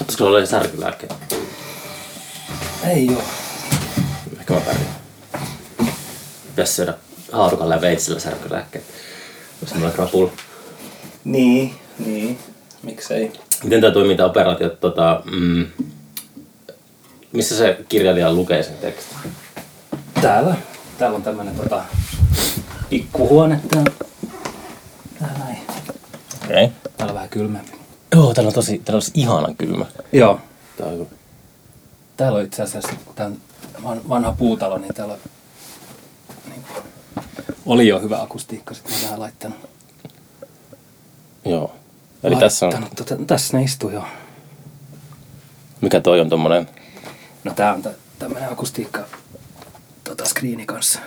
Sattuisiko 0.00 0.26
olla 0.26 0.46
särkylääkkeet? 0.46 1.14
Ei 2.88 3.10
oo. 3.14 3.22
Ehkä 4.40 4.54
mä 4.54 4.60
pärjään. 4.60 4.96
Pitäis 6.46 6.76
syödä 6.76 6.94
haarukalla 7.32 7.74
ja 7.74 7.80
veitsellä 7.80 8.20
särkylääkkeet. 8.20 8.84
Jos 9.60 9.74
mulla 9.74 9.90
krapulla. 9.90 10.32
Niin, 11.24 11.74
niin. 11.98 12.38
Miksei? 12.82 13.32
Miten 13.64 13.80
tää 13.80 13.90
toimii 13.90 14.16
tää 14.16 14.26
operaatio? 14.26 14.68
Tota, 14.70 15.22
mm, 15.24 15.66
missä 17.32 17.56
se 17.56 17.78
kirjailija 17.88 18.32
lukee 18.32 18.62
sen 18.62 18.78
tekstin? 18.78 19.18
Täällä. 20.22 20.56
Täällä 20.98 21.16
on 21.16 21.22
tämmönen 21.22 21.54
tota, 21.56 21.84
pikkuhuone. 22.90 23.60
Täällä. 23.70 23.90
Täällä 25.18 25.38
näin. 25.38 25.58
Okei. 26.44 26.64
Okay. 26.64 26.68
Täällä 26.96 27.10
on 27.10 27.14
vähän 27.14 27.28
kylmempi. 27.28 27.79
Joo, 28.14 28.34
täällä 28.34 28.48
on 28.48 28.54
tosi, 28.54 28.78
täällä 28.78 28.96
on 28.96 29.02
tosi 29.02 29.10
ihanan 29.14 29.56
kylmä. 29.56 29.86
Joo. 30.12 30.40
Tää 30.76 30.86
on 30.86 31.06
Täällä 32.16 32.38
on 32.38 32.44
itse 32.44 32.62
asiassa, 32.62 32.92
kun 33.04 33.14
tää 33.14 33.26
on 33.26 33.36
van- 33.84 34.08
vanha 34.08 34.32
puutalo, 34.32 34.78
niin 34.78 34.94
täällä 34.94 35.14
on, 35.14 35.20
niin 36.48 36.64
oli 37.66 37.88
jo 37.88 38.00
hyvä 38.00 38.22
akustiikka, 38.22 38.74
sitten 38.74 38.94
mä 38.94 39.02
vähän 39.04 39.20
laittanut. 39.20 39.58
Joo. 41.44 41.74
Eli 42.22 42.36
tässä 42.36 42.66
on, 42.66 42.72
laittanut 42.72 42.96
Tota, 43.08 43.24
tässä 43.26 43.56
ne 43.56 43.62
istuu 43.64 43.90
jo. 43.90 44.04
mikä 45.80 46.00
toi 46.00 46.20
on 46.20 46.28
tommonen, 46.28 46.68
No 47.44 47.52
tää 47.54 47.74
on 47.74 47.82
tä- 47.82 47.94
tämmönen 48.18 48.52
akustiikka 48.52 49.00
tota 50.04 50.24
screeni 50.24 50.66
kanssa. 50.66 50.98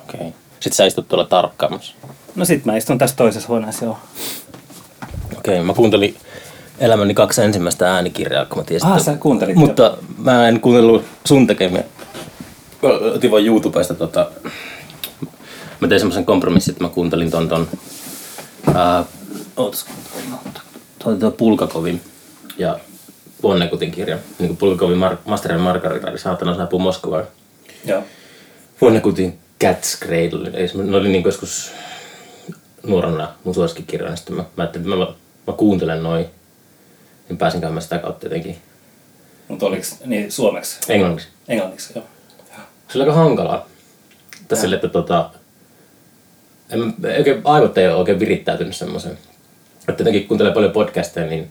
okei. 0.00 0.20
Okay. 0.20 0.32
Sitten 0.60 0.76
sä 0.76 0.86
istut 0.86 1.08
tuolla 1.08 1.24
tarkkaamassa. 1.26 1.94
No 2.34 2.44
sit 2.44 2.64
mä 2.64 2.76
istun 2.76 2.98
tässä 2.98 3.16
toisessa 3.16 3.48
huoneessa 3.48 3.84
jo. 3.84 3.98
Okei, 5.36 5.54
okay, 5.54 5.66
mä 5.66 5.74
kuuntelin 5.74 6.16
elämäni 6.78 7.14
kaksi 7.14 7.42
ensimmäistä 7.42 7.94
äänikirjaa, 7.94 8.44
kun 8.44 8.58
mä 8.58 8.64
tiesin. 8.64 8.88
Ah, 8.88 9.00
sä 9.02 9.16
kuuntelit 9.16 9.56
jo. 9.56 9.60
Mutta 9.60 9.96
mä 10.18 10.48
en 10.48 10.60
kuunnellut 10.60 11.04
sun 11.24 11.46
tekemiä. 11.46 11.84
Otin 13.14 13.30
vaan 13.30 13.46
YouTubesta 13.46 13.94
tota... 13.94 14.30
Mä 15.80 15.88
tein 15.88 16.00
semmoisen 16.00 16.24
kompromissin, 16.24 16.72
että 16.72 16.84
mä 16.84 16.90
kuuntelin 16.90 17.30
ton 17.30 17.48
ton... 17.48 17.68
Ää, 18.74 19.04
ootas, 19.56 19.86
toi 21.04 21.16
toi 21.16 21.32
Pulkakovin 21.32 22.00
ja 22.58 22.78
Vonnekutin 23.42 23.90
kirja. 23.90 24.18
Niin 24.38 24.48
kuin 24.48 24.56
Pulkakovin 24.56 24.98
Mar- 24.98 25.18
Master 25.24 25.52
and 25.52 25.60
Margarita, 25.60 26.10
eli 26.10 26.18
saatana 26.18 26.56
saapuu 26.56 26.78
Moskovaan. 26.78 27.24
Joo. 27.84 28.02
Vonnekutin 28.80 29.38
Cat's 29.64 29.98
Cradle. 30.04 30.50
Ne 30.84 30.96
oli 30.96 31.08
niin 31.08 31.24
joskus 31.24 31.70
nuorena 32.82 33.32
mun 33.44 33.54
suosikkikirjoja. 33.54 34.16
Sitten 34.16 34.36
mä, 34.36 34.42
mä 34.42 34.48
ajattelin, 34.62 34.92
että 34.92 35.06
mä, 35.06 35.12
mä 35.46 35.52
kuuntelen 35.52 36.02
noin. 36.02 36.26
Niin 37.28 37.38
pääsin 37.38 37.60
käymään 37.60 37.82
sitä 37.82 37.98
kautta 37.98 38.26
jotenkin 38.26 38.56
Mutta 39.48 39.66
oliks 39.66 39.96
niin 40.04 40.32
suomeksi? 40.32 40.78
englanniksi. 40.88 41.28
Englanniksi, 41.48 41.92
joo. 41.94 42.04
Se 42.88 42.98
oli 42.98 43.02
aika 43.02 43.12
hankalaa. 43.12 43.66
Tässä 44.48 44.62
sille, 44.62 44.76
että 44.76 44.88
tota, 44.88 45.30
en, 46.70 46.94
oikein, 47.18 47.40
aivot 47.44 47.78
ei 47.78 47.88
ole 47.88 47.94
oikein 47.96 48.20
virittäytynyt 48.20 48.76
semmoisen. 48.76 49.18
Että 49.88 50.00
jotenkin 50.00 50.28
kuuntelee 50.28 50.52
paljon 50.54 50.72
podcasteja, 50.72 51.26
niin 51.26 51.50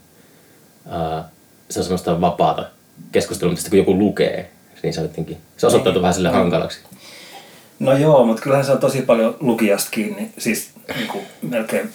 ää, 0.89 1.30
se 1.70 1.80
on 1.80 1.83
semmoista 1.83 2.22
vapaata 2.22 2.66
keskustelua, 3.11 3.52
mutta 3.52 3.61
sitten 3.61 3.86
kun 3.86 3.94
joku 3.94 4.05
lukee, 4.05 4.52
niin 4.83 4.94
se, 4.94 5.02
jotenkin, 5.02 5.38
se 5.58 5.67
osoittautuu 5.67 6.02
vähän 6.02 6.14
sille 6.14 6.30
hankalaksi. 6.30 6.80
No 7.80 7.97
joo, 7.97 8.25
mutta 8.25 8.42
kyllähän 8.42 8.66
se 8.66 8.72
on 8.72 8.78
tosi 8.80 9.02
paljon 9.02 9.38
lukijasta 9.39 9.92
kiinni, 9.92 10.30
siis 10.38 10.70
niin 10.95 11.08
kuin 11.08 11.25
melkein 11.42 11.89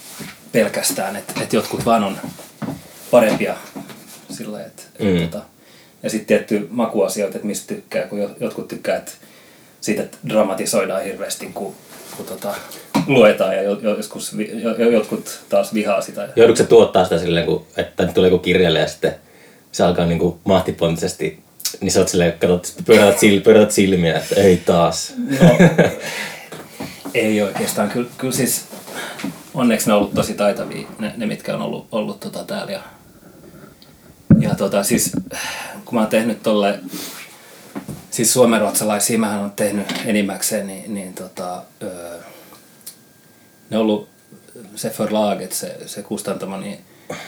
pelkästään, 0.52 1.16
että, 1.16 1.33
että 1.42 1.56
jotkut 1.56 1.84
vaan 1.84 2.05
on 2.05 2.19
parempia 3.11 3.55
sillä 4.30 4.64
että, 4.64 4.83
Mm. 4.98 5.16
että 5.16 5.27
tota, 5.38 5.44
ja 6.03 6.10
sitten 6.10 6.27
tietty 6.27 6.69
makuasioita, 6.70 7.36
että 7.36 7.47
mistä 7.47 7.75
tykkää, 7.75 8.06
kun 8.06 8.19
jo- 8.19 8.36
jotkut 8.41 8.69
tykkää, 8.69 8.97
että 8.97 9.12
siitä, 9.80 10.03
että 10.03 10.19
dramatisoidaan 10.28 11.05
hirveästi, 11.05 11.47
kun, 11.55 11.75
kun 12.16 12.26
tota, 12.26 12.54
luetaan 13.06 13.56
ja 13.56 13.62
jo- 13.62 13.78
joskus 13.97 14.37
jotkut 14.93 15.41
taas 15.49 15.75
vihaa 15.75 16.00
sitä. 16.00 16.28
Joudutko 16.37 16.62
se 16.62 16.69
tuottaa 16.69 17.04
sitä 17.04 17.19
silleen, 17.19 17.47
kun, 17.47 17.66
että 17.76 18.06
tulee 18.06 18.31
joku 18.31 18.43
kirjailija 18.43 18.82
ja 18.84 18.88
sitten 18.88 19.14
se 19.72 19.84
alkaa 19.84 20.06
niinku 20.06 20.41
mahtipontisesti, 20.44 21.38
niin 21.81 21.93
sä 21.93 22.00
oot 22.00 22.09
silleen, 22.09 22.33
katsot, 22.33 22.75
pyöräät, 22.84 23.19
sil, 23.21 23.41
pyöräät 23.41 23.71
silmiä, 23.71 24.19
että 24.19 24.34
ei 24.34 24.56
taas. 24.56 25.12
No, 25.41 25.59
ei 27.15 27.43
oikeastaan. 27.43 27.91
Kyllä, 27.91 28.09
kyllä 28.19 28.34
siis 28.34 28.65
onneksi 29.55 29.87
ne 29.87 29.93
on 29.93 29.99
ollut 29.99 30.15
tosi 30.15 30.34
taitavia, 30.34 30.88
ne, 30.99 31.12
ne 31.16 31.27
mitkä 31.27 31.55
on 31.55 31.62
ollut, 31.62 31.88
ollut 31.93 32.21
tota 32.21 32.44
täällä. 32.44 32.72
Ja, 32.72 32.82
ja 34.38 34.55
tota, 34.55 34.82
siis 34.82 35.12
kun 35.84 35.94
mä 35.94 36.00
oon 36.00 36.11
tehnyt 36.11 36.43
tolle, 36.43 36.81
siis 38.11 38.32
suomenruotsalaisia 38.32 39.19
mä 39.19 39.41
oon 39.41 39.50
tehnyt 39.50 39.87
enimmäkseen, 40.06 40.66
niin, 40.66 40.94
niin 40.94 41.15
tota, 41.15 41.62
ne 43.71 43.77
on 43.77 43.82
ollut 43.82 44.09
se 44.75 44.91
förlaget, 44.91 45.53
se, 45.53 45.77
se 45.87 46.03
kustantama, 46.03 46.56
niin 46.56 46.78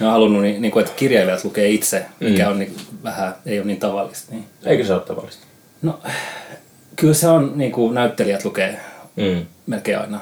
ne 0.00 0.06
on 0.06 0.12
halunnut, 0.12 0.43
niin, 0.43 0.62
niin 0.62 0.72
kuin, 0.72 0.84
että 0.84 0.97
kirjailijat 0.97 1.45
lukee 1.45 1.69
itse, 1.69 2.06
mikä 2.21 2.49
on 2.50 2.59
niin, 2.59 2.77
vähän, 3.03 3.34
ei 3.47 3.59
ole 3.59 3.67
niin 3.67 3.81
tavallista. 3.81 4.33
Niin. 4.33 4.45
Eikö 4.67 4.84
se 4.87 4.93
ole 4.93 5.00
tavallista? 5.03 5.47
No, 5.83 6.00
kyllä 6.97 7.15
se 7.15 7.28
on, 7.28 7.53
niin 7.55 7.72
kuin 7.72 7.95
näyttelijät 7.95 8.45
lukee 8.45 8.81
Mm. 9.17 9.47
melkein 9.67 9.99
aina. 9.99 10.21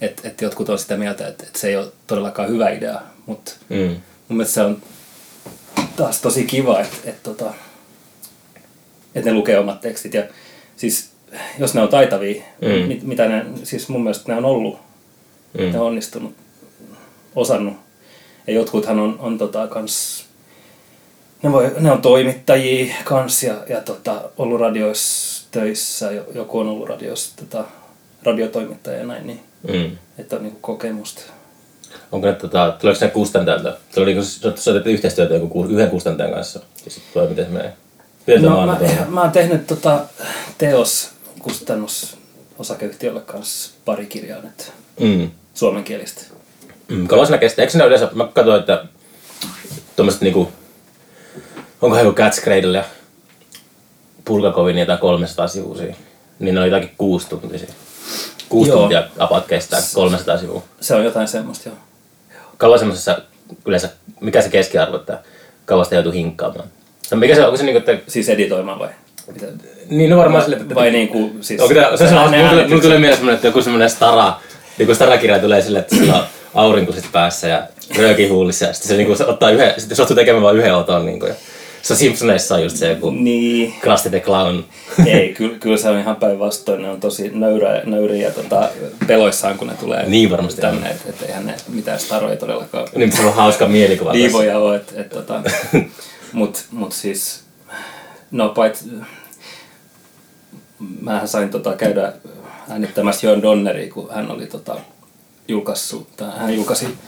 Että 0.00 0.28
et 0.28 0.40
jotkut 0.40 0.68
on 0.68 0.78
sitä 0.78 0.96
mieltä, 0.96 1.26
että 1.26 1.44
et 1.48 1.56
se 1.56 1.68
ei 1.68 1.76
ole 1.76 1.92
todellakaan 2.06 2.48
hyvä 2.48 2.70
idea, 2.70 3.00
mutta 3.26 3.52
Mm. 3.68 3.76
mun 4.28 4.36
mielestä 4.36 4.54
se 4.54 4.62
on 4.62 4.82
taas 5.96 6.20
tosi 6.20 6.44
kiva, 6.44 6.80
että 6.80 6.96
et 7.10 7.22
tota, 7.22 7.54
et 9.14 9.24
ne 9.24 9.32
lukee 9.34 9.58
omat 9.58 9.80
tekstit. 9.80 10.14
Ja 10.14 10.22
siis 10.76 11.10
jos 11.58 11.74
ne 11.74 11.80
on 11.80 11.88
taitavia, 11.88 12.42
Mm. 12.60 12.88
mit, 12.88 13.02
mitä 13.02 13.28
ne, 13.28 13.44
siis 13.64 13.88
mun 13.88 14.02
mielestä 14.02 14.32
ne 14.32 14.38
on 14.38 14.44
ollut, 14.44 14.78
Mm. 15.58 15.72
ne 15.72 15.78
on 15.80 15.86
onnistunut, 15.86 16.34
osannut. 17.36 17.76
Ja 18.46 18.52
jotkuthan 18.52 18.98
on, 18.98 19.16
on 19.18 19.38
tota 19.38 19.66
kans, 19.66 20.24
ne, 21.42 21.52
voi, 21.52 21.72
ne 21.80 21.92
on 21.92 22.02
toimittajia 22.02 22.94
kans 23.04 23.42
ja, 23.42 23.54
ja 23.68 23.80
tota, 23.80 24.22
ollut 24.38 24.60
radioissa 24.60 25.46
töissä, 25.50 26.10
jo- 26.10 26.26
joku 26.34 26.58
on 26.58 26.68
ollut 26.68 26.88
radioissa 26.88 27.36
tota, 27.36 27.64
radiotoimittaja 28.22 28.98
ja 28.98 29.06
näin, 29.06 29.26
niin 29.26 29.40
Mm. 29.72 29.96
että 30.18 30.36
on 30.36 30.42
niinku 30.42 30.58
kokemusta. 30.60 31.22
Onko 32.12 32.26
ne, 32.26 32.32
tota, 32.34 32.76
tuleeko 32.80 33.04
ne 33.04 33.10
kustantajalta? 33.10 33.76
Tulee 33.94 34.06
niinku, 34.06 34.24
teet 34.72 34.86
yhteistyötä 34.86 35.34
joku 35.34 35.48
ku- 35.48 35.64
yhden 35.64 35.90
kustantajan 35.90 36.32
kanssa. 36.32 36.60
Tulee, 37.12 37.28
miten 37.28 37.44
se 37.44 37.50
menee. 37.50 37.72
No, 38.40 38.66
mä, 38.66 38.66
mä, 38.66 39.06
mä 39.08 39.20
oon 39.20 39.30
tehnyt 39.32 39.66
tota, 39.66 40.04
teos 40.58 41.10
kustannus 41.38 42.16
osakeyhtiölle 42.58 43.20
kanssa 43.20 43.70
pari 43.84 44.06
kirjaa 44.06 44.40
nyt 44.42 44.72
mm. 45.00 45.30
suomenkielistä. 45.54 46.22
Mm. 46.92 47.06
Kauan 47.06 47.26
siinä 47.26 47.38
kestää? 47.38 47.64
Eikö 47.64 47.78
ne 47.78 47.84
yleensä, 47.84 48.08
mä 48.14 48.28
katsoin, 48.34 48.60
että 48.60 48.84
tuommoiset 49.96 50.22
niinku, 50.22 50.52
onko 51.82 51.98
joku 51.98 52.20
Cat's 52.20 52.42
Cradle 52.42 52.78
ja 52.78 52.84
Pulkakovin 54.24 54.78
jotain 54.78 54.98
300 54.98 55.48
sivuisia, 55.48 55.94
niin 56.38 56.54
ne 56.54 56.60
on 56.60 56.66
jotakin 56.66 56.94
kuusi 56.98 57.28
tuntisia. 57.28 57.68
Kuusi 58.48 58.70
Joo. 58.70 58.80
tuntia 58.80 59.04
apat 59.18 59.46
kestää, 59.46 59.80
300 59.94 60.38
sivua. 60.38 60.62
Se 60.80 60.94
on 60.94 61.04
jotain 61.04 61.28
semmoista 61.28 61.68
joo. 61.68 61.78
Kauan 62.56 62.78
semmoisessa 62.78 63.18
yleensä, 63.66 63.90
mikä 64.20 64.42
se 64.42 64.48
keskiarvo, 64.48 64.96
että 64.96 65.18
kauan 65.64 65.84
sitä 65.84 65.96
joutuu 65.96 66.12
hinkkaamaan? 66.12 66.68
Tai 67.10 67.18
mikä 67.18 67.34
se, 67.34 67.44
onko 67.44 67.56
se 67.56 67.64
niinku, 67.64 67.78
että... 67.78 68.10
Siis 68.12 68.28
editoimaan 68.28 68.78
vai? 68.78 68.88
Mitä? 69.32 69.46
Niin, 69.90 70.10
no 70.10 70.16
varmaan 70.16 70.44
sille, 70.44 70.56
että... 70.56 70.74
Vai 70.74 70.90
niinku 70.90 71.30
siis... 71.40 71.60
Onko 71.60 71.74
tää, 71.74 71.96
se, 71.96 72.08
se, 72.08 72.14
on, 72.14 72.30
ne 72.30 72.64
mulla, 72.66 72.82
tulee, 72.82 72.98
mieleen 72.98 73.16
semmoinen, 73.16 73.34
että 73.34 73.46
joku 73.46 73.62
semmoinen 73.62 73.90
stara, 73.90 74.40
joku 74.78 74.94
starakirja 74.94 75.38
tulee 75.38 75.62
sille, 75.62 75.78
että 75.78 75.96
sillä 75.96 76.14
on 76.14 76.24
aurinkoiset 76.54 77.04
päässä 77.12 77.48
ja 77.48 77.66
rööki 77.98 78.28
huulissa 78.28 78.64
ja 78.64 78.72
sitten 78.72 78.88
se, 78.88 78.96
niinku, 78.96 79.16
se 79.16 79.24
ottaa 79.24 79.50
yhden, 79.50 79.74
sitten 79.76 79.96
suostuu 79.96 80.16
tekemään 80.16 80.42
vain 80.42 80.56
yhden 80.56 80.74
oton. 80.74 81.06
Niinku, 81.06 81.26
ja 81.26 81.34
se 81.82 81.96
Simpsoneissa 81.96 82.54
on 82.54 82.62
just 82.62 82.76
se 82.76 82.88
joku 82.88 83.10
Niin, 83.10 83.74
Krusty 83.80 84.10
the 84.10 84.20
Clown. 84.20 84.64
ei, 85.06 85.34
kyllä, 85.34 85.58
kyllä 85.58 85.76
se 85.76 85.88
on 85.88 85.98
ihan 85.98 86.16
päinvastoin. 86.16 86.82
Ne 86.82 86.90
on 86.90 87.00
tosi 87.00 87.30
nöyrä, 87.34 87.82
nöyriä 87.84 88.30
tota, 88.30 88.68
peloissaan, 89.06 89.58
kun 89.58 89.68
ne 89.68 89.74
tulee 89.74 90.08
Niin 90.08 90.30
varmasti 90.30 90.60
tänne. 90.60 90.90
Että 90.90 91.08
et 91.08 91.22
eihän 91.22 91.46
ne 91.46 91.54
mitään 91.68 92.00
staroja 92.00 92.36
todellakaan 92.36 92.88
niin 92.94 93.12
se 93.12 93.22
on 93.22 93.34
hauska 93.34 93.68
mielikuva. 93.68 94.12
liivoja 94.12 94.58
ole. 94.58 94.76
Et, 94.76 94.94
et, 94.96 95.08
tota, 95.08 95.42
mut, 96.32 96.64
mut 96.70 96.92
siis, 96.92 97.40
no 98.30 98.48
pait, 98.48 98.84
mähän 101.00 101.28
sain 101.28 101.50
tota, 101.50 101.72
käydä 101.72 102.12
äänittämässä 102.70 103.26
Jörn 103.26 103.42
Donneria, 103.42 103.92
kun 103.92 104.08
hän 104.14 104.30
oli 104.30 104.46
tota, 104.46 104.76
julkaissut, 105.48 106.16
tai 106.16 106.30
hän 106.38 106.54
julkaisi 106.54 106.98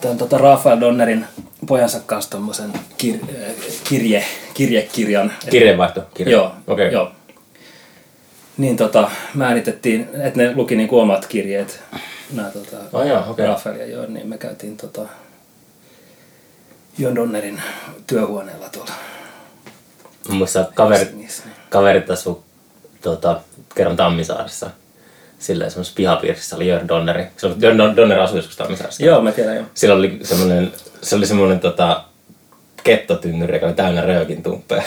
tämän 0.00 0.18
tota, 0.18 0.38
Rafael 0.38 0.80
Donnerin 0.80 1.24
pojansa 1.66 2.00
kanssa 2.06 2.30
tommosen 2.30 2.72
kir, 2.98 3.16
kirje, 3.88 4.24
kirjekirjan. 4.54 5.32
Kirjeenvaihto. 5.50 6.02
Kirje. 6.14 6.32
Joo, 6.32 6.52
Okei. 6.66 6.92
joo. 6.92 7.10
Niin 8.56 8.76
tota, 8.76 9.10
me 9.34 9.44
äänitettiin, 9.46 10.08
että 10.22 10.38
ne 10.40 10.56
luki 10.56 10.76
niinku 10.76 10.98
omat 10.98 11.26
kirjeet, 11.26 11.80
nämä 12.32 12.50
tota, 12.50 12.76
Oh, 12.92 13.06
joo, 13.06 13.24
okei. 13.28 13.46
Rafael 13.46 13.76
ja 13.80 13.86
Jörn, 13.86 14.14
niin 14.14 14.26
me 14.28 14.38
käytiin 14.38 14.76
tota, 14.76 15.02
Jon 16.98 17.14
Donnerin 17.14 17.62
työhuoneella 18.06 18.68
tuolla 18.68 18.92
muista 20.28 20.64
kaverit, 20.74 21.14
niin- 21.16 21.28
kaverit 21.70 22.10
asu 22.10 22.44
tota, 23.02 23.40
kerran 23.74 23.96
Tammisaaressa. 23.96 24.70
Silleen 25.38 25.70
semmoisessa 25.70 25.96
pihapiirissä 25.96 26.56
oli 26.56 26.68
Jörn 26.68 26.88
Donneri. 26.88 27.26
Se 27.36 27.46
oli, 27.46 27.54
Jörn 27.60 27.76
Don- 27.80 27.96
Donner 27.96 28.20
asui 28.20 28.38
joskus 28.38 28.56
Tammisaaressa. 28.56 29.04
Joo, 29.04 29.20
mä 29.22 29.32
tiedän 29.32 29.56
jo. 29.56 29.62
Sillä 29.74 29.94
oli 29.94 30.18
semmoinen, 30.22 30.72
se 31.02 31.16
oli 31.16 31.26
semmoinen 31.26 31.60
tota, 31.60 32.04
kettotynnyri, 32.84 33.56
joka 33.56 33.66
oli 33.66 33.74
täynnä 33.74 34.00
röökin 34.02 34.42
tumppeja. 34.42 34.82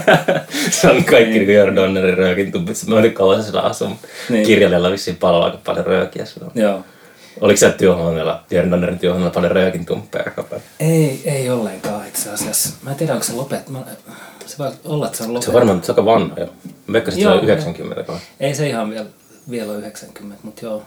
se 0.70 0.90
on 0.90 1.04
kaikki 1.04 1.38
niin 1.38 1.54
Jörn 1.54 1.76
Donnerin 1.76 2.18
röökin 2.18 2.52
tumpit. 2.52 2.76
Mä 2.86 2.96
olin 2.96 3.12
kauan 3.14 3.42
sillä 3.44 3.60
asun. 3.60 3.88
Niin. 3.88 3.98
Niin. 4.28 4.46
Kirjailijalla 4.46 4.90
vissiin 4.90 5.16
paljon 5.16 5.44
aika 5.44 5.58
paljon 5.64 5.86
röökiä 5.86 6.24
silloin. 6.24 6.52
Joo. 6.54 6.84
Oliko 7.40 7.56
siellä 7.56 7.76
työhuoneella, 7.76 8.42
Jörn 8.50 8.70
Donnerin 8.70 8.98
työhuoneella 8.98 9.34
paljon 9.34 9.52
röökin 9.52 9.86
tumppeja 9.86 10.24
aika 10.26 10.42
paljon? 10.42 10.62
Ei, 10.80 11.22
ei 11.24 11.50
ollenkaan 11.50 12.08
itse 12.08 12.30
asiassa. 12.30 12.70
Mä 12.82 12.90
en 12.90 12.96
tiedä, 12.96 13.12
onko 13.12 13.24
se 13.24 13.32
lopet... 13.32 13.68
Mä, 13.68 13.78
se 14.46 14.58
voi 14.58 14.70
olla, 14.84 15.06
että 15.06 15.18
se 15.18 15.24
on 15.24 15.28
Se 15.28 15.32
lopet. 15.32 15.48
on 15.48 15.54
varmaan 15.54 15.82
se 15.84 15.92
on 15.92 15.98
aika 15.98 16.04
vanha 16.04 16.36
jo. 16.40 16.46
Mä 16.86 16.92
veikkasin, 16.92 17.20
että 17.20 17.30
se 17.30 17.34
Joo, 17.36 17.44
joo. 17.48 17.52
90 17.52 18.02
kai. 18.02 18.16
Ei 18.40 18.54
se 18.54 18.68
ihan 18.68 18.90
vielä, 18.90 19.06
vielä 19.50 19.72
ole 19.72 19.78
90, 19.78 20.38
mutta 20.42 20.64
joo. 20.64 20.82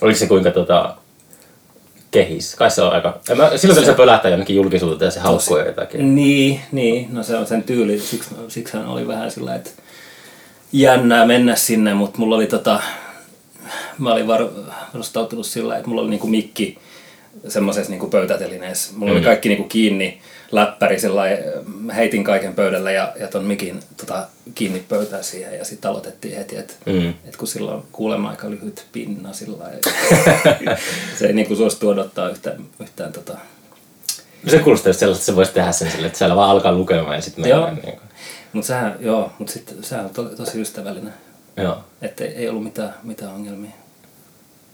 Oliko 0.00 0.18
se 0.18 0.26
kuinka 0.26 0.50
tota, 0.50 0.96
kehis? 2.10 2.54
Kai 2.54 2.70
se 2.70 2.82
on 2.82 2.92
aika... 2.92 3.20
En 3.30 3.36
Mä, 3.36 3.56
silloin 3.56 3.76
kun 3.76 3.86
se 3.86 3.94
pölähtää 3.94 4.30
jonnekin 4.30 4.56
julkisuuteen 4.56 5.06
ja 5.06 5.10
se 5.10 5.20
haukkuu 5.20 5.58
jotakin. 5.58 6.14
Niin, 6.14 6.60
niin, 6.72 7.14
no 7.14 7.22
se 7.22 7.36
on 7.36 7.46
sen 7.46 7.62
tyyli, 7.62 7.98
siksi, 7.98 8.30
siksi 8.48 8.76
hän 8.76 8.86
oli 8.86 9.08
vähän 9.08 9.30
sillä, 9.30 9.54
että 9.54 9.70
jännää 10.72 11.26
mennä 11.26 11.56
sinne, 11.56 11.94
mutta 11.94 12.18
mulla 12.18 12.36
oli 12.36 12.46
tota, 12.46 12.82
mä 13.98 14.12
olin 14.12 14.26
var, 14.26 14.48
varustautunut 14.94 15.46
sillä, 15.46 15.76
että 15.76 15.88
mulla 15.88 16.02
oli 16.02 16.10
niinku 16.10 16.26
mikki 16.26 16.78
semmoisessa 17.48 17.90
niinku 17.90 18.08
pöytätelineessä. 18.08 18.92
Mulla 18.96 19.12
mm. 19.12 19.16
oli 19.16 19.24
kaikki 19.24 19.48
niinku 19.48 19.64
kiinni, 19.64 20.20
läppäri 20.52 21.00
sillä 21.00 21.22
mä 21.80 21.94
heitin 21.94 22.24
kaiken 22.24 22.54
pöydälle 22.54 22.92
ja, 22.92 23.12
ja 23.20 23.28
ton 23.28 23.44
mikin 23.44 23.80
tota, 23.96 24.28
kiinni 24.54 24.84
pöytään 24.88 25.24
siihen 25.24 25.58
ja 25.58 25.64
sitten 25.64 25.90
aloitettiin 25.90 26.36
heti, 26.36 26.56
että 26.56 26.74
Mm. 26.86 27.14
et 27.24 27.36
kun 27.36 27.48
silloin 27.48 27.82
kuulemma 27.92 28.30
aika 28.30 28.50
lyhyt 28.50 28.86
pinna 28.92 29.32
sillä 29.32 29.64
se 31.18 31.26
ei 31.26 31.32
niinku 31.32 31.56
suostu 31.56 31.88
odottaa 31.88 32.28
yhtään, 32.28 32.64
yhtään 32.80 33.12
tota, 33.12 33.38
No 34.44 34.50
se 34.50 34.58
kuulostaa 34.58 34.90
just 34.90 35.00
sellaista, 35.00 35.20
että 35.22 35.26
se 35.26 35.36
voisi 35.36 35.52
tehdä 35.52 35.72
sen 35.72 35.90
silleen, 35.90 36.06
että 36.06 36.18
siellä 36.18 36.36
vaan 36.36 36.50
alkaa 36.50 36.72
lukemaan 36.72 37.14
ja 37.14 37.22
sitten 37.22 37.44
mennään. 37.48 37.74
Niin 37.74 37.96
kuin. 37.96 38.10
Mutta 38.52 38.66
sehän, 38.66 38.96
joo, 39.00 39.32
mutta 39.38 39.52
sitten 39.52 39.84
sehän 39.84 40.04
on 40.04 40.10
to, 40.10 40.24
tosi 40.24 40.60
ystävällinen. 40.60 41.14
Joo. 41.56 41.78
Että 42.02 42.24
ei, 42.24 42.30
ei 42.30 42.48
ollut 42.48 42.64
mitään, 42.64 42.94
mitään 43.02 43.32
ongelmia. 43.32 43.70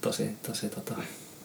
Tosi, 0.00 0.30
tosi 0.46 0.68
tota, 0.68 0.94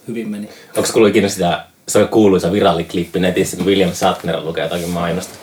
hyvin 0.08 0.30
meni. 0.30 0.50
Onko 0.76 0.86
se 0.86 0.94
kuullut 0.94 1.10
ikinä 1.10 1.30
sitä, 1.30 1.64
se 1.88 2.00
on 2.00 2.08
kuuluisa 2.08 2.52
viralliklippi 2.52 3.20
netissä, 3.20 3.58
kun 3.58 3.66
William 3.66 3.92
Shatner 3.94 4.42
lukee 4.44 4.64
jotakin 4.64 4.90
mainosta. 4.90 5.34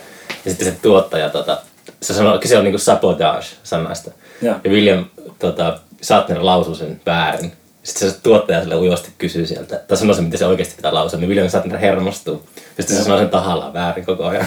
Ja 0.45 0.51
sitten 0.51 0.73
se 0.73 0.79
tuottaja, 0.83 1.31
tota, 1.31 1.59
se 2.03 2.15
sanoo, 2.15 2.39
kyse 2.39 2.59
on 2.59 2.65
niinku 2.65 2.79
sabotage 2.79 3.47
sanasta. 3.63 4.11
Joo. 4.43 4.57
Ja 4.65 4.71
William 4.71 5.05
tota, 5.39 5.79
Shatner 6.03 6.45
lausuu 6.45 6.75
sen 6.75 7.01
väärin. 7.07 7.53
Sitten 7.83 8.11
se 8.11 8.21
tuottaja 8.23 8.61
sille 8.61 8.77
ujosti 8.77 9.11
kysyy 9.19 9.47
sieltä, 9.47 9.77
tai 9.89 9.97
sanoo 9.97 10.15
se, 10.15 10.23
miten 10.23 10.39
se 10.39 10.47
oikeasti 10.47 10.77
pitää 10.77 10.95
lausua, 10.95 11.21
niin 11.21 11.29
William 11.29 11.49
Shatner 11.49 11.79
hermostuu. 11.79 12.43
Ja 12.57 12.83
sitten 12.83 12.97
se 12.97 13.03
sanoo 13.03 13.19
sen 13.19 13.29
tahallaan 13.29 13.73
väärin 13.73 14.07
koko 14.07 14.25
ajan. 14.25 14.47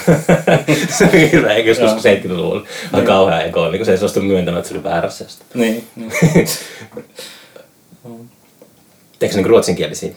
se 0.97 1.03
on 1.03 1.11
hirveä, 1.11 1.53
eikö 1.53 1.69
joskus 1.69 2.05
Joo. 2.05 2.15
70-luvulla. 2.15 2.67
On 2.93 3.05
kauhea 3.05 3.41
ego, 3.41 3.69
niin 3.69 3.79
kun 3.79 3.85
se 3.85 3.91
ei 3.91 3.97
suostu 3.97 4.21
myöntämään, 4.21 4.59
että 4.59 4.69
se 4.69 4.75
oli 4.75 4.83
väärässä. 4.83 5.25
Niin, 5.53 5.87
niin. 5.95 6.11
Teekö 9.21 9.33
se 9.33 9.37
niinku 9.37 9.49
ruotsinkielisiä? 9.49 10.11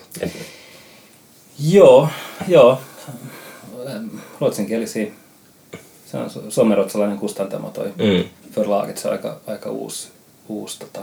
Joo, 1.59 2.09
joo. 2.49 2.81
Ruotsinkielisiä. 4.41 5.07
Se 6.07 6.17
on 6.17 6.27
su- 6.31 6.51
suomenruotsalainen 6.51 7.19
kustantamo 7.19 7.71
toi 7.71 7.87
Mm. 7.87 8.25
Förlaget. 8.53 8.99
Se 8.99 9.09
on 9.09 9.13
aika, 9.13 9.41
aika 9.47 9.71
uusi, 9.71 10.09
uusi, 10.49 10.79
tota, 10.79 11.01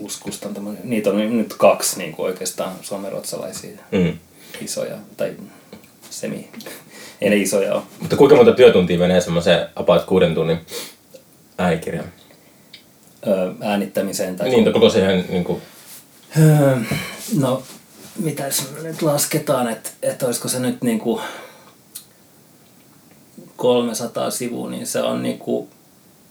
uusi 0.00 0.20
kustantamo. 0.20 0.72
Niitä 0.84 1.10
on 1.10 1.38
nyt 1.38 1.54
kaksi 1.54 1.98
niin 1.98 2.12
kuin 2.12 2.26
oikeastaan 2.26 2.72
suomenruotsalaisia 2.82 3.78
Mm. 3.92 4.18
isoja, 4.60 4.96
tai 5.16 5.34
semi. 6.10 6.48
Ei 7.20 7.30
ne 7.30 7.36
isoja 7.36 7.74
ole. 7.74 7.82
Mutta 8.00 8.16
kuinka 8.16 8.36
monta 8.36 8.52
työtuntia 8.52 8.98
menee 8.98 9.20
semmoiseen 9.20 9.66
about 9.76 10.04
kuuden 10.04 10.34
tunnin 10.34 10.58
äänikirjaan? 11.58 12.08
Äänittämiseen 13.60 14.36
tai 14.36 14.48
Niin, 14.48 14.72
koko 14.72 14.90
se 14.90 15.24
niin 15.28 15.44
kuin, 15.44 15.62
No, 17.38 17.62
mitäs 18.18 18.64
me 18.76 18.82
nyt 18.82 19.02
lasketaan, 19.02 19.68
että 19.68 19.90
et 20.02 20.22
olisiko 20.22 20.48
se 20.48 20.58
nyt 20.58 20.82
niinku 20.82 21.20
300 23.56 24.30
sivua, 24.30 24.70
niin 24.70 24.86
se 24.86 25.02
on 25.02 25.22
niinku 25.22 25.68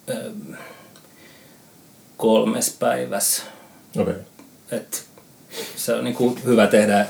öö, 0.09 0.31
kolmes 2.17 2.69
päivässä. 2.79 3.43
okay. 3.99 4.15
Et 4.71 5.05
se 5.75 5.93
on 5.93 6.03
niinku 6.03 6.37
hyvä 6.45 6.67
tehdä, 6.67 7.05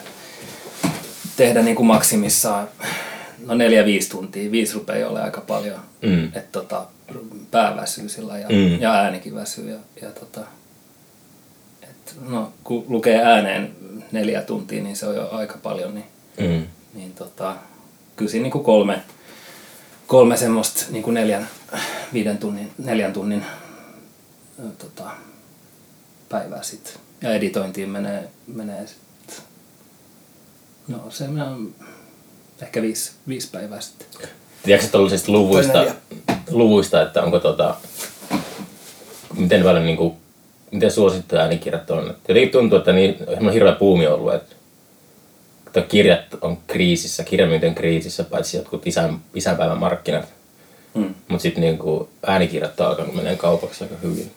tehdä 1.38 1.62
niinku 1.62 1.84
maksimissaan 1.84 2.68
no 3.46 3.56
neljä 3.56 3.86
viisi 3.86 4.10
tuntia. 4.10 4.52
Viisi 4.52 4.74
rupeaa 4.74 5.10
olemaan 5.10 5.26
aika 5.26 5.42
paljon. 5.42 5.80
Mm. 6.02 6.26
Että 6.26 6.42
tota, 6.52 6.86
pää 7.52 7.76
väsyy 7.76 8.10
sillä 8.10 8.38
ja, 8.38 8.48
Mm. 8.50 8.82
ja 8.82 8.94
äänikin 8.94 9.36
väsyy. 9.36 9.72
Ja, 9.72 9.78
ja 10.02 10.12
tota, 10.12 10.42
et, 11.84 12.16
no, 12.30 12.54
kun 12.64 12.86
lukee 12.88 13.24
ääneen 13.24 13.76
neljä 14.12 14.42
tuntia, 14.42 14.84
niin 14.84 14.96
se 14.96 15.06
on 15.08 15.16
jo 15.16 15.30
aika 15.32 15.58
paljon. 15.64 15.96
Niin, 15.96 16.06
mm. 16.40 16.68
niin 16.94 17.14
tota, 17.14 17.56
kyllä 18.16 18.32
siinä 18.32 18.44
niinku 18.44 18.60
kolme, 18.60 19.02
kolme 20.08 20.38
semmoista 20.38 20.86
niinku 20.90 21.12
neljän, 21.12 21.48
viiden 22.14 22.38
tunnin, 22.38 22.72
neljän 22.78 23.14
tunnin 23.14 23.46
tota, 24.78 25.12
päivää 26.30 26.64
sitten. 26.64 26.94
Ja 27.22 27.34
editointiin 27.34 27.90
menee, 27.90 28.30
menee 28.48 28.88
sit, 28.88 29.44
no 30.88 31.06
se 31.10 31.24
on 31.24 31.74
ehkä 32.62 32.82
viisi, 32.82 33.12
viisi 33.28 33.50
päivää 33.52 33.82
sitten. 33.82 34.08
Tiedätkö 34.64 34.92
tuollaisista 34.92 35.32
luvuista, 35.32 35.86
luvuista, 36.52 37.02
että 37.02 37.24
onko 37.24 37.40
tota, 37.40 37.76
miten 39.38 39.64
paljon 39.64 39.86
niin 39.86 39.98
kuin, 39.98 40.14
miten 40.72 40.92
suosittuja 40.92 41.42
äänikirjat 41.42 41.92
on? 41.92 42.16
Jotenkin 42.28 42.52
tuntuu, 42.52 42.78
että 42.78 42.94
niin, 42.94 43.18
on 43.42 43.54
hirveä 43.54 43.72
puumi 43.72 44.08
ollut, 44.08 44.34
että, 44.34 44.56
että 45.68 45.82
kirjat 45.82 46.26
on 46.42 46.58
kriisissä, 46.68 47.24
kirjamyynti 47.24 47.68
on 47.68 47.76
kriisissä, 47.76 48.24
paitsi 48.24 48.58
jotkut 48.58 48.88
isän, 48.88 49.20
isänpäivän 49.34 49.78
markkinat. 49.78 50.26
Mm. 50.94 51.16
Mutta 51.28 51.42
sitten 51.42 51.62
niin 51.62 51.78
kuin, 51.78 52.10
äänikirjat 52.28 52.80
on 52.80 52.88
alkanut 52.88 53.16
menee 53.16 53.36
kaupaksi 53.36 53.84
aika 53.84 53.96
hyvin. 54.04 54.32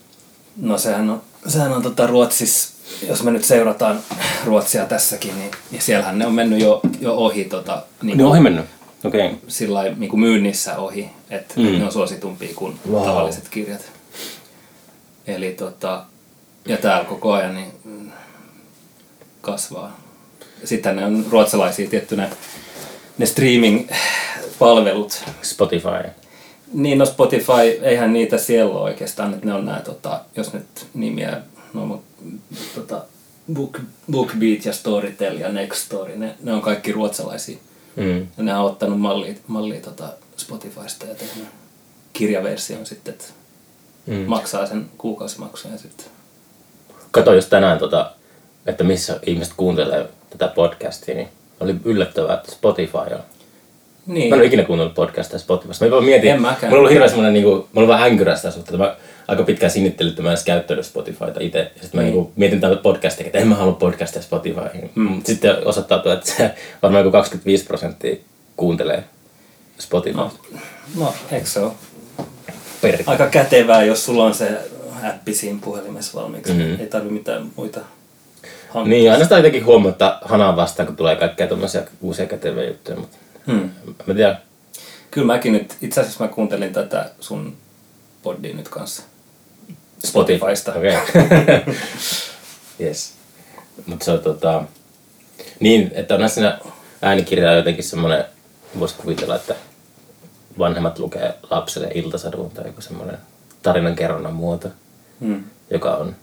No 0.57 0.79
sehän 0.79 1.11
on, 1.11 1.23
sehän 1.47 1.73
on 1.73 1.83
tota 1.83 2.07
Ruotsissa, 2.07 2.78
jos 3.09 3.23
me 3.23 3.31
nyt 3.31 3.45
seurataan 3.45 4.01
Ruotsia 4.45 4.85
tässäkin, 4.85 5.39
niin, 5.39 5.51
niin 5.71 5.83
siellähän 5.83 6.19
ne 6.19 6.27
on 6.27 6.35
mennyt 6.35 6.61
jo, 6.61 6.81
jo 7.01 7.15
ohi 7.15 7.45
tota, 7.45 7.83
niin 8.03 8.19
Ne 8.19 8.25
on 8.25 8.31
ohi 8.31 8.41
mennyt. 8.41 8.65
Okei. 9.05 9.27
Okay. 9.27 9.39
sillä 9.49 9.83
niin 9.83 10.11
kuin 10.11 10.21
myynnissä 10.21 10.77
ohi, 10.77 11.11
että 11.31 11.55
Mm. 11.57 11.79
ne 11.79 11.85
on 11.85 11.93
suositumpia 11.93 12.55
kuin 12.55 12.79
Wow. 12.91 13.05
tavalliset 13.05 13.49
kirjat. 13.49 13.81
Eli 15.27 15.51
tota, 15.51 16.05
ja 16.67 16.77
täällä 16.77 17.05
koko 17.05 17.33
ajan 17.33 17.55
niin 17.55 17.73
mm, 17.85 18.11
kasvaa. 19.41 20.01
Sitten 20.65 20.97
ne 20.97 21.05
on 21.05 21.27
ruotsalaisia 21.31 21.89
tietty 21.91 22.17
ne, 22.17 22.31
ne 23.19 23.27
streaming-palvelut. 23.27 25.25
Spotify. 25.43 26.09
Niin, 26.73 26.99
no 26.99 27.07
Spotify, 27.07 27.81
eihän 27.83 28.13
niitä 28.13 28.39
siellä 28.39 28.75
ole 28.75 28.81
oikeastaan, 28.83 29.35
että 29.35 29.47
ne 29.47 29.55
on 29.55 29.67
nämä, 29.67 29.81
tota, 29.81 30.21
jos 30.37 30.53
nyt 30.53 30.87
nimiä, 30.95 31.41
no 31.75 32.03
tota, 32.75 33.03
Book, 33.53 33.79
BookBeat 34.13 34.65
ja 34.65 34.73
Storytel 34.73 35.37
ja 35.39 35.49
Nextory, 35.49 36.17
ne, 36.17 36.35
ne 36.43 36.53
on 36.53 36.61
kaikki 36.63 36.93
ruotsalaisia. 36.93 37.59
Mm. 37.97 38.19
Ja 38.37 38.43
ne 38.45 38.55
on 38.57 38.65
ottanut 38.65 39.01
mallia, 39.01 39.35
mallia 39.47 39.81
tota 39.81 40.09
Spotifysta 40.37 41.07
ja 41.07 41.15
tehnyt 41.15 41.47
kirjaversion 42.13 42.87
sitten, 42.87 43.15
että 43.15 43.25
Mm. 44.07 44.15
maksaa 44.27 44.67
sen 44.67 44.91
kuukausimaksun 44.99 45.73
ja 45.73 45.79
sitten. 45.79 46.07
Katoin 47.11 47.37
just 47.37 47.51
tänään, 47.51 47.79
tota, 47.79 48.11
että 48.67 48.85
missä 48.85 49.21
ihmiset 49.27 49.55
kuuntelee 49.57 50.09
tätä 50.31 50.49
podcastia, 50.55 51.15
niin 51.15 51.29
oli 51.61 51.75
yllättävää, 51.85 52.35
että 52.35 52.53
Spotify 52.53 52.97
on. 52.99 53.21
Niin, 54.07 54.29
Mä 54.31 54.35
en 54.37 54.41
ole 54.41 54.47
ikinä 54.47 54.63
kuunnellut 54.65 54.95
podcastia 54.95 55.39
Spotifysta. 55.39 55.85
Mä 55.85 55.91
vaan 55.91 56.05
mietin, 56.05 56.31
En 56.31 56.43
mäkään. 56.43 56.61
mulla 56.71 56.75
on 56.75 56.79
ollut 56.79 56.91
hirveä 56.91 57.09
semmoinen, 57.09 57.33
niin 57.33 57.45
kuin, 57.45 57.57
mulla 57.73 57.89
on 57.89 57.95
vähän 57.95 58.11
änkyrä 58.11 58.37
suhteen. 58.37 58.79
Mä 58.79 58.97
aika 59.29 59.43
pitkään 59.43 59.71
sinnittelin, 59.73 60.11
että 60.11 60.23
mä 60.23 60.29
edes 60.29 60.45
käyttänyt 60.45 60.87
Spotifyta 60.87 61.41
itse. 61.41 61.59
Ja 61.59 61.83
sitten 61.83 62.01
mä 62.01 62.03
Niin. 62.03 62.15
niin 62.15 62.33
mietin 62.37 62.61
tätä 62.61 62.77
podcastia, 62.77 63.27
että 63.27 63.39
en 63.39 63.49
mä 63.49 63.55
halua 63.55 63.73
podcastia 63.73 64.23
Spotify. 64.23 64.61
Mm. 64.95 65.23
Sitten 65.25 65.67
osoittautui, 65.67 66.13
että 66.13 66.27
se 66.31 66.55
varmaan 66.83 67.05
joku 67.05 67.13
25 67.13 67.65
prosenttia 67.65 68.17
kuuntelee 68.57 69.05
Spotify. 69.79 70.17
no, 70.17 70.33
no 70.97 71.15
eikö 71.33 71.47
se 71.47 71.61
ole 71.61 71.73
Perkele. 72.81 73.05
aika 73.07 73.27
kätevää, 73.27 73.83
jos 73.85 74.05
sulla 74.05 74.25
on 74.25 74.35
se 74.35 74.51
appi 75.09 75.35
siinä 75.35 75.59
puhelimessa 75.65 76.21
valmiiksi. 76.21 76.53
Mhm. 76.53 76.63
Mm-hmm. 76.63 76.81
Ei 76.81 76.87
tarvi 76.87 77.11
mitään 77.11 77.47
muita. 77.57 77.81
hankkia. 78.71 78.91
Niin, 78.99 79.13
aina 79.13 79.25
sitä 79.25 79.37
jotenkin 79.37 79.65
huomatta 79.65 80.19
hanaa 80.25 80.57
vastaan, 80.57 80.87
kun 80.87 80.97
tulee 80.97 81.17
kaikkea 81.17 81.47
tommosia 81.47 81.83
uusia 82.01 82.27
käteviä 82.27 82.65
juttuja, 82.69 82.97
mutta 82.99 83.17
Hmm. 83.47 83.71
mä 84.07 84.15
tiedän. 84.15 84.39
Kyllä 85.11 85.27
mäkin 85.27 85.53
nyt, 85.53 85.77
itse 85.83 86.01
asiassa 86.01 86.25
mä 86.25 86.31
kuuntelin 86.31 86.73
tätä 86.73 87.11
sun 87.21 87.57
podia 88.23 88.55
nyt 88.55 88.69
kanssa. 88.69 89.03
Spotify. 90.05 90.39
Spotifysta. 90.39 90.73
Okei. 90.75 90.97
Okay. 90.97 91.75
yes. 92.81 93.13
Mutta 93.87 94.05
se 94.05 94.11
on 94.11 94.19
tota... 94.19 94.65
Niin, 95.61 95.91
että 95.95 96.15
onhan 96.15 96.31
siinä 96.31 96.59
äänikirjaa 97.03 97.55
jotenkin 97.55 97.85
semmoinen, 97.85 98.25
voisi 98.79 98.95
kuvitella, 98.95 99.37
että 99.37 99.55
vanhemmat 100.59 100.99
lukee 100.99 101.35
lapselle 101.51 101.91
iltasadun 101.95 102.51
tai 102.51 102.67
joku 102.67 102.81
semmoinen 102.81 103.19
tarinankerronnan 103.63 104.33
muoto, 104.33 104.69
Hmm. 105.21 105.45
joka 105.71 105.97
on... 105.97 106.17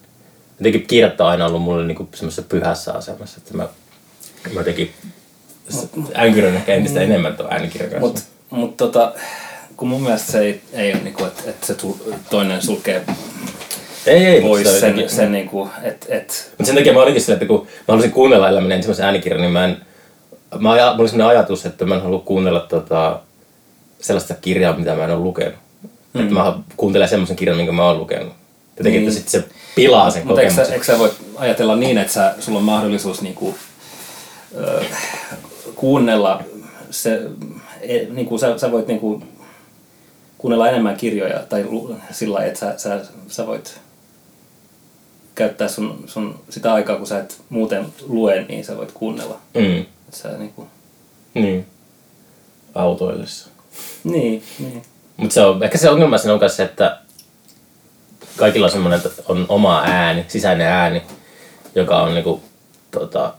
Jotenkin 0.60 0.88
kirjat 0.88 1.22
on 1.22 1.28
aina 1.28 1.46
ollut 1.46 1.62
mulle 1.62 1.86
niinku 1.86 2.10
semmoisessa 2.14 2.42
pyhässä 2.42 2.94
asemassa, 2.94 3.38
että 3.38 3.58
mä, 3.58 3.68
mä 4.54 4.60
jotenkin 4.60 4.94
äänikirjoin 6.14 6.56
ehkä 6.56 6.74
entistä 6.74 7.02
enemmän 7.02 7.38
tuon 7.38 7.54
äänikirjan 7.54 7.92
kanssa. 7.92 8.08
Mutta 8.08 8.22
mut 8.50 8.78
tota, 8.78 9.14
kun 9.78 9.88
mun 9.88 10.02
mielestä 10.02 10.32
se 10.32 10.40
ei, 10.40 10.62
ei 10.74 10.94
ole 10.94 11.02
niinku, 11.02 11.26
että 11.26 11.50
et 11.50 11.64
se 11.64 11.74
tul, 11.74 11.94
toinen 12.30 12.62
sulkee 12.62 13.06
ei, 14.08 14.26
ei, 14.26 14.42
pois 14.42 14.64
sen, 14.64 14.76
jotenkin- 14.76 15.10
sen 15.10 15.32
niinku, 15.32 15.70
että 15.84 16.06
et, 16.10 16.52
Mutta 16.52 16.66
sen 16.66 16.76
takia 16.76 16.94
mä 16.94 17.02
olinkin 17.02 17.22
silleen, 17.22 17.36
että 17.42 17.48
kun 17.54 17.62
mä 17.68 17.84
halusin 17.88 18.12
kuunnella 18.12 18.50
eläminen 18.50 18.76
ensimmäisen 18.76 19.06
äänikirjan, 19.06 19.42
niin 19.42 19.52
mä 19.52 19.66
en... 19.66 19.78
Mä 20.60 20.72
aja, 20.72 20.86
mulla 20.86 21.02
oli 21.02 21.10
sellainen 21.10 21.38
ajatus, 21.38 21.66
että 21.66 21.86
mä 21.86 21.96
en 21.96 22.02
halua 22.02 22.20
kuunnella 22.20 22.60
tota, 22.60 23.20
sellaista 24.02 24.34
kirjaa, 24.34 24.78
mitä 24.78 24.96
mä 24.96 25.04
en 25.04 25.12
ole 25.12 25.20
lukenut. 25.20 25.56
Mm. 26.14 26.22
Että 26.22 26.34
mä 26.34 26.58
kuuntelen 26.78 27.08
semmoisen 27.10 27.36
kirjan, 27.36 27.58
minkä 27.58 27.72
mä 27.72 27.86
oon 27.86 28.00
lukenut. 28.00 28.34
Jotenkin, 28.78 29.02
Niin. 29.02 29.10
että 29.10 29.20
sit 29.20 29.30
se 29.30 29.44
pilaa 29.76 30.12
sen 30.12 30.28
mutta 30.28 30.42
kokemuksen. 30.42 30.74
eikö 30.74 30.86
sä 30.86 31.00
voi 31.00 31.12
ajatella 31.36 31.76
niin, 31.76 31.98
että 31.98 32.14
sä, 32.14 32.34
sulla 32.40 32.58
on 32.60 32.64
mahdollisuus 32.66 33.22
niinku, 33.22 33.56
ö, 34.58 34.82
kuunnella 35.76 36.44
se, 36.92 37.22
e, 37.82 37.98
niinku, 38.10 38.38
sä, 38.38 38.58
sä 38.58 38.72
voit 38.72 38.88
niinku, 38.88 39.24
kuunnella 40.38 40.70
enemmän 40.70 40.96
kirjoja 40.98 41.40
tai 41.40 41.66
sillä 42.12 42.34
lailla, 42.34 42.48
että 42.48 42.60
sä, 42.60 42.74
sä, 42.78 43.00
sä 43.28 43.48
voit 43.48 43.80
käyttää 45.36 45.68
sun, 45.68 46.04
sun 46.08 46.40
sitä 46.50 46.74
aikaa, 46.74 46.96
kun 46.96 47.08
sä 47.08 47.20
et 47.20 47.42
muuten 47.50 47.86
lue, 48.08 48.46
niin 48.50 48.66
sä 48.66 48.78
voit 48.78 48.92
kuunnella. 48.92 49.40
Mm. 49.54 49.80
Et 49.82 50.14
sä, 50.14 50.30
niinku, 50.38 50.68
Niin. 51.34 51.66
Autoillessa. 52.76 53.50
niin, 54.04 54.44
niin. 54.60 54.84
Mutta 55.18 55.34
se 55.34 55.42
on, 55.46 55.64
ehkä 55.64 55.78
se 55.78 55.90
ongelma 55.90 56.18
siinä 56.18 56.34
on 56.34 56.40
myös 56.40 56.56
se, 56.56 56.64
että 56.64 56.98
kaikilla 58.38 58.66
on 58.66 58.72
semmoinen, 58.72 58.98
että 59.06 59.24
on 59.28 59.46
oma 59.50 59.82
ääni, 59.86 60.26
sisäinen 60.28 60.68
ääni, 60.68 61.02
joka 61.76 62.02
on 62.02 62.14
niinku, 62.14 62.44
tota, 62.92 63.34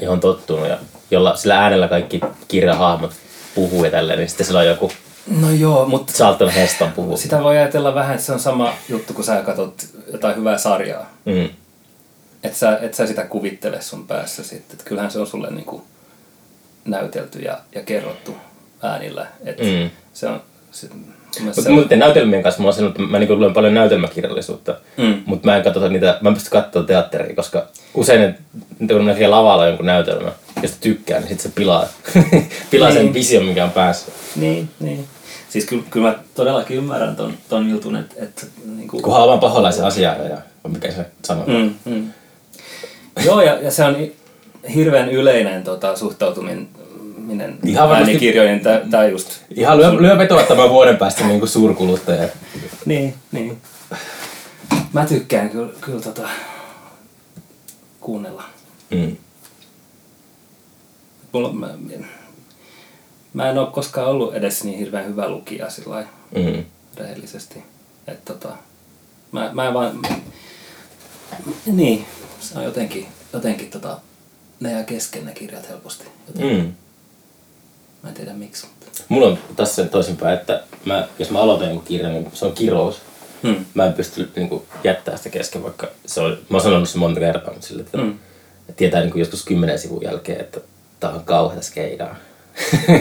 johon 0.00 0.20
tottunut 0.20 0.68
ja 0.68 0.78
jolla 1.10 1.36
sillä 1.36 1.58
äänellä 1.60 1.88
kaikki 1.88 2.20
kirjahahmot 2.48 3.12
puhuu 3.54 3.84
ja 3.84 3.90
tälleen, 3.90 4.18
niin 4.18 4.28
sitten 4.28 4.46
sillä 4.46 4.60
on 4.60 4.66
joku 4.66 4.92
No 5.30 5.50
joo, 5.50 5.86
mutta 5.88 6.12
Charlton 6.12 6.50
Heston 6.50 6.92
puhuu. 6.92 7.16
sitä 7.16 7.42
voi 7.42 7.58
ajatella 7.58 7.94
vähän, 7.94 8.14
että 8.14 8.26
se 8.26 8.32
on 8.32 8.40
sama 8.40 8.72
juttu, 8.88 9.14
kun 9.14 9.24
sä 9.24 9.42
katsot 9.42 9.86
jotain 10.12 10.36
hyvää 10.36 10.58
sarjaa. 10.58 11.10
Mm. 11.24 11.48
Et 12.42 12.54
sä, 12.54 12.78
et 12.82 12.94
sä 12.94 13.06
sitä 13.06 13.24
kuvittele 13.24 13.80
sun 13.82 14.06
päässä 14.06 14.44
sitten. 14.44 14.76
Et 14.80 14.82
kyllähän 14.84 15.10
se 15.10 15.18
on 15.18 15.26
sulle 15.26 15.50
niinku 15.50 15.84
näytelty 16.84 17.38
ja, 17.38 17.58
ja 17.74 17.82
kerrottu 17.82 18.36
äänillä. 18.82 19.26
Et 19.44 19.58
Mm. 19.58 19.90
se 20.14 20.26
on, 20.28 20.42
se, 20.72 20.88
Mutta 21.40 21.62
se, 21.62 21.70
muuten 21.70 21.98
näytelmien 21.98 22.42
kanssa 22.42 22.60
mulla 22.60 22.70
on 22.70 22.74
sanonut, 22.74 22.96
että 23.00 23.10
mä 23.10 23.18
niinku 23.18 23.36
luen 23.38 23.52
paljon 23.52 23.74
näytelmäkirjallisuutta, 23.74 24.76
Mm. 24.96 25.22
mutta 25.26 25.46
mä 25.48 25.56
en 25.56 25.62
katso 25.62 25.88
niitä, 25.88 26.18
mä 26.20 26.28
en 26.28 26.34
pysty 26.34 26.50
katsoa 26.50 26.82
teatteria, 26.82 27.34
koska 27.36 27.66
usein 27.94 28.20
ne, 28.20 28.34
kun 28.88 29.06
näkee 29.06 29.28
lavalla 29.28 29.66
jonkun 29.66 29.86
näytelmän, 29.86 30.32
josta 30.62 30.76
tykkää, 30.80 31.18
niin 31.20 31.28
sit 31.28 31.40
se 31.40 31.48
pilaa, 31.48 31.86
pilaa 32.70 32.92
sen 32.92 33.02
Niin. 33.02 33.14
vision, 33.14 33.44
mikä 33.44 33.64
on 33.64 33.70
päässä. 33.70 34.12
Niin, 34.36 34.68
niin. 34.80 35.06
Siis 35.48 35.64
kyllä, 35.64 35.82
kyllä 35.90 36.08
mä 36.08 36.18
todellakin 36.34 36.76
ymmärrän 36.76 37.16
ton, 37.16 37.34
ton 37.48 37.70
jutun, 37.70 37.96
että 37.96 38.14
et, 38.18 38.48
niinku, 38.76 39.00
Kunhan 39.00 39.22
on 39.22 39.28
vaan 39.28 39.40
paholaisen 39.40 39.84
asiaa 39.84 40.14
ja 40.14 40.38
mikä 40.68 40.90
se 40.92 41.06
sanoo. 41.24 41.44
mm, 41.46 41.74
mm. 41.84 42.12
Joo, 43.24 43.40
ja, 43.42 43.58
ja 43.62 43.70
se 43.70 43.84
on 43.84 43.96
hirveän 44.74 45.08
yleinen 45.08 45.62
tota, 45.62 45.96
suhtautuminen 45.96 46.68
Ihan 47.64 47.88
varmasti- 47.88 48.10
äänikirjoihin. 48.10 48.60
Tää, 48.60 48.80
tää 48.90 49.08
just... 49.08 49.28
Ihan 49.54 49.78
lyö, 49.78 50.02
lyö 50.02 50.18
vetoa 50.18 50.42
tämän 50.42 50.70
vuoden 50.70 50.96
päästä 50.96 51.24
niin 51.26 51.38
kuin 51.38 51.48
suurkuluttaja. 51.48 52.28
Niin, 52.86 53.14
niin. 53.32 53.58
Mä 54.92 55.06
tykkään 55.06 55.50
kyllä, 55.50 55.72
kyllä 55.80 56.00
tota, 56.00 56.28
kuunnella. 58.00 58.44
Mm. 58.90 59.16
Mulla, 61.32 61.52
mä, 61.52 61.68
mä 63.38 63.50
en 63.50 63.58
ole 63.58 63.66
koskaan 63.72 64.06
ollut 64.08 64.34
edes 64.34 64.64
niin 64.64 64.78
hirveän 64.78 65.06
hyvä 65.06 65.28
lukija 65.28 65.70
sillä 65.70 66.04
Mm. 66.34 66.64
rehellisesti. 66.96 67.62
Et 68.06 68.24
tota, 68.24 68.48
mä, 69.32 69.50
mä 69.52 69.66
en 69.68 69.74
vaan... 69.74 70.02
Niin, 71.66 72.06
se 72.40 72.58
on 72.58 72.64
jotenkin, 72.64 73.06
jotenkin 73.32 73.70
tota, 73.70 73.98
ne 74.60 74.70
jää 74.72 74.82
kesken 74.82 75.24
ne 75.26 75.32
kirjat 75.32 75.68
helposti. 75.68 76.04
Joten, 76.28 76.56
Mm. 76.56 76.72
Mä 78.02 78.08
en 78.08 78.14
tiedä 78.14 78.32
miksi, 78.32 78.66
mutta... 78.66 79.02
Mulla 79.08 79.26
on 79.26 79.38
tässä 79.56 79.84
toisinpäin, 79.84 80.38
että 80.38 80.62
mä, 80.84 81.08
jos 81.18 81.30
mä 81.30 81.40
aloitan 81.40 81.68
jonkun 81.68 81.86
kirjan, 81.86 82.12
niin 82.12 82.30
se 82.34 82.46
on 82.46 82.52
kirous. 82.52 83.00
Hmm. 83.42 83.64
Mä 83.74 83.86
en 83.86 83.92
pysty 83.92 84.30
niin 84.36 84.48
kuin, 84.48 84.62
jättää 84.84 85.16
sitä 85.16 85.28
kesken, 85.30 85.62
vaikka 85.62 85.88
se 86.06 86.20
on, 86.20 86.30
mä 86.30 86.56
oon 86.56 86.62
sanonut 86.62 86.88
se 86.88 86.98
monta 86.98 87.20
kertaa, 87.20 87.52
mutta 87.52 87.66
sille, 87.68 87.82
että 87.82 87.98
Mm. 87.98 88.10
että 88.60 88.72
tietää 88.76 89.00
niin 89.00 89.10
kuin 89.10 89.20
joskus 89.20 89.44
kymmenen 89.44 89.78
sivun 89.78 90.02
jälkeen, 90.04 90.40
että 90.40 90.60
tää 91.00 91.10
on 91.10 91.24
kauheata 91.24 91.62
skeidaa. 91.62 92.16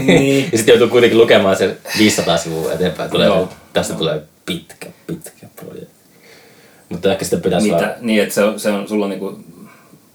Niin. 0.05 0.49
ja 0.51 0.57
sitten 0.57 0.73
joutuu 0.73 0.87
kuitenkin 0.87 1.17
lukemaan 1.19 1.55
sen 1.55 1.77
500 1.97 2.37
sivua 2.37 2.73
eteenpäin. 2.73 3.09
Tulee, 3.11 3.27
Joo. 3.27 3.49
tästä 3.73 3.93
tulee 3.93 4.21
pitkä, 4.45 4.87
pitkä 5.07 5.47
projekti. 5.55 5.97
Mutta 6.89 7.11
ehkä 7.11 7.25
sitä 7.25 7.37
pitäisi 7.37 7.69
vaan... 7.71 7.81
Mitä, 7.83 7.95
niin, 8.01 8.23
että 8.23 8.35
se 8.35 8.43
on, 8.43 8.59
se 8.59 8.69
on 8.69 8.87
sulla 8.87 9.07
niinku... 9.07 9.39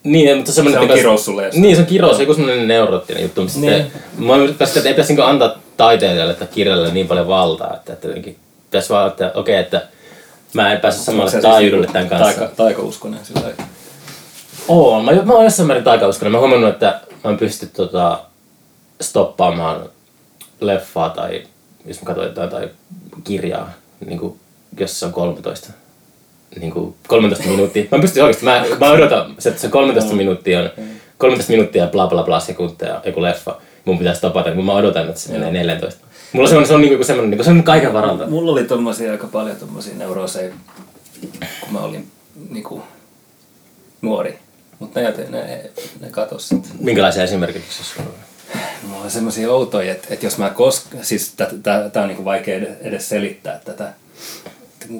Niin, 0.05 0.37
mutta 0.37 0.53
semmoinen... 0.53 0.79
Se 0.79 0.81
on 0.81 0.87
pitäisi- 0.87 1.01
kirous 1.03 1.25
sulle 1.25 1.45
jossain. 1.45 1.63
Niin, 1.63 1.77
se 1.77 1.83
on 1.83 1.87
kirous, 1.89 2.21
joku 2.21 2.35
semmoinen 2.35 2.69
neuroottinen 2.69 3.23
juttu. 3.23 3.41
Mutta 3.43 3.59
Niin. 3.59 3.83
sitten, 3.83 4.03
mä 4.19 4.33
oon 4.33 4.43
yrittänyt 4.43 4.69
sitä, 4.69 4.81
että 4.81 4.89
ei 4.89 4.95
pitäisi 4.95 5.13
niinku 5.13 5.23
antaa 5.29 5.59
taiteilijalle 5.77 6.35
tai 6.35 6.49
kirjalle 6.51 6.93
niin 6.93 7.09
paljon 7.09 7.29
valtaa, 7.29 7.75
että, 7.75 7.93
että 7.93 8.09
jotenkin 8.09 8.37
pitäisi 8.65 8.89
vaan, 8.91 9.09
että 9.09 9.33
okei, 9.35 9.57
että 9.57 9.83
mä 10.53 10.73
en 10.73 10.81
pääse 10.81 10.99
samalle 10.99 11.31
se 11.31 11.41
taajuudelle 11.41 11.87
siis 11.87 11.93
tämän 11.93 12.09
kanssa. 12.09 12.39
Taika, 12.39 12.55
taikauskonen 12.57 13.21
sillä 13.25 13.41
lailla? 13.43 13.63
Oon. 14.69 15.05
Mä, 15.05 15.13
mä 15.25 15.33
oon 15.33 15.45
jossain 15.45 15.67
määrin 15.67 15.85
taikauskonen. 15.85 16.33
Mä 16.33 16.39
oon 16.39 16.49
huomannut, 16.49 16.75
että 16.75 17.01
mä 17.25 17.31
en 17.31 17.37
pysty 17.39 17.67
tota, 17.67 18.19
stoppaamaan 19.03 19.89
leffaa 20.61 21.11
tai 21.11 21.43
jos 21.87 22.01
mä 22.01 22.07
katson 22.07 22.25
jotain 22.25 22.51
tai 22.51 22.69
kirjaa, 23.25 23.71
niin 24.07 24.19
kuin, 24.19 24.41
jos 24.81 25.01
se 25.01 25.07
on 25.07 25.13
13. 25.13 25.73
Niin 26.61 26.73
kuin 26.73 26.95
13 27.09 27.49
minuuttia. 27.49 27.85
Mä 27.91 27.97
en 27.97 28.01
pysty 28.01 28.21
oikeasti, 28.21 28.45
mä, 28.45 28.65
mä 28.81 28.91
odotan, 28.91 29.35
se, 29.39 29.49
että 29.49 29.61
se 29.61 29.69
13 29.69 30.15
minuuttia 30.15 30.61
on 30.61 30.71
13 31.19 31.53
minuuttia 31.53 31.87
bla 31.87 32.07
bla 32.07 32.23
bla 32.23 32.41
sekuntia 32.41 33.01
joku 33.05 33.23
leffa. 33.23 33.61
Mun 33.85 33.99
pitäisi 33.99 34.19
stopata, 34.19 34.53
kun 34.53 34.65
mä 34.65 34.73
odotan, 34.73 35.09
että 35.09 35.21
se 35.21 35.33
menee 35.33 35.51
14. 35.51 36.05
Mulla 36.33 36.45
on 36.45 36.49
semmoinen, 36.49 36.69
se 36.69 36.75
on 36.75 36.81
niinku 36.81 37.05
semmoinen, 37.05 37.31
niinku 37.31 37.45
semmoinen 37.45 37.65
kaiken 37.65 37.93
varalta. 37.93 38.27
Mulla 38.27 38.53
oli 38.53 38.65
tommosia 38.65 39.13
aika 39.13 39.27
paljon 39.27 39.57
tommosia 39.57 39.95
neurooseja, 39.95 40.53
kun 41.61 41.73
mä 41.73 41.81
olin 41.81 42.07
niinku 42.51 42.83
nuori. 44.03 44.39
Mutta 44.79 45.01
ne, 45.01 45.15
ne, 45.29 45.71
ne 46.01 46.11
katos 46.11 46.49
sit. 46.49 46.73
Minkälaisia 46.81 47.25
esimerkiksi 47.25 47.85
sulla 47.85 48.09
on? 48.09 48.15
Mulla 48.83 49.03
oli 49.03 49.11
semmosia 49.11 49.51
outoja, 49.51 49.93
että, 49.93 50.09
että 50.11 50.27
jos 50.27 50.39
mä 50.39 50.51
kos... 50.51 50.87
Siis 51.03 51.35
tää 51.63 52.03
on 52.03 52.09
niinku 52.09 52.25
vaikea 52.25 52.57
ed- 52.57 52.77
edes 52.81 53.09
selittää 53.09 53.61
tätä. 53.65 53.93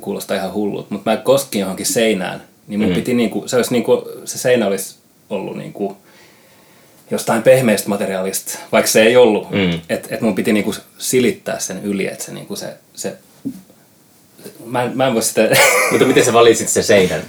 Kuulostaa 0.01 0.37
ihan 0.37 0.53
hullut. 0.53 0.91
Mutta 0.91 1.11
mä 1.11 1.17
koskin 1.17 1.61
johonkin 1.61 1.87
seinään. 1.87 2.43
Niin 2.69 2.81
mun 2.81 2.89
mm. 2.89 2.95
piti 2.95 3.15
niinku... 3.15 3.43
Se, 3.47 3.57
olisi 3.57 3.73
niinku, 3.73 4.09
se 4.25 4.39
seinä 4.39 4.67
olisi 4.67 4.97
ollut 5.31 5.57
niinku 5.57 5.97
jostain 7.11 7.43
pehmeästä 7.43 7.89
materiaalista, 7.89 8.59
vaikka 8.73 8.91
se 8.91 9.03
ei 9.03 9.17
ollut. 9.17 9.51
Mm. 9.51 9.81
Että 9.89 10.15
et 10.15 10.21
mun 10.21 10.35
piti 10.35 10.53
niinku 10.53 10.75
silittää 10.99 11.59
sen 11.59 11.85
yli, 11.85 12.07
että 12.07 12.25
se, 12.25 12.33
niinku 12.33 12.57
se, 12.57 12.75
se 12.95 13.17
Mä 14.65 14.83
en, 14.83 14.97
mä 14.97 15.07
en 15.07 15.15
voi 15.15 15.23
sitä... 15.23 15.43
Mutta 15.91 16.07
miten 16.07 16.25
sä 16.25 16.33
valitsit 16.33 16.69
se 16.69 16.83
seinän? 16.83 17.23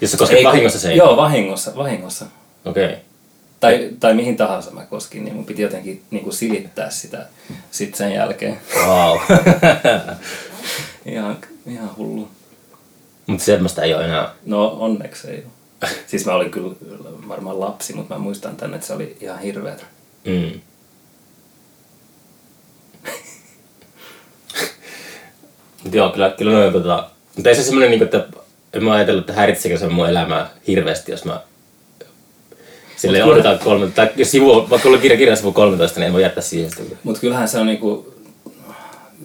Jos 0.00 0.10
sä 0.10 0.16
kosket 0.16 0.38
Ei, 0.38 0.44
vahingossa 0.44 0.78
seinän? 0.78 0.96
Joo, 0.96 1.16
vahingossa, 1.16 1.72
vahingossa. 1.76 2.26
Okei. 2.64 2.84
Okay. 2.84 2.96
Tai, 3.60 3.90
tai 4.00 4.14
mihin 4.14 4.36
tahansa 4.36 4.70
mä 4.70 4.84
koskin, 4.84 5.24
niin 5.24 5.34
mun 5.34 5.46
piti 5.46 5.62
jotenkin 5.62 6.02
niin 6.10 6.24
kuin 6.24 6.34
silittää 6.34 6.90
sitä 6.90 7.26
sit 7.70 7.94
sen 7.94 8.12
jälkeen. 8.12 8.60
Wow. 8.86 9.18
Ihan, 11.06 11.38
ihan 11.66 11.96
hullu. 11.96 12.28
Mutta 13.26 13.44
semmoista 13.44 13.82
ei 13.82 13.94
ole 13.94 14.04
enää. 14.04 14.30
No 14.46 14.66
onneksi 14.66 15.30
ei 15.30 15.44
ole. 15.44 15.90
Siis 16.06 16.26
mä 16.26 16.34
olin 16.34 16.50
kyllä 16.50 16.74
varmaan 17.28 17.60
lapsi, 17.60 17.94
mutta 17.94 18.14
mä 18.14 18.20
muistan 18.20 18.56
tänne, 18.56 18.76
että 18.76 18.86
se 18.86 18.92
oli 18.92 19.16
ihan 19.20 19.38
hirveetä. 19.38 19.84
Mm. 20.24 20.60
Mut 25.84 25.94
joo, 25.94 26.10
kyllä, 26.10 26.34
kyllä 26.38 26.52
noin 26.52 26.72
tota... 26.72 27.10
Mutta 27.36 27.48
ei 27.48 27.56
se 27.56 27.62
semmonen 27.62 27.90
niinku, 27.90 28.04
että 28.04 28.26
en 28.72 28.84
mä 28.84 28.92
ajatellut, 28.92 29.22
että 29.22 29.32
häiritsekö 29.32 29.78
se 29.78 29.88
mun 29.88 30.08
elämää 30.08 30.50
hirveästi, 30.66 31.12
jos 31.12 31.24
mä 31.24 31.40
Silleen 32.96 33.24
odotetaan 33.24 33.58
kolme, 33.58 33.86
tai 33.86 34.10
jos 34.16 34.30
sivu, 34.30 34.70
vaikka 34.70 34.88
ollut 34.88 35.00
kirja 35.00 35.18
kirja 35.18 35.36
sivu 35.36 35.52
13, 35.52 36.00
niin 36.00 36.06
en 36.06 36.12
voi 36.12 36.22
jättää 36.22 36.42
siihen 36.42 36.70
sitä. 36.70 36.82
Mutta 37.02 37.20
kyllähän 37.20 37.48
se 37.48 37.58
on 37.58 37.66
niinku 37.66 38.14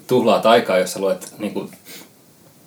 tuhlaat 0.08 0.46
aikaa, 0.46 0.78
jos 0.78 0.94
sä 0.94 1.00
luet 1.00 1.34
niinku 1.38 1.70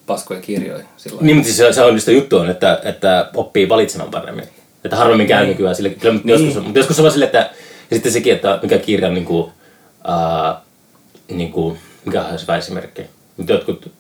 paskoja 0.07 0.41
kirjoja. 0.41 0.85
Sillä 0.97 1.21
Niin, 1.21 1.37
mutta 1.37 1.47
siis 1.47 1.57
se, 1.57 1.73
se 1.73 1.83
on 1.83 1.95
just 1.95 2.09
juttu 2.09 2.37
on, 2.37 2.51
että, 2.51 2.81
että 2.85 3.31
oppii 3.35 3.69
valitsemaan 3.69 4.11
paremmin. 4.11 4.45
Että 4.85 4.97
harvemmin 4.97 5.27
käy 5.27 5.47
nykyään 5.47 5.75
sille, 5.75 5.91
kyllä, 5.91 6.15
mutta 6.15 6.31
joskus, 6.31 6.63
mutta 6.63 6.79
joskus 6.79 6.99
on 6.99 7.03
vaan 7.03 7.13
sille, 7.13 7.25
että 7.25 7.51
ja 7.91 7.97
sitten 7.97 8.13
sekin, 8.13 8.33
että 8.33 8.59
mikä 8.63 8.79
kirja 8.79 9.09
on 9.09 9.15
niin 9.15 9.25
kuin, 9.25 9.45
uh, 10.09 10.57
niin 11.29 11.53
kuin, 11.53 11.79
mikä 12.05 12.23
on 12.23 12.39
se 12.39 12.57
esimerkki. 12.57 13.03
Mutta 13.37 13.53
jotkut, 13.53 13.91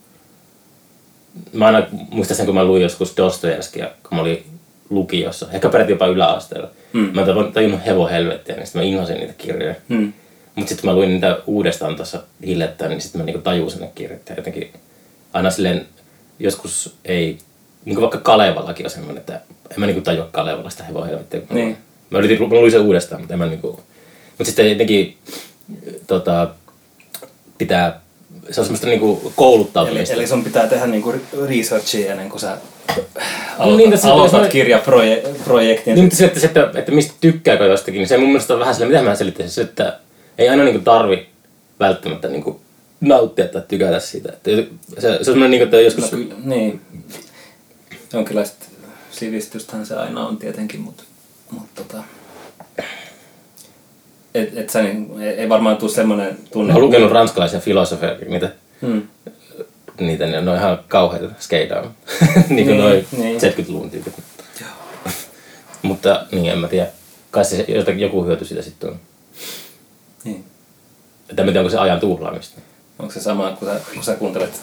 mä 1.52 1.66
aina 1.66 1.86
muistan 2.10 2.36
sen, 2.36 2.46
kun 2.46 2.54
mä 2.54 2.64
luin 2.64 2.82
joskus 2.82 3.16
Dostojevskia, 3.16 3.86
kun 3.86 4.18
mä 4.18 4.20
olin 4.20 4.44
lukiossa, 4.90 5.46
ehkä 5.52 5.68
peräti 5.68 5.92
jopa 5.92 6.06
yläasteella. 6.06 6.68
Mm. 6.92 7.10
Mä 7.14 7.24
tajunnut 7.52 7.86
hevo 7.86 8.06
helvettiä, 8.08 8.56
niin 8.56 8.66
sitten 8.66 8.82
mä 8.82 8.88
inhosin 8.88 9.16
niitä 9.16 9.32
kirjoja. 9.38 9.74
Mm. 9.88 10.12
Mutta 10.54 10.68
sitten 10.68 10.90
mä 10.90 10.94
luin 10.94 11.08
niitä 11.08 11.38
uudestaan 11.46 11.96
tuossa 11.96 12.22
hiljattain, 12.46 12.88
niin 12.90 13.00
sitten 13.00 13.20
mä 13.20 13.24
niinku 13.24 13.42
tajusin 13.42 13.80
ne 13.80 13.90
kirjat. 13.94 14.28
Ja 14.28 14.34
jotenkin 14.36 14.72
aina 15.32 15.50
silleen, 15.50 15.86
joskus 16.38 16.94
ei, 17.04 17.38
niin 17.84 17.94
kuin 17.94 18.02
vaikka 18.02 18.18
Kalevalakin 18.18 18.86
on 18.86 18.90
semmoinen, 18.90 19.20
että 19.20 19.40
en 19.70 19.80
mä 19.80 19.86
niinku 19.86 20.02
tajua 20.02 20.28
Kalevalasta 20.32 20.84
hevoa 20.84 21.04
helvettiä. 21.04 21.40
kun 21.40 21.48
mä 21.48 21.54
Niin. 21.54 21.66
luin. 21.68 21.78
Mä 22.10 22.18
yritin, 22.18 22.48
mä 22.48 22.54
luin 22.54 22.70
sen 22.72 22.80
uudestaan, 22.80 23.20
mutta 23.20 23.34
en 23.34 23.38
mä 23.38 23.46
niinku... 23.46 23.80
Mutta 24.38 24.44
sitten 24.44 24.70
jotenkin 24.70 25.16
tota, 26.06 26.48
pitää, 27.58 28.00
se 28.50 28.60
on 28.60 28.64
semmoista 28.66 28.86
niinku 28.86 29.20
Eli, 29.24 29.32
kouluttautumista. 29.36 30.14
eli 30.14 30.26
sun 30.26 30.44
pitää 30.44 30.66
tehdä 30.66 30.86
niinku 30.86 31.14
researchia 31.48 32.10
ennen 32.12 32.28
kuin 32.30 32.40
sä 32.40 32.50
aloitat, 32.88 33.66
Niin, 33.66 33.76
niin, 33.76 33.90
tässä- 33.90 34.12
aloitat 34.12 34.40
tässä- 34.40 34.52
kirjaprojektin. 34.52 35.94
Niin, 35.94 36.04
mutta 36.04 36.16
se, 36.16 36.24
että, 36.24 36.40
se, 36.40 36.46
että, 36.46 36.70
että 36.74 36.92
mistä 36.92 37.14
tykkääkö 37.20 37.64
jostakin, 37.66 37.98
niin 37.98 38.08
se 38.08 38.18
mun 38.18 38.28
mielestä 38.28 38.54
on 38.54 38.60
vähän 38.60 38.74
sillä, 38.74 38.86
mitä 38.88 39.02
mä 39.02 39.14
selittäisin, 39.14 39.54
se, 39.54 39.60
että 39.60 39.98
ei 40.38 40.48
aina 40.48 40.64
niinku 40.64 40.80
tarvi 40.80 41.26
välttämättä 41.80 42.28
niinku 42.28 42.60
nauttia 43.00 43.48
tai 43.48 43.62
tykätä 43.68 44.00
siitä. 44.00 44.32
Että 44.32 44.50
se, 44.50 44.68
se 45.00 45.08
on 45.18 45.24
semmoinen, 45.24 45.50
niinku, 45.50 45.64
että 45.64 45.80
joskus... 45.80 46.12
No, 46.12 46.18
kyllä, 46.18 46.34
niin. 46.44 46.80
Jonkinlaista 48.12 48.64
sivistystähän 49.10 49.86
se 49.86 49.96
aina 49.96 50.26
on 50.26 50.36
tietenkin, 50.36 50.80
mutta 50.80 51.02
mut, 51.50 51.66
tota, 51.74 51.96
et, 54.34 54.58
et 54.58 54.70
sä, 54.70 54.82
niin, 54.82 55.22
ei, 55.22 55.28
ei 55.28 55.48
varmaan 55.48 55.76
tule 55.76 55.90
semmoinen 55.90 56.38
tunne. 56.52 56.72
Mä 56.72 56.78
oon 56.78 56.86
lukenut 56.86 57.12
ranskalaisia 57.12 57.60
filosofeja, 57.60 58.16
niitä, 58.28 58.52
Hmm. 58.82 59.02
niitä 60.00 60.26
ne 60.26 60.50
on 60.50 60.56
ihan 60.56 60.78
kauheita 60.88 61.28
skeidaa. 61.40 61.82
niin 62.22 62.46
kuin 62.48 62.56
Niin, 62.66 62.78
noi 62.78 63.06
niin. 63.16 63.40
70-luvun 63.40 63.90
tyypit. 63.90 64.14
Mutta 65.82 66.26
niin, 66.32 66.52
en 66.52 66.58
mä 66.58 66.68
tiedä. 66.68 66.86
Kai 67.30 67.44
se 67.44 67.64
joku 67.96 68.24
hyöty 68.24 68.44
siitä 68.44 68.62
sitten 68.62 68.90
on. 68.90 68.96
Niin. 70.24 70.44
Että 71.30 71.42
en 71.42 71.46
tiedä, 71.46 71.60
onko 71.60 71.70
se 71.70 71.78
ajan 71.78 72.00
tuhlaamista. 72.00 72.60
Onko 72.98 73.12
se 73.12 73.20
sama, 73.20 73.50
kun 73.58 73.68
sä, 73.68 73.80
kun 73.94 74.04
sä 74.04 74.14
kuuntelet 74.14 74.60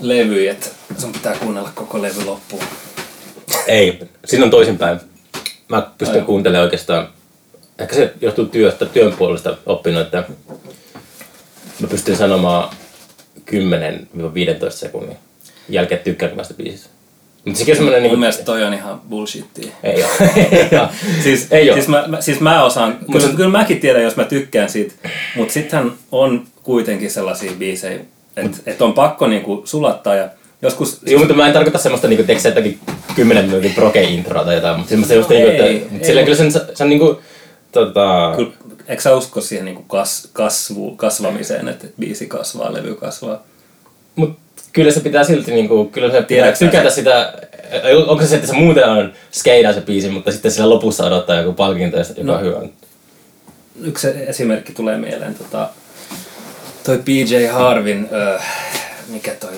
levyjä, 0.00 0.52
että 0.52 0.66
sun 0.98 1.12
pitää 1.12 1.34
kuunnella 1.34 1.70
koko 1.74 2.02
levy 2.02 2.24
loppuun? 2.24 2.62
Ei, 3.66 4.00
siinä 4.24 4.44
on 4.44 4.50
toisinpäin. 4.50 5.00
Mä 5.68 5.90
pystyn 5.98 6.20
Ai. 6.20 6.26
kuuntelemaan 6.26 6.64
oikeastaan, 6.64 7.08
ehkä 7.78 7.94
se 7.94 8.12
johtuu 8.20 8.44
työstä, 8.44 8.86
työn 8.86 9.12
puolesta 9.12 9.56
oppinut, 9.66 10.02
että 10.02 10.24
mä 11.80 11.88
pystyn 11.88 12.16
sanomaan 12.16 12.76
10-15 13.50 14.70
sekunnin 14.70 15.16
jälkeen 15.68 16.00
tykkäänkö 16.00 16.36
mä 16.36 16.44
sitä 16.44 16.54
biisistä. 16.54 16.88
Mutta 17.44 17.58
sekin 17.58 17.72
on 17.72 17.76
semmoinen 17.76 18.02
Mun 18.02 18.10
niin 18.10 18.18
mielestä 18.18 18.44
toi 18.44 18.64
on 18.64 18.74
ihan 18.74 19.00
bullshittia. 19.08 19.72
Ei 19.82 20.02
oo. 20.02 20.10
Ei. 20.36 20.68
Siis, 21.22 21.46
Ei 21.50 21.70
oo. 21.70 21.74
siis, 21.74 21.88
mä, 21.88 22.04
mä, 22.06 22.20
siis 22.20 22.40
mä 22.40 22.64
osaan, 22.64 22.98
kyllä, 23.12 23.28
kyllä 23.36 23.48
mäkin 23.48 23.80
tiedän, 23.80 24.02
jos 24.02 24.16
mä 24.16 24.24
tykkään 24.24 24.68
siitä, 24.68 24.94
mutta 25.36 25.52
sittenhän 25.52 25.92
on 26.12 26.46
kuitenkin 26.62 27.10
sellaisia 27.10 27.52
biisejä, 27.58 28.00
että 28.36 28.58
et 28.66 28.82
on 28.82 28.92
pakko 28.92 29.26
niinku 29.26 29.62
sulattaa 29.64 30.14
ja 30.14 30.28
joskus... 30.62 31.00
Joo, 31.06 31.18
mutta 31.18 31.34
mä 31.34 31.46
en 31.46 31.52
tarkoita 31.52 31.78
semmoista, 31.78 32.08
niinku, 32.08 32.24
teekö 32.24 32.42
se 32.42 32.48
jotakin 32.48 32.78
10 33.16 33.44
minuutin 33.44 33.74
proke-introa 33.74 34.44
tai 34.44 34.54
jotain, 34.54 34.76
mutta 34.76 34.90
semmoista 34.90 35.14
just 35.14 35.30
No 35.30 35.36
niinku, 35.36 35.50
ei, 35.50 35.76
että 35.76 35.96
ei. 35.96 36.04
sillä 36.06 36.22
kyllä 36.22 36.36
sen, 36.36 36.52
se 36.52 36.60
on 36.80 36.88
niinku, 36.88 37.20
tota, 37.72 38.32
Kyllä, 38.36 38.52
eikö 38.88 39.02
sä 39.02 39.14
usko 39.16 39.40
siihen 39.40 39.64
niinku 39.64 39.82
kas, 39.82 40.28
kasvu, 40.32 40.96
kasvamiseen, 40.96 41.68
että 41.68 41.86
et 41.86 41.92
biisi 42.00 42.26
kasvaa, 42.26 42.72
levy 42.72 42.94
kasvaa? 42.94 43.42
Mut 44.16 44.38
kyllä 44.72 44.92
se 44.92 45.00
pitää 45.00 45.24
silti 45.24 45.50
niinku, 45.52 45.84
kyllä 45.84 46.10
se 46.12 46.22
pitää 46.22 46.52
tykätä 46.52 46.90
sitä, 46.90 47.32
onko 48.06 48.26
se, 48.26 48.34
että 48.34 48.46
se 48.48 48.52
muuten 48.54 48.84
on 48.88 49.12
skeidaa 49.32 49.72
se 49.72 49.80
biisi, 49.80 50.08
mutta 50.08 50.32
sitten 50.32 50.50
sillä 50.50 50.68
lopussa 50.70 51.04
odottaa 51.06 51.36
joku 51.36 51.52
palkinto, 51.52 51.96
joka 51.96 52.12
No. 52.22 52.34
on 52.34 52.40
hyvä. 52.44 52.60
Yksi 53.82 54.08
esimerkki 54.26 54.72
tulee 54.72 54.96
mieleen, 54.98 55.34
tota, 55.34 55.68
toi 56.84 56.98
PJ 56.98 57.46
Harvin, 57.52 58.08
ö, 58.12 58.38
mikä 59.08 59.30
toi 59.34 59.50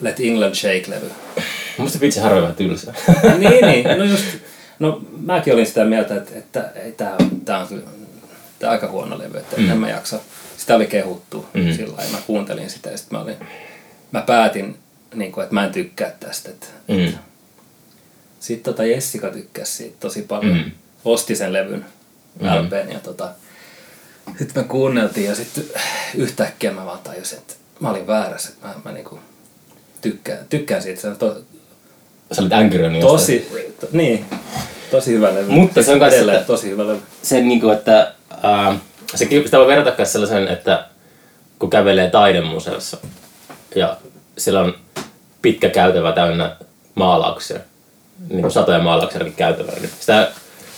Let 0.00 0.20
England 0.20 0.54
Shake-levy. 0.54 1.10
Musta 1.78 2.00
vitsi 2.00 2.20
harvoin 2.20 2.42
vähän 2.42 2.56
tylsä. 2.56 2.94
niin, 3.38 3.66
niin. 3.66 3.98
No 3.98 4.04
just, 4.04 4.24
no 4.78 5.02
mäkin 5.26 5.54
olin 5.54 5.66
sitä 5.66 5.84
mieltä, 5.84 6.14
että, 6.16 6.38
että 6.38 6.70
ei, 6.74 6.92
tää, 6.92 7.16
on, 7.20 7.40
tää 7.40 7.58
on 7.58 7.68
tää 8.58 8.68
on 8.70 8.72
aika 8.72 8.88
huono 8.88 9.18
levy, 9.18 9.38
että 9.38 9.56
mm. 9.56 9.70
en 9.70 9.78
mä 9.78 9.90
jaksa. 9.90 10.20
Sitä 10.56 10.74
oli 10.76 10.86
kehuttu 10.86 11.46
Mm. 11.54 11.72
sillä 11.72 11.96
lailla. 11.96 12.12
Mä 12.16 12.22
kuuntelin 12.26 12.70
sitä 12.70 12.90
ja 12.90 12.98
sitten 12.98 13.18
mä, 13.18 13.24
olin, 13.24 13.36
mä 14.12 14.22
päätin, 14.22 14.78
niin 15.14 15.32
kuin, 15.32 15.42
että 15.42 15.54
mä 15.54 15.64
en 15.64 15.72
tykkää 15.72 16.12
tästä. 16.20 16.50
Että, 16.50 16.66
Mm. 16.88 17.12
Sitten 18.40 18.72
tota 18.74 18.84
Jessica 18.84 19.30
tykkäsi 19.30 19.72
siitä 19.72 19.96
tosi 20.00 20.22
paljon. 20.22 20.56
Mm. 20.56 20.70
Osti 21.04 21.36
sen 21.36 21.52
levyn 21.52 21.84
Mm. 22.40 22.46
mm. 22.46 22.52
LPn 22.66 22.92
ja 22.92 22.98
tota, 22.98 23.28
sitten 24.38 24.62
me 24.62 24.68
kuunneltiin 24.68 25.26
ja 25.26 25.34
sitten 25.34 25.64
yhtäkkiä 26.14 26.72
mä 26.72 26.84
vaan 26.86 26.98
tajusin, 26.98 27.38
että 27.38 27.54
mä 27.80 27.90
olin 27.90 28.06
väärässä. 28.06 28.48
Että 28.48 28.66
mä, 28.66 28.74
mä 28.84 28.92
niinku 28.92 29.18
tykkään, 30.00 30.46
tykkään 30.50 30.82
siitä. 30.82 31.00
Se 31.00 31.08
on 31.08 31.16
to, 31.16 31.42
Sä 32.32 32.42
olit 32.42 32.52
änkyröinen 32.52 33.00
tosi, 33.00 33.48
to, 33.80 33.86
niin, 33.92 34.24
tosi 34.90 35.12
hyvä 35.12 35.34
levy. 35.34 35.50
Mutta 35.50 35.82
se 35.82 35.92
on 35.92 35.98
kans 35.98 36.14
Edelleen 36.14 36.44
tosi 36.44 36.70
hyvä 36.70 36.86
levy. 36.86 36.98
se, 37.22 37.40
niinku, 37.40 37.70
että 37.70 38.12
ää, 38.42 38.78
se, 39.14 39.28
sitä 39.44 39.58
voi 39.58 39.66
verrata 39.66 39.94
myös 39.98 40.12
sellaisen, 40.12 40.48
että 40.48 40.84
kun 41.58 41.70
kävelee 41.70 42.10
taidemuseossa 42.10 42.96
ja 43.74 43.96
siellä 44.38 44.60
on 44.60 44.74
pitkä 45.42 45.68
käytävä 45.68 46.12
täynnä 46.12 46.56
maalauksia, 46.94 47.58
niin 48.28 48.40
kuin 48.40 48.52
satoja 48.52 48.78
maalauksia 48.78 49.24
käytävällä, 49.36 49.80
niin 49.80 49.90
sitä 50.00 50.28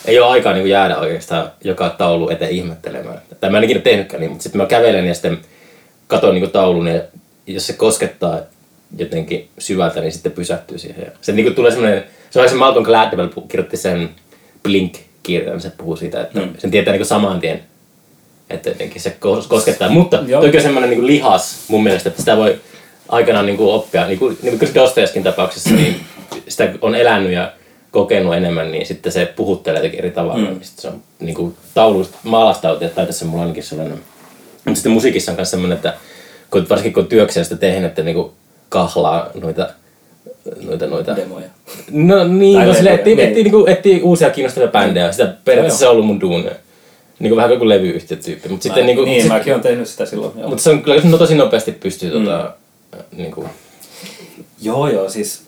ei 0.04 0.20
ole 0.20 0.30
aikaa 0.30 0.52
niin 0.52 0.62
kuin 0.62 0.70
jäädä 0.70 0.98
oikeastaan 0.98 1.50
joka 1.64 1.90
taulu 1.90 2.30
eteen 2.30 2.50
ihmettelemään. 2.50 3.22
Tai 3.40 3.50
mä 3.50 3.58
en 3.58 3.64
ikinä 3.64 3.80
tehnytkään 3.80 4.20
niin, 4.20 4.30
mutta 4.30 4.42
sitten 4.42 4.60
mä 4.60 4.66
kävelen 4.66 5.06
ja 5.06 5.14
sitten 5.14 5.38
katon 6.06 6.34
niin 6.34 6.42
kuin 6.42 6.52
taulun 6.52 6.88
ja 6.88 7.00
jos 7.46 7.66
se 7.66 7.72
koskettaa 7.72 8.38
jotenkin 8.98 9.48
syvältä, 9.58 10.00
niin 10.00 10.12
sitten 10.12 10.32
pysähtyy 10.32 10.78
siihen. 10.78 11.04
Ja 11.04 11.10
se 11.20 11.32
niin 11.32 11.54
tulee 11.54 11.70
semmoinen, 11.70 12.04
se 12.30 12.40
on 12.40 12.48
se 12.48 12.54
Malcolm 12.54 12.84
Gladwell 12.84 13.28
kirjoitti 13.48 13.76
sen 13.76 14.08
Blink-kirjan, 14.62 15.60
se 15.60 15.70
puhuu 15.78 15.96
siitä, 15.96 16.20
että 16.20 16.40
Mm. 16.40 16.48
sen 16.58 16.70
tietää 16.70 16.92
niin 16.92 16.98
kuin 17.00 17.06
saman 17.06 17.40
tien, 17.40 17.60
että 18.50 18.68
jotenkin 18.68 19.02
se 19.02 19.16
kos- 19.24 19.48
koskettaa. 19.48 19.88
Mutta 19.88 20.18
Joo. 20.26 20.42
toki 20.42 20.56
on 20.56 20.62
semmoinen 20.62 20.90
niin 20.90 21.06
lihas 21.06 21.58
mun 21.68 21.82
mielestä, 21.82 22.08
että 22.08 22.22
sitä 22.22 22.36
voi 22.36 22.60
aikanaan 23.08 23.46
niin 23.46 23.56
kuin 23.56 23.70
oppia, 23.74 24.06
niin 24.06 24.18
kuin, 24.18 24.38
niin 24.42 24.58
kuin 24.58 24.74
Dostojevskin 24.74 25.22
tapauksessa, 25.22 25.70
niin 25.70 26.00
sitä 26.48 26.68
on 26.80 26.94
elänyt 26.94 27.32
ja 27.32 27.52
kokenut 27.90 28.34
enemmän, 28.34 28.72
niin 28.72 28.86
sitten 28.86 29.12
se 29.12 29.32
puhuttelee 29.36 29.78
jotenkin 29.78 29.98
eri 30.00 30.10
tavalla. 30.10 30.50
Mm. 30.50 30.60
Sitten 30.62 30.82
se 30.82 30.88
on 30.88 31.02
niin 31.20 31.34
kuin 31.34 31.56
taulusta, 31.74 32.18
maalastautia, 32.22 32.88
tai 32.88 33.06
tässä 33.06 33.24
mulla 33.24 33.42
ainakin 33.42 33.62
sellainen. 33.62 34.00
Mutta 34.64 34.74
sitten 34.74 34.92
musiikissa 34.92 35.32
on 35.32 35.36
myös 35.36 35.50
semmoinen, 35.50 35.76
että 35.76 35.94
kun, 36.50 36.68
varsinkin 36.68 36.92
kun 36.92 37.06
työkseen 37.06 37.44
sitä 37.44 37.56
tehnyt, 37.56 37.88
että 37.88 38.02
niin 38.02 38.14
kuin 38.14 38.30
kahlaa 38.70 39.30
noita, 39.40 39.68
noita, 40.66 40.86
noita 40.86 41.16
Demoja. 41.16 41.46
No 41.90 42.24
niin, 42.28 42.58
Tai 42.58 42.66
no 42.66 42.74
silleen, 42.74 42.94
etsii, 42.94 43.14
niin. 43.16 43.34
niinku, 43.34 43.64
etsii 43.66 44.02
uusia 44.02 44.30
kiinnostavia 44.30 44.68
bändejä. 44.68 45.12
Sitä 45.12 45.34
periaatteessa 45.44 45.78
se 45.78 45.86
on 45.86 45.92
ollut 45.92 46.06
mun 46.06 46.20
duunia. 46.20 46.50
Niinku 47.18 47.36
vähän 47.36 47.58
kuin 47.58 47.68
levyyhtiötyyppi. 47.68 48.48
Mutta 48.48 48.62
sitten 48.62 48.86
niinku, 48.86 49.04
niin, 49.04 49.22
sit, 49.22 49.32
mäkin 49.32 49.52
olen 49.52 49.62
tehnyt 49.62 49.88
sitä 49.88 50.06
silloin. 50.06 50.32
Joo, 50.38 50.48
mutta 50.48 50.62
se 50.62 50.70
on 50.70 50.82
kyllä 50.82 51.00
no, 51.04 51.18
tosi 51.18 51.34
nopeasti 51.34 51.72
pystyy 51.72 52.18
mm. 52.18 52.24
tota, 52.24 52.54
niinku, 53.16 53.44
joo, 54.62 54.88
joo, 54.88 55.10
siis 55.10 55.42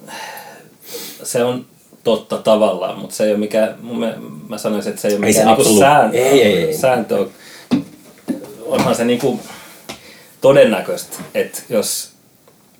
se 1.22 1.44
on 1.44 1.64
totta 2.04 2.38
tavallaan, 2.38 2.98
mutta 2.98 3.14
se 3.14 3.24
ei 3.24 3.30
ole 3.30 3.38
mikään, 3.38 3.74
mun 3.82 3.98
mä, 3.98 4.14
mä 4.48 4.58
sanoisin, 4.58 4.90
että 4.90 5.02
se 5.02 5.08
ei 5.08 5.14
ole 5.16 5.26
Ei 5.26 5.32
mikään 5.32 5.46
niinku 5.46 5.62
absoluut- 5.62 5.78
sääntö. 5.80 6.18
ei, 6.18 6.42
ei, 6.42 6.64
ei. 6.64 6.74
sääntö. 6.74 7.26
Onhan 8.66 8.94
se 8.94 9.04
niinku 9.04 9.40
todennäköistä, 10.40 11.16
että 11.34 11.62
jos 11.68 12.11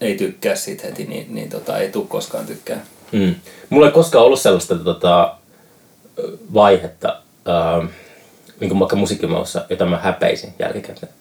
ei 0.03 0.17
tykkää 0.17 0.55
siitä 0.55 0.87
heti, 0.87 1.05
niin, 1.05 1.35
niin 1.35 1.51
tota, 1.51 1.79
ei 1.79 1.91
tule 1.91 2.07
koskaan 2.09 2.47
tykkää. 2.47 2.85
mm. 3.13 3.35
Mulla 3.71 3.87
ei 3.87 3.93
koskaan 3.93 4.25
ollut 4.25 4.41
sellaista 4.41 4.75
tota, 4.75 5.35
vaihetta, 6.55 7.23
äh, 7.49 7.89
niin 8.61 8.69
kuin 8.69 8.79
vaikka 8.79 8.97
musiikkimaussa, 8.97 9.65
jota 9.71 9.87
mä 9.87 9.99
häpeisin 9.99 10.55
jälkikäteen. 10.59 11.13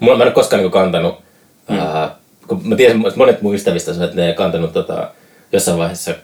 Mulla 0.00 0.16
mä 0.16 0.22
en 0.22 0.28
ole 0.28 0.34
koskaan 0.34 0.62
niin 0.62 0.70
kantanut, 0.70 1.18
mm. 1.68 1.78
äh, 1.78 2.10
kun 2.48 2.60
mä 2.64 2.76
tiedän, 2.76 3.06
että 3.06 3.18
monet 3.18 3.42
mun 3.42 3.54
ystävistä 3.54 3.90
että 4.04 4.16
ne 4.16 4.26
ei 4.26 4.34
kantanut 4.34 4.72
tota, 4.72 5.10
jossain 5.52 5.78
vaiheessa 5.78 6.14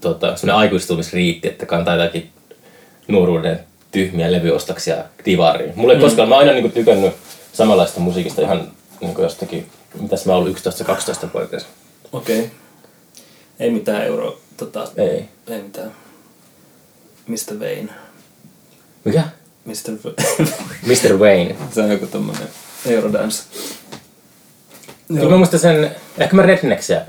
tota, 0.00 0.36
semmoinen 0.36 0.60
aikuistumisriitti, 0.60 1.48
että 1.48 1.66
kantaa 1.66 1.96
jotakin 1.96 2.30
nuoruuden 3.08 3.60
tyhmiä 3.92 4.32
levyostoksia 4.32 4.96
divariin. 5.24 5.72
Mulla 5.76 5.92
ei 5.92 5.98
mm. 5.98 6.04
koskaan, 6.04 6.28
mä 6.28 6.34
oon 6.34 6.40
aina 6.40 6.52
niinku 6.52 6.68
tykännyt 6.68 7.12
samanlaista 7.52 8.00
musiikista 8.00 8.42
ihan 8.42 8.68
niinku 9.00 9.22
jostakin, 9.22 9.66
mitäs 10.00 10.26
mä 10.26 10.34
ollut 10.34 10.58
11-12 10.58 11.28
vuotias. 11.34 11.66
Okei. 12.12 12.38
Okay. 12.38 12.50
Ei 13.60 13.70
mitään 13.70 14.06
euro... 14.06 14.38
Tota, 14.56 14.88
Ei. 14.96 15.28
ei 15.48 15.62
mitään. 15.62 15.92
Mr. 17.26 17.54
Wayne. 17.58 17.92
Mikä? 19.04 19.22
Mr. 19.64 20.12
Mr. 20.88 21.16
Wayne. 21.18 21.56
Se 21.70 21.82
on 21.82 21.90
joku 21.90 22.06
tommonen 22.06 22.48
Eurodance. 22.86 23.42
Kyllä 25.08 25.30
mä 25.30 25.36
muistan 25.36 25.60
sen, 25.60 25.96
ehkä 26.18 26.36
mä 26.36 26.42
Rednecksia. 26.42 27.00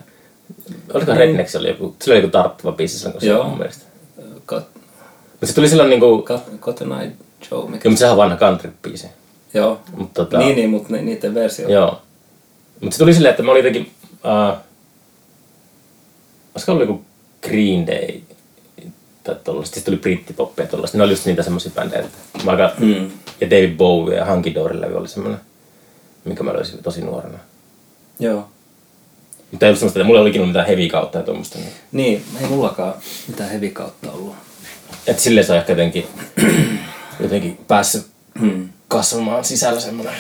Oliko 0.94 1.12
Niin. 1.12 1.20
Rednecks 1.20 1.56
oli 1.56 1.68
joku, 1.68 1.96
sillä 2.02 2.14
oli 2.16 2.24
joku 2.24 2.32
tarttuva 2.32 2.72
biisi 2.72 2.98
silloin, 2.98 3.14
kun 3.14 3.22
se 3.22 3.28
Joo. 3.28 3.42
on 3.42 3.50
mun 3.50 3.58
mielestä. 3.58 3.86
Got, 4.48 4.66
Mutta 5.32 5.46
se 5.46 5.54
tuli 5.54 5.70
silloin 5.70 5.90
niinku, 5.90 6.26
Cotton 6.60 7.02
Eye 7.02 7.12
Joe, 7.52 7.66
mikä 7.66 7.78
kyllä 7.78 7.92
mutta 7.92 8.00
sehän 8.00 8.12
on 8.12 8.18
vanha 8.18 8.38
country-biisi. 8.38 9.08
Joo. 9.54 9.82
Mutta 9.98 10.26
tota, 10.26 10.38
Niin, 10.38 10.56
niin, 10.56 10.70
mutta 10.70 10.94
niiden 10.94 11.34
versio. 11.34 11.70
Joo. 11.70 12.02
Mutta 12.84 12.94
se 12.96 13.00
tuli 13.00 13.14
silleen, 13.14 13.30
että 13.32 13.44
mä 13.44 13.52
olin 13.52 13.66
jotenkin... 13.66 13.92
Uh, 14.14 14.58
olisiko 16.56 16.72
ollut 16.72 16.88
joku 16.88 17.06
Green 17.42 17.88
Day 17.88 18.22
tai 19.24 19.36
tollaista. 19.44 19.76
Sitten 19.76 19.92
tuli 19.94 20.02
brittipoppia 20.02 20.66
tollaista. 20.68 20.98
Ne 20.98 21.04
oli 21.04 21.12
just 21.12 21.26
niitä 21.26 21.44
semmosia 21.44 21.72
bändejä. 21.76 22.04
Mä 22.44 22.52
aika, 22.52 22.72
Mm. 22.80 23.12
Ja 23.42 23.50
David 23.50 23.76
Bowie 23.78 24.18
ja 24.18 24.26
Hunky 24.26 24.54
Dory 24.56 24.82
levy 24.82 24.96
oli 24.98 25.08
semmoinen, 25.08 25.42
minkä 26.26 26.44
mä 26.44 26.54
löysin 26.54 26.84
tosi 26.84 27.02
nuorena. 27.02 27.38
Joo. 28.20 28.48
Mutta 29.52 29.66
ei 29.66 29.70
ollut 29.70 29.80
semmoista, 29.80 30.00
että 30.00 30.08
mulla 30.08 30.20
ei 30.20 30.22
olikin 30.22 30.48
mitään 30.48 30.68
heavy 30.68 30.88
kautta 30.88 31.18
ja 31.18 31.24
tuommoista. 31.24 31.60
Niin. 31.60 31.72
Niin, 31.92 32.24
ei 32.42 32.48
mullakaan 32.48 32.94
mitään 33.28 33.50
heavy 33.50 33.70
kautta 33.70 34.12
ollut. 34.12 34.36
Että 35.08 35.22
silleen 35.24 35.46
se 35.46 35.52
on 35.52 35.58
ehkä 35.58 35.72
jotenkin, 35.72 36.08
jotenkin 37.20 37.58
päässyt 37.68 38.06
Hmm. 38.40 38.70
kasvamaan 38.88 39.44
sisällä 39.46 39.80
semmoinen. 39.80 40.14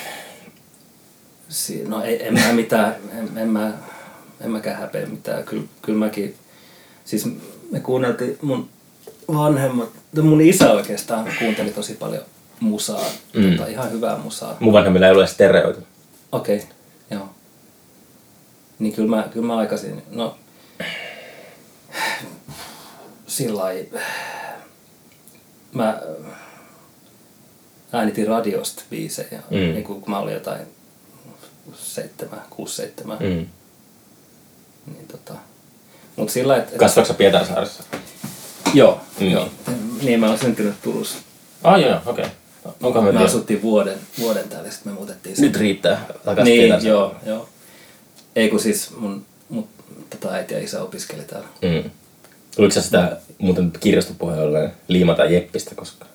Si- 1.53 1.83
no 1.87 2.03
ei, 2.03 2.27
en 2.27 2.33
mä 2.33 2.53
mitään, 2.53 2.95
en, 3.19 3.37
en 3.37 3.49
mä, 3.49 3.73
en 4.41 4.51
mäkään 4.51 4.77
häpeä 4.77 5.05
mitään. 5.05 5.43
Kyllä, 5.43 5.63
kyllä 5.81 5.99
mäkin, 5.99 6.35
siis 7.05 7.25
me 7.71 7.79
kuunneltiin 7.79 8.37
mun 8.41 8.69
vanhemmat, 9.33 9.89
mun 10.21 10.41
isä 10.41 10.71
oikeastaan 10.71 11.31
kuunteli 11.39 11.69
tosi 11.71 11.93
paljon 11.93 12.23
musaa, 12.59 13.05
Mm. 13.33 13.51
tota, 13.57 13.69
ihan 13.69 13.91
hyvää 13.91 14.17
musaa. 14.17 14.57
Mun 14.59 14.73
vanhemmilla 14.73 15.07
ei 15.07 15.13
ole 15.13 15.27
stereoita. 15.27 15.81
Okei, 16.31 16.55
okay, 16.57 16.67
joo. 17.11 17.29
Niin 18.79 18.93
kyllä 18.93 19.15
mä, 19.15 19.27
kyllä 19.33 19.47
mä 19.47 19.57
aikaisin, 19.57 20.03
no 20.11 20.37
sillä 23.27 23.63
mä 25.73 26.01
äänitin 27.93 28.27
radiosta 28.27 28.83
biisejä, 28.89 29.39
mm. 29.49 29.57
niin 29.57 29.83
kun 29.83 30.03
mä 30.07 30.19
olin 30.19 30.33
jotain 30.33 30.61
seitsemän, 31.75 32.41
kuusi, 32.49 32.75
seitsemän, 32.75 33.17
mm. 33.19 33.47
Niin 34.93 35.07
tota, 35.11 35.33
mut 36.15 36.29
sillä. 36.29 36.65
Kasvaatko 36.77 37.13
sä 37.13 37.17
Pietarsaaressa? 37.17 37.83
Joo, 38.73 39.01
Mm. 39.19 39.29
joo. 39.31 39.49
Niin 40.01 40.19
mä 40.19 40.27
oon 40.29 40.37
syntynyt 40.37 40.81
Turussa. 40.81 41.17
Ah 41.63 41.79
joo, 41.81 41.99
okei. 42.05 42.25
Okay. 42.25 42.73
Onkohan 42.81 43.03
Me 43.03 43.11
me 43.11 43.17
tiedä? 43.17 43.29
asuttiin 43.29 43.61
vuoden, 43.61 43.97
vuoden 44.19 44.49
täällä, 44.49 44.71
sitten 44.71 44.93
me 44.93 44.97
muutettiin 44.97 45.35
Nyt 45.39 45.55
riittää. 45.57 46.05
Takas 46.25 46.43
Niin, 46.45 46.73
joo, 46.83 47.15
joo. 47.25 47.49
Ei 48.35 48.49
kun 48.49 48.59
siis 48.59 48.91
mun, 48.97 49.25
mun 49.49 49.67
tota 50.09 50.29
äiti 50.33 50.53
ja 50.53 50.59
isä 50.59 50.83
opiskeli 50.83 51.23
täällä. 51.23 51.47
Mm. 51.61 52.71
Sä 52.71 52.81
sitä 52.81 53.17
muuten 53.37 53.71
kirjastopuheella 53.79 54.69
liimata 54.87 55.25
Jeppistä 55.25 55.75
koskaan? 55.75 56.11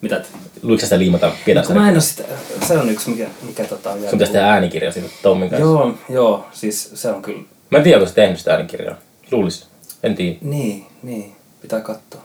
Mitä? 0.00 0.24
Luitko 0.62 0.86
sitä 0.86 0.98
liimata 0.98 1.26
No, 1.26 1.32
kun 1.32 1.40
Pietarsaareen? 1.44 1.84
mä 1.84 1.88
en 1.90 1.94
oo 1.94 2.00
sitä, 2.00 2.24
se 2.66 2.78
on 2.78 2.90
yksi 2.90 3.10
mikä, 3.10 3.26
mikä 3.42 3.64
tota 3.64 3.90
on 3.90 4.00
Sun 4.00 4.08
pitäisi 4.10 4.32
tehdä 4.32 4.46
äänikirja 4.48 4.92
siitä 4.92 5.08
Tommin 5.22 5.50
kanssa. 5.50 5.66
Joo, 5.66 5.94
joo, 6.08 6.46
siis 6.52 6.90
se 6.94 7.08
on 7.10 7.22
kyllä, 7.22 7.42
Mä 7.70 7.78
en 7.78 7.84
tiedä, 7.84 7.96
onko 7.98 8.08
se 8.08 8.14
tehnyt 8.14 8.38
sitä 8.38 8.52
äänikirjaa. 8.52 8.96
Luulis. 9.30 9.66
En 10.02 10.14
tiedä. 10.14 10.38
niin, 10.42 10.86
niin, 11.02 11.36
pitää 11.62 11.80
katsoa. 11.80 12.20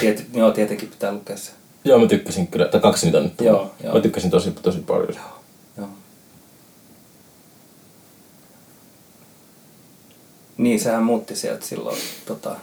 Tiet, 0.00 0.26
joo, 0.34 0.50
tietenkin 0.50 0.88
pitää 0.88 1.12
lukea 1.12 1.36
se. 1.36 1.50
Joo, 1.84 1.98
mä 1.98 2.06
tykkäsin 2.06 2.46
kyllä. 2.46 2.66
Tai 2.68 2.80
kaksi 2.80 3.06
niitä 3.06 3.18
on 3.18 3.24
nyt. 3.24 3.40
Joo, 3.40 3.74
joo. 3.84 3.94
Mä 3.94 4.00
tykkäsin 4.00 4.30
tosi, 4.30 4.50
tosi 4.50 4.78
paljon. 4.78 5.14
Joo. 5.78 5.88
Niin, 10.56 10.80
sehän 10.80 11.02
muutti 11.02 11.36
sieltä 11.36 11.66
silloin, 11.66 11.98
tota, 12.26 12.56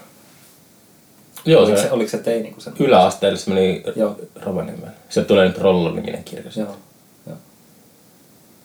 Joo, 1.46 1.62
oliko, 1.64 1.78
se, 1.78 1.84
se, 1.84 1.92
oliko 1.92 2.10
se 2.10 2.18
teini, 2.18 2.52
kun 2.52 2.62
se... 2.62 2.72
yläasteelle 2.80 3.38
se 3.38 3.52
meni 3.52 3.84
Joo. 3.96 4.16
Rovaniemelle. 4.42 4.92
Se 5.10 5.24
tulee 5.24 5.48
nyt 5.48 5.58
Rollo-niminen 5.58 6.24
kirja. 6.24 6.52
Joo, 6.56 6.78
joo. 7.28 7.38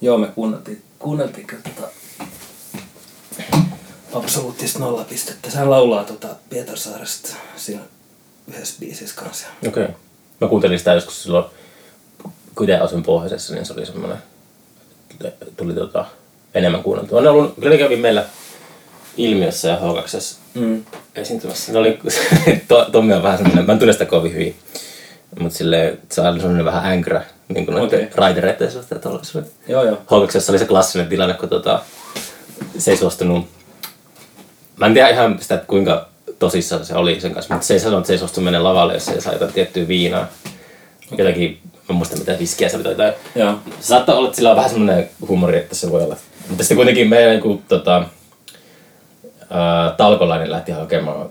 Joo, 0.00 0.18
me 0.18 0.26
kuunneltiin, 0.26 0.82
kuunneltiin 0.98 1.46
tota 1.46 1.88
absoluuttista 4.12 4.78
nollapistettä. 4.78 5.50
Sehän 5.50 5.70
laulaa 5.70 6.04
tota 6.04 6.28
Pietarsaaresta 6.50 7.28
siinä 7.56 7.80
yhdessä 8.48 8.76
biisissä 8.80 9.16
kanssa. 9.16 9.46
Okei. 9.68 9.82
Okay. 9.82 9.94
Mä 10.40 10.48
kuuntelin 10.48 10.78
sitä 10.78 10.94
joskus 10.94 11.22
silloin, 11.22 11.44
kun 12.54 12.64
itse 12.64 12.76
asuin 12.76 13.02
pohjoisessa, 13.02 13.54
niin 13.54 13.66
se 13.66 13.72
oli 13.72 13.86
semmoinen, 13.86 14.18
tuli 15.56 15.74
tota, 15.74 16.04
enemmän 16.54 16.82
kuunneltua. 16.82 17.20
Ne 17.20 17.28
ollut, 17.28 17.54
kyllä 17.54 17.70
ne 17.70 17.78
kävi 17.78 17.96
meillä 17.96 18.24
ilmiössä 19.16 19.68
ja 19.68 19.76
H2 19.76 20.36
Mm. 20.54 20.84
esiintymässä. 21.14 21.72
Ne 21.72 21.78
oli, 21.78 21.98
to, 22.68 22.84
Tommi 22.92 23.12
on 23.12 23.22
vähän 23.22 23.38
semmoinen, 23.38 23.66
mä 23.66 23.72
en 23.72 23.78
tunne 23.78 23.92
sitä 23.92 24.04
kovin 24.04 24.32
hyvin, 24.32 24.54
mutta 25.40 25.58
silleen, 25.58 25.98
se 26.12 26.20
on 26.20 26.40
semmoinen 26.40 26.64
vähän 26.64 26.92
änkrä, 26.92 27.22
niin 27.48 27.66
kuin 27.66 27.80
okay. 27.80 28.06
raidereiden 28.14 28.72
suhteen 28.72 29.00
tuollaisuuden. 29.00 29.50
Joo, 29.68 29.84
joo. 29.84 29.96
H2 29.96 30.50
oli 30.50 30.58
se 30.58 30.64
klassinen 30.64 31.06
tilanne, 31.06 31.34
kun 31.34 31.48
tota, 31.48 31.82
se 32.78 32.90
ei 32.90 32.96
suostunut, 32.96 33.46
mä 34.76 34.86
en 34.86 34.94
tiedä 34.94 35.08
ihan 35.08 35.38
sitä, 35.40 35.54
että 35.54 35.66
kuinka 35.66 36.08
tosissaan 36.38 36.84
se 36.84 36.94
oli 36.94 37.20
sen 37.20 37.34
kanssa, 37.34 37.54
mutta 37.54 37.66
se 37.66 37.74
ei 37.74 37.80
sanonut, 37.80 38.00
että 38.00 38.06
se 38.06 38.12
ei 38.12 38.18
suostu 38.18 38.40
mennä 38.40 38.64
lavalle, 38.64 38.94
jos 38.94 39.04
se 39.04 39.12
ei 39.12 39.20
saa 39.20 39.32
jotain 39.32 39.52
tiettyä 39.52 39.88
viinaa. 39.88 40.26
Jotakin, 41.18 41.60
mä 41.72 41.80
en 41.90 41.96
muista 41.96 42.16
mitä 42.16 42.38
viskiä 42.38 42.68
se 42.68 42.76
oli 42.76 42.84
tai 42.84 42.92
jotain. 42.92 43.12
Joo. 43.34 43.54
Se 43.80 43.86
saattaa 43.86 44.14
olla, 44.14 44.28
että 44.28 44.36
sillä 44.36 44.50
on 44.50 44.56
vähän 44.56 44.70
semmoinen 44.70 45.10
huumori, 45.28 45.56
että 45.56 45.74
se 45.74 45.90
voi 45.90 46.02
olla. 46.02 46.16
Mutta 46.48 46.64
sitten 46.64 46.76
kuitenkin 46.76 47.08
meidän 47.08 47.40
niin 47.40 47.62
tota, 47.68 48.04
ää, 49.50 49.90
talkolainen 49.96 50.50
lähti 50.50 50.72
hakemaan 50.72 51.28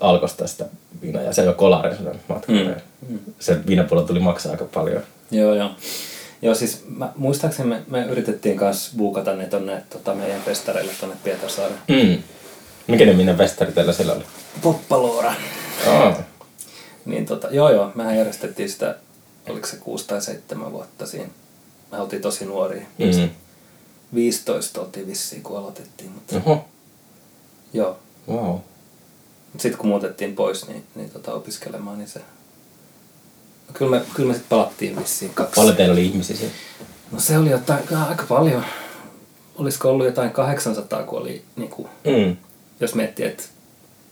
alkosta 0.00 0.46
sitä 0.46 0.64
viinaa 1.02 1.22
ja 1.22 1.32
se 1.32 1.42
ole 1.42 1.54
kolari 1.54 1.96
sen 1.96 2.20
matkalla. 2.28 2.70
Mm. 3.08 3.18
Se 3.38 3.66
viinapuolella 3.66 4.08
tuli 4.08 4.20
maksaa 4.20 4.52
aika 4.52 4.64
paljon. 4.64 5.02
Joo, 5.30 5.54
joo. 5.54 5.70
Joo, 6.42 6.54
siis 6.54 6.84
mä, 6.88 7.12
muistaakseni 7.16 7.68
me, 7.68 7.82
me 7.88 8.04
yritettiin 8.04 8.56
kanssa 8.56 8.92
buukata 8.96 9.34
ne 9.34 9.46
tonne 9.46 9.82
tota, 9.90 10.14
meidän 10.14 10.42
festareille 10.42 10.92
tonne 11.00 11.16
Pietarsaareen. 11.24 11.80
Mm. 11.88 12.22
Mikä 12.86 13.04
ne 13.04 13.12
minne 13.12 13.34
festari 13.34 13.72
teillä 13.72 13.92
siellä 13.92 14.12
oli? 14.12 14.24
Poppaloora. 14.62 15.34
Oh. 15.86 16.14
Niin 17.04 17.26
tota, 17.26 17.48
joo 17.50 17.70
joo, 17.70 17.92
mehän 17.94 18.16
järjestettiin 18.16 18.70
sitä, 18.70 18.96
oliko 19.48 19.66
se 19.66 19.76
kuusi 19.76 20.06
tai 20.06 20.22
seitsemän 20.22 20.72
vuotta 20.72 21.06
siinä. 21.06 21.28
Me 21.92 22.00
oltiin 22.00 22.22
tosi 22.22 22.44
nuoria. 22.44 22.86
Mm. 22.98 23.30
15 24.14 24.80
oltiin 24.80 25.06
vissiin, 25.06 25.42
kun 25.42 25.58
aloitettiin. 25.58 26.10
Mutta 26.10 26.36
Oho. 26.36 26.64
Joo. 27.76 27.96
Wow. 28.28 28.56
Sitten 29.58 29.78
kun 29.78 29.88
muutettiin 29.88 30.34
pois 30.34 30.68
niin, 30.68 30.84
niin 30.94 31.10
tota, 31.10 31.34
opiskelemaan, 31.34 31.98
niin 31.98 32.08
se... 32.08 32.18
No, 33.68 33.74
kyllä 33.74 33.90
me, 33.90 34.02
kyllä 34.14 34.28
me 34.28 34.34
sitten 34.34 34.48
palattiin 34.58 34.96
vissiin 35.00 35.34
kaksi. 35.34 35.60
Paljon 35.60 35.76
teillä 35.76 35.92
oli 35.92 36.06
ihmisiä 36.06 36.36
siellä? 36.36 36.54
No 37.12 37.20
se 37.20 37.38
oli 37.38 37.50
jotain, 37.50 37.96
aika 38.08 38.24
paljon. 38.28 38.64
Olisiko 39.58 39.90
ollut 39.90 40.06
jotain 40.06 40.30
800, 40.30 41.02
kun 41.02 41.18
oli, 41.20 41.42
niin 41.56 41.70
kuin, 41.70 41.88
Mm. 42.04 42.36
jos 42.80 42.94
miettii, 42.94 43.26
että 43.26 43.42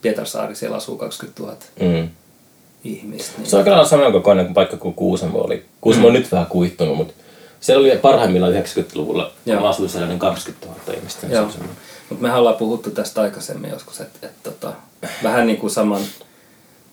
Pietarsaari, 0.03 0.55
siellä 0.55 0.77
asuu 0.77 0.97
20 0.97 1.43
000 1.43 1.57
Mm. 1.81 2.09
ihmistä. 2.85 3.33
Niin, 3.39 3.51
Se 3.51 3.57
on 3.57 3.61
aika 3.61 3.71
lailla 3.71 3.89
saman 3.89 4.13
kokoinen 4.13 4.45
kuin 4.45 4.55
paikka 4.55 4.77
kuin 4.77 4.95
Kuusamo 4.95 5.39
oli. 5.39 5.65
Kuusamo 5.81 6.07
on 6.07 6.13
nyt 6.13 6.33
vähän 6.33 6.47
kuihtunut, 6.47 6.97
mutta 6.97 7.15
siellä 7.61 7.81
oli 7.87 7.97
parhaimmillaan 7.99 8.53
90-luvulla. 8.53 9.33
Joo. 9.47 9.61
Mä 9.61 9.69
asuin 9.69 9.89
siellä 9.89 10.07
noin 10.07 10.19
20 10.19 10.67
000 10.67 10.81
ihmistä. 10.99 11.27
niin 11.27 11.31
se 11.37 11.41
Joo. 11.43 11.51
semmoinen- 11.51 11.77
Mutta 12.09 12.23
mehän 12.23 12.39
ollaan 12.39 12.57
puhuttu 12.57 12.91
tästä 12.91 13.21
aikaisemmin 13.21 13.71
joskus, 13.71 14.01
että 14.01 14.27
et, 14.27 14.43
tota, 14.43 14.73
vähän 15.23 15.47
niin 15.47 15.59
kuin 15.59 15.71
saman 15.71 16.03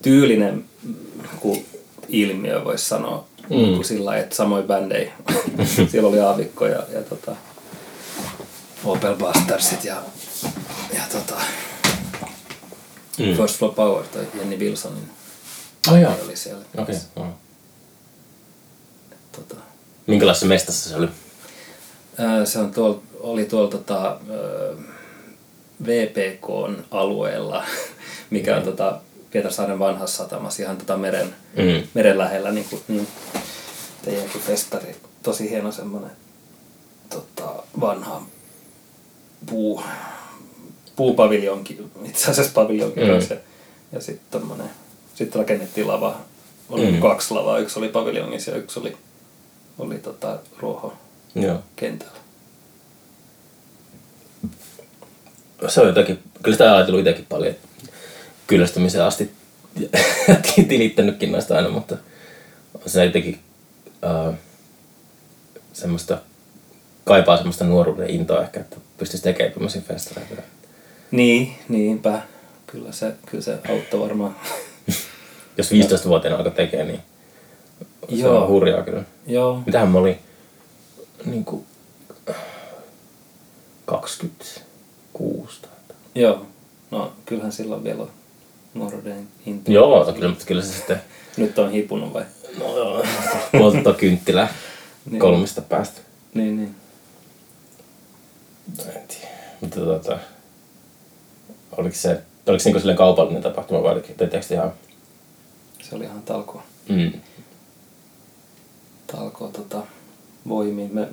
tyylinen 0.01 0.65
mm, 0.83 0.95
kuin 1.39 1.65
ilmiö 2.09 2.65
voisi 2.65 2.85
sanoa. 2.85 3.27
Mm. 3.41 3.47
Kuin 3.47 3.85
sillä 3.85 4.17
että 4.17 4.35
samoin 4.35 4.63
bändejä. 4.63 5.13
Siellä 5.91 6.09
oli 6.09 6.19
Aavikko 6.19 6.65
ja, 6.65 6.83
ja 6.93 7.01
tota, 7.01 7.35
Opel 8.83 9.15
Bastardsit 9.15 9.83
ja, 9.83 10.01
ja 10.93 11.01
tota, 11.11 11.35
Mm. 13.17 13.35
First 13.37 13.57
Floor 13.57 13.73
Power 13.73 14.05
tai 14.07 14.27
Jenni 14.37 14.57
Wilsonin 14.59 15.09
Oh, 15.91 15.97
joo. 15.97 16.15
oli 16.25 16.35
siellä. 16.35 16.65
Okei. 16.77 16.95
Okay. 17.15 17.27
Oh. 17.27 17.33
Tota, 19.31 19.55
Minkälaisessa 20.07 20.45
mestassa 20.45 20.89
se 20.89 20.95
oli? 20.95 21.07
ää, 22.17 22.45
se 22.45 22.59
on 22.59 22.71
tuol, 22.73 22.93
oli 23.19 23.45
tuolla 23.45 23.69
tota, 23.69 24.05
ää, 24.07 24.17
VPKn 25.85 26.75
alueella, 26.91 27.63
mikä 28.29 28.57
on 28.57 28.63
tota, 28.63 28.99
Pietarsaaren 29.31 29.79
vanhassa 29.79 30.17
satamassa 30.23 30.63
ihan 30.63 30.77
tota 30.77 30.97
meren, 30.97 31.35
Mm. 31.57 31.87
meren 31.93 32.17
lähellä. 32.17 32.51
Niin, 32.51 32.65
kuin, 32.69 32.81
niin 32.87 33.07
teidänkin 34.05 34.41
festari. 34.41 34.95
Tosi 35.23 35.49
hieno 35.49 35.71
semmoinen 35.71 36.11
tota, 37.09 37.63
vanha 37.81 38.21
puu, 39.49 39.81
puupaviljonki, 40.95 41.77
itse 42.05 42.31
asiassa 42.31 42.51
paviljonki 42.55 42.99
Mm. 42.99 43.05
mm. 43.07 43.13
ja, 43.91 44.01
sitten 44.01 44.41
sitten 45.15 45.39
rakennettiin 45.39 45.87
lava, 45.87 46.17
oli 46.69 46.85
Mm. 46.85 46.93
mm. 46.95 47.01
kaksi 47.01 47.33
lavaa, 47.33 47.59
yksi 47.59 47.79
oli 47.79 47.89
paviljongissa 47.89 48.51
ja 48.51 48.57
yksi 48.57 48.79
oli, 48.79 48.97
oli 49.79 49.97
tota, 49.97 50.39
ruoho 50.59 50.93
kentällä. 51.75 52.17
Se 55.67 55.81
on 55.81 55.87
jotakin, 55.87 56.19
kyllä 56.43 56.55
sitä 56.55 56.75
ajatellut 56.75 56.99
itsekin 56.99 57.25
paljon 57.29 57.55
kyllästymiseen 58.47 59.03
asti 59.03 59.31
tilittänytkin 60.67 61.31
noista 61.31 61.55
aina, 61.55 61.69
mutta 61.69 61.97
on 62.73 62.81
se 62.85 63.05
jotenkin 63.05 63.39
uh, 64.27 64.33
semmoista, 65.73 66.17
kaipaa 67.03 67.37
semmoista 67.37 67.65
nuoruuden 67.65 68.09
intoa 68.09 68.43
ehkä, 68.43 68.59
että 68.59 68.75
pystyisi 68.97 69.23
tekemään 69.23 69.53
tämmöisiä 69.53 69.81
festareita. 69.81 70.41
Niin, 71.11 71.55
niinpä. 71.69 72.21
Kyllä 72.67 72.91
se, 72.91 73.13
kyllä 73.25 73.43
se 73.43 73.57
auttoi 73.69 73.99
varmaan. 73.99 74.35
Jos 75.57 75.71
15-vuotiaana 75.71 76.37
alkoi 76.37 76.51
tekemään, 76.51 76.87
niin 76.87 77.01
se 78.09 78.15
Joo. 78.15 78.41
on 78.41 78.47
hurjaa 78.47 78.83
kyllä. 78.83 79.03
Joo, 79.27 79.63
Mitähän 79.65 79.89
mä 79.89 79.99
olin 79.99 80.19
niin 81.25 81.45
kuin 81.45 81.65
26 83.85 84.61
tai 85.13 85.71
jotain. 85.81 85.99
joo. 86.15 86.45
No 86.91 87.13
kyllähän 87.25 87.51
silloin 87.51 87.83
vielä 87.83 88.01
on 88.01 88.09
nuoruuden 88.73 89.27
into. 89.45 89.71
Joo, 89.71 90.13
kyllä, 90.13 90.29
mutta 90.29 90.45
kyllä 90.45 90.61
se 90.61 90.73
sitten 90.73 91.01
Nyt 91.37 91.59
on 91.59 91.71
hipunut 91.71 92.13
vai? 92.13 92.23
No 92.59 92.77
joo. 92.77 93.03
Poltto 93.59 93.93
kynttilää 93.93 94.53
Niin. 95.11 95.19
kolmesta 95.19 95.61
päästä. 95.61 96.01
Niin, 96.33 96.57
niin. 96.57 96.75
En 98.79 99.01
tiedä. 99.07 99.27
Mutta 99.61 99.79
tota, 99.79 100.19
oliko 101.77 101.95
se, 101.95 102.21
oliko 102.47 102.59
se 102.59 102.69
niinku 102.69 102.79
silleen 102.79 102.97
kaupallinen 102.97 103.43
tapahtuma 103.43 103.83
vai 103.83 103.91
oliko 103.91 104.07
teettekö 104.17 104.45
te 104.47 104.55
ihan... 104.55 104.73
Se 105.83 105.95
oli 105.95 106.03
ihan 106.03 106.21
talko, 106.21 106.63
Mm. 106.89 107.11
talko 109.07 109.47
tota, 109.47 109.81
voimiin. 110.49 110.89
Me, 110.95 111.07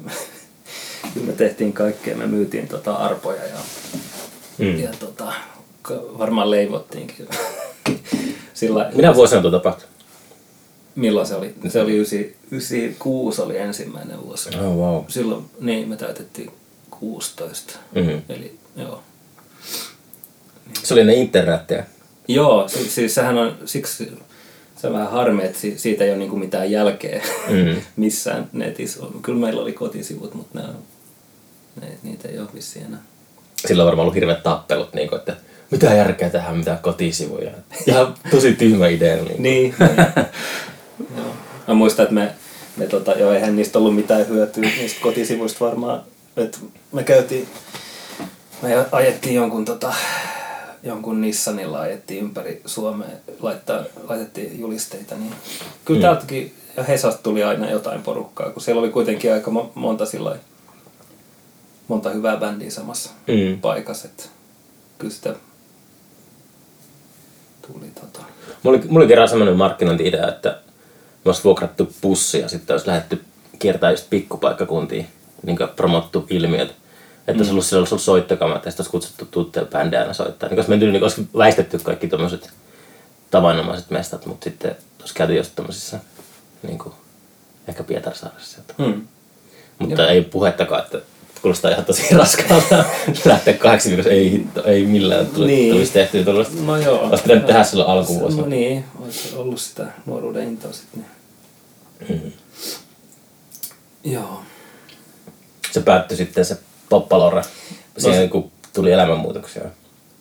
kyllä 1.14 1.26
me 1.26 1.32
tehtiin 1.32 1.72
kaikkea. 1.72 2.16
Me 2.16 2.26
myytiin 2.26 2.68
tota 2.68 2.92
arpoja 2.94 3.44
ja, 3.44 3.58
Mm. 4.58 4.78
ja 4.78 4.90
tota, 5.00 5.32
varmaan 6.18 6.50
leivottiinkin. 6.50 7.28
Sillä, 8.54 8.90
Minä 8.94 9.14
vuosina 9.14 9.40
tuo 9.42 9.50
tapahtui? 9.50 9.86
Milloin 10.94 11.26
se 11.26 11.34
oli? 11.34 11.54
Se 11.68 11.80
oli 11.80 11.92
9, 11.92 12.18
96 12.50 13.42
oli 13.42 13.58
ensimmäinen 13.58 14.22
vuosi. 14.26 14.50
Oh, 14.60 14.76
wow. 14.76 15.04
Silloin, 15.08 15.44
niin, 15.60 15.88
me 15.88 15.96
täytettiin 15.96 16.50
16. 16.90 17.78
Mm. 17.94 18.22
Eli 18.28 18.58
joo. 18.76 19.02
Se 20.82 20.94
oli 20.94 21.04
ne 21.04 21.14
internettiä. 21.14 21.86
Joo, 22.28 22.68
siis, 22.68 22.94
siis 22.94 23.14
sehän 23.14 23.38
on, 23.38 23.58
siksi 23.64 24.12
se 24.76 24.86
on 24.86 24.92
vähän 24.92 25.10
harmi, 25.10 25.44
että 25.44 25.58
si- 25.58 25.78
siitä 25.78 26.04
ei 26.04 26.10
ole 26.10 26.18
niinku 26.18 26.36
mitään 26.36 26.70
jälkeä 26.70 27.22
Mm. 27.48 27.80
missään 27.96 28.48
netissä. 28.52 29.00
Kyllä 29.22 29.38
meillä 29.40 29.62
oli 29.62 29.72
kotisivut, 29.72 30.34
mutta 30.34 30.58
ne, 30.58 30.64
on- 30.68 30.82
ne, 31.80 31.86
niitä 32.02 32.28
ei 32.28 32.38
ole 32.38 32.48
vissiin 32.54 32.84
enää. 32.84 33.00
Sillä 33.66 33.82
on 33.82 33.86
varmaan 33.86 34.02
ollut 34.04 34.14
hirveät 34.14 34.42
tappelut, 34.42 34.94
niin 34.94 35.08
kuin, 35.08 35.18
että 35.18 35.36
mitä 35.70 35.94
järkeä 35.94 36.30
tähän, 36.30 36.56
mitä 36.56 36.78
kotisivuja. 36.82 37.50
Ihan 37.86 38.14
tosi 38.30 38.52
tyhmä 38.52 38.88
idea. 38.88 39.16
Niin. 39.16 39.26
Niin, 39.38 39.74
niin. 39.78 40.26
joo. 41.16 41.26
Mä 41.68 41.74
muistan, 41.74 42.02
että 42.02 42.14
me, 42.14 42.30
me 42.76 42.86
tota, 42.86 43.12
joo, 43.12 43.32
eihän 43.32 43.56
niistä 43.56 43.78
ollut 43.78 43.94
mitään 43.94 44.28
hyötyä 44.28 44.62
niistä 44.62 45.00
kotisivuista 45.02 45.64
varmaan. 45.64 46.02
Et 46.36 46.60
me 46.92 47.02
käytiin, 47.04 47.48
me 48.62 48.86
ajettiin 48.92 49.34
jonkun, 49.34 49.64
tota, 49.64 49.94
jonkun 50.82 51.20
Nissanilla 51.20 51.80
ajettiin 51.80 52.24
ympäri 52.24 52.60
Suomea, 52.66 53.08
laittaa, 53.40 53.80
laitettiin 54.08 54.60
julisteita. 54.60 55.14
Niin. 55.14 55.32
Kyllä 55.84 56.00
Mm. 56.00 56.02
täältäkin, 56.02 56.54
ja 56.76 56.82
Hesasta 56.84 57.22
tuli 57.22 57.44
aina 57.44 57.70
jotain 57.70 58.02
porukkaa, 58.02 58.50
kun 58.50 58.62
siellä 58.62 58.80
oli 58.82 58.90
kuitenkin 58.90 59.32
aika 59.32 59.50
mo- 59.50 59.70
monta 59.74 60.06
sillä 60.06 60.28
lailla- 60.30 60.44
monta 61.88 62.10
hyvää 62.10 62.36
bändiä 62.36 62.70
samassa 62.70 63.10
Mm. 63.26 63.60
paikassa. 63.60 64.08
Et 64.08 64.30
kyllä 64.98 65.14
sitä 65.14 65.34
tuli 67.66 67.86
tota... 68.00 68.20
Mulla 68.62 68.78
oli, 68.78 68.86
mulla 68.88 69.00
oli 69.00 69.08
kerran 69.08 69.28
semmoinen 69.28 69.56
markkinointi-idea, 69.56 70.28
että 70.28 70.48
me 71.24 71.28
olisi 71.28 71.44
vuokrattu 71.44 71.92
pussi 72.00 72.40
ja 72.40 72.48
sitten 72.48 72.74
olisi 72.74 72.86
lähdetty 72.86 73.24
kiertää 73.58 73.90
just 73.90 74.10
pikkupaikkakuntiin, 74.10 75.06
niin 75.42 75.58
promottu 75.76 76.26
ilmiöt. 76.30 76.74
Että 77.28 77.42
olisi 77.42 77.74
ollut, 77.74 77.88
ollut 77.90 78.02
soittokamat 78.02 78.64
ja 78.64 78.70
sitten 78.70 78.82
olisi 78.84 78.90
kutsuttu 78.90 79.24
tuttuja 79.30 79.66
bändejä 79.66 80.00
aina 80.00 80.12
soittaa. 80.14 80.48
Niin 80.48 80.58
olisi, 80.58 80.70
menty, 80.70 80.92
niin 80.92 81.02
olisi 81.02 81.28
väistetty 81.38 81.78
kaikki 81.78 82.08
tämmöiset 82.08 82.50
tavanomaiset 83.30 83.90
mestat, 83.90 84.26
mutta 84.26 84.44
sitten 84.44 84.76
olisi 85.00 85.14
käyty 85.14 85.34
just 85.36 85.52
tämmöisissä, 85.54 86.00
niin 86.62 86.78
kuin, 86.78 86.94
ehkä 87.68 87.84
Pietarsaaressa. 87.84 88.58
Hmm. 88.78 89.06
Mutta 89.78 90.08
ei 90.08 90.22
puhettakaan, 90.22 90.84
että 90.84 90.98
kuulostaa 91.42 91.70
ihan 91.70 91.84
tosi 91.84 92.14
raskaalta 92.14 92.84
lähteä 93.24 93.54
kahdeksi 93.54 93.88
viikossa. 93.88 94.10
Ei 94.10 94.30
hitto, 94.30 94.64
ei 94.64 94.84
millään 94.86 95.26
tuli, 95.26 95.46
Niin. 95.46 95.72
tulisi 95.74 95.92
tehtyä 95.92 96.24
tuollaista. 96.24 96.54
No 96.62 96.76
joo. 96.76 97.00
Olisi 97.00 97.22
pitänyt 97.22 97.46
tehdä 97.46 97.64
silloin 97.64 97.90
alkuvuosina. 97.90 98.42
No 98.42 98.48
niin, 98.48 98.84
olisi 99.02 99.34
ollut 99.36 99.60
sitä 99.60 99.86
nuoruuden 100.06 100.48
intoa 100.48 100.72
sitten. 100.72 101.06
Niin. 102.08 102.22
Mm. 102.24 102.32
Joo. 104.12 104.40
se 105.72 105.80
päättyi 105.80 106.16
sitten 106.16 106.44
se 106.44 106.58
poppalore 106.88 107.42
siihen, 107.98 108.22
se- 108.22 108.28
kun 108.28 108.50
tuli 108.72 108.92
elämänmuutoksia. 108.92 109.62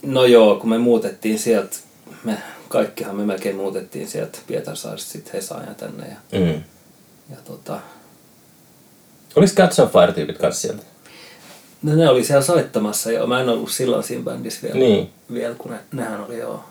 No 0.03 0.25
joo, 0.25 0.55
kun 0.55 0.69
me 0.69 0.77
muutettiin 0.77 1.39
sieltä, 1.39 1.77
me 2.23 2.37
kaikkihan 2.69 3.15
me 3.15 3.25
melkein 3.25 3.55
muutettiin 3.55 4.07
sieltä 4.07 4.39
Pietarsaaresta 4.47 5.11
sitten 5.11 5.33
Hesaan 5.33 5.65
ja 5.67 5.73
tänne. 5.73 6.07
Ja, 6.07 6.39
Mm. 6.39 6.63
ja 7.29 7.37
tota, 7.45 7.79
Oliko 9.35 9.53
Cats 9.55 9.79
on 9.79 9.89
Fire-tyypit 9.89 10.37
kanssa 10.37 10.61
sieltä? 10.61 10.83
No 11.83 11.95
ne 11.95 12.09
oli 12.09 12.23
siellä 12.23 12.43
soittamassa 12.43 13.11
jo. 13.11 13.27
Mä 13.27 13.41
en 13.41 13.49
ollut 13.49 13.71
silloin 13.71 14.03
siinä 14.03 14.23
bändissä 14.23 14.61
vielä, 14.61 14.79
Niin. 14.79 15.09
vielä 15.33 15.55
kun 15.55 15.71
ne, 15.71 15.79
nehän 15.91 16.21
oli 16.25 16.37
jo 16.39 16.63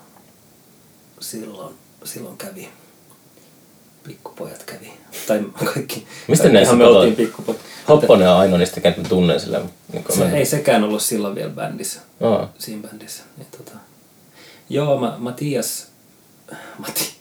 silloin, 1.21 1.75
silloin 2.05 2.37
kävi. 2.37 2.69
Pikkupojat 4.03 4.63
kävi. 4.63 4.93
Tai 5.27 5.45
kaikki. 5.65 6.07
Mistä 6.29 6.49
ne 6.49 6.73
me 6.75 6.85
oltiin 6.87 7.17
pikkupojat. 7.17 7.61
Hopponen 7.89 8.29
on 8.31 8.37
ainoa 8.39 8.59
niistä, 8.59 8.81
kenet 8.81 8.99
mä 8.99 9.09
tunnen 9.09 9.41
sillä. 9.41 9.61
Niin 9.93 10.05
Se, 10.11 10.25
mä... 10.25 10.31
ei 10.31 10.47
sekään 10.47 10.85
ollut 10.85 11.03
silloin 11.03 11.35
vielä 11.35 11.51
bändissä. 11.51 12.01
Aa. 12.21 12.53
siinä 12.59 12.89
bändissä. 12.89 13.23
Niin, 13.37 13.47
tota. 13.59 13.71
Joo, 14.71 14.97
Ma- 14.97 15.15
Matias, 15.19 15.87
Mati, 16.87 17.15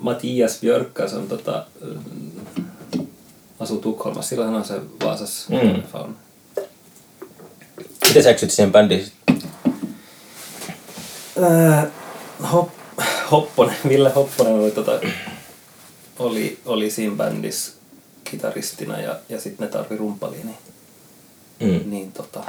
Matias 0.00 0.60
Björkkas 0.60 1.14
on 1.14 1.28
tota, 1.28 1.66
mm, 1.80 3.06
asuu 3.60 3.78
Tukholmassa. 3.80 4.28
Silloin 4.28 4.54
on 4.54 4.64
se 4.64 4.80
Vaasassa 5.04 5.50
Mm. 5.54 5.72
mm. 5.76 5.82
fauna. 5.82 6.14
Miten 8.08 8.22
sä 8.22 8.30
eksyt 8.30 8.50
siihen 8.50 8.72
bändiin? 8.72 9.06
Ää, 11.42 11.86
hop, 12.52 12.68
Hopponen, 13.30 13.76
Ville 13.88 14.10
Hopponen 14.10 14.52
oli, 14.52 14.70
tota, 14.70 14.92
oli, 16.18 16.58
oli 16.66 16.90
siinä 16.90 17.16
bändissä 17.16 17.72
kitaristina 18.24 19.00
ja, 19.00 19.16
ja 19.28 19.40
sitten 19.40 19.66
ne 19.66 19.72
tarvi 19.72 19.96
rumpalia, 19.96 20.44
niin, 20.44 20.56
Mm. 21.60 21.90
niin 21.90 22.12
tota, 22.12 22.40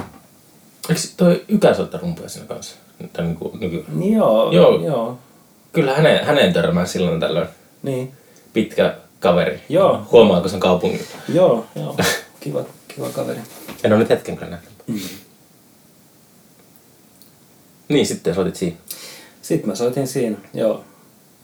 Eikö 0.90 1.02
toi 1.18 1.46
Ykä 1.48 1.74
soittaa 1.74 2.00
rumpuja 2.00 2.30
siinä 2.30 2.48
kanssa? 2.48 2.76
Tai 3.14 3.26
niin 3.26 3.36
kuin, 3.36 3.60
nyky... 3.60 3.86
niin 3.88 4.14
joo, 4.18 4.52
Joo. 4.52 4.72
joo, 4.72 4.86
joo, 4.86 5.18
Kyllä 5.74 5.94
hänen, 5.96 6.26
hänen 6.26 6.54
törmää 6.54 6.86
silloin 6.86 7.20
tällöin. 7.20 7.48
niin, 7.84 8.12
Pitkä 8.54 8.96
kaveri. 9.20 9.62
Joo. 9.70 10.08
Huomaako 10.12 10.48
sen 10.48 10.60
kaupungin? 10.60 11.02
joo, 11.34 11.66
joo, 11.76 11.96
kiva, 12.40 12.64
kiva 12.88 13.10
kaveri. 13.10 13.40
En 13.84 13.92
ole 13.94 14.00
nyt 14.00 14.10
hetken 14.10 14.38
kyllä 14.38 14.50
nähnyt. 14.52 14.70
Mm. 14.88 15.00
Niin, 17.90 18.06
sitten 18.08 18.36
soitit 18.36 18.56
siinä. 18.56 18.78
Sitten 19.42 19.70
mä 19.70 19.76
soitin 19.76 20.08
siinä, 20.08 20.38
joo, 20.54 20.84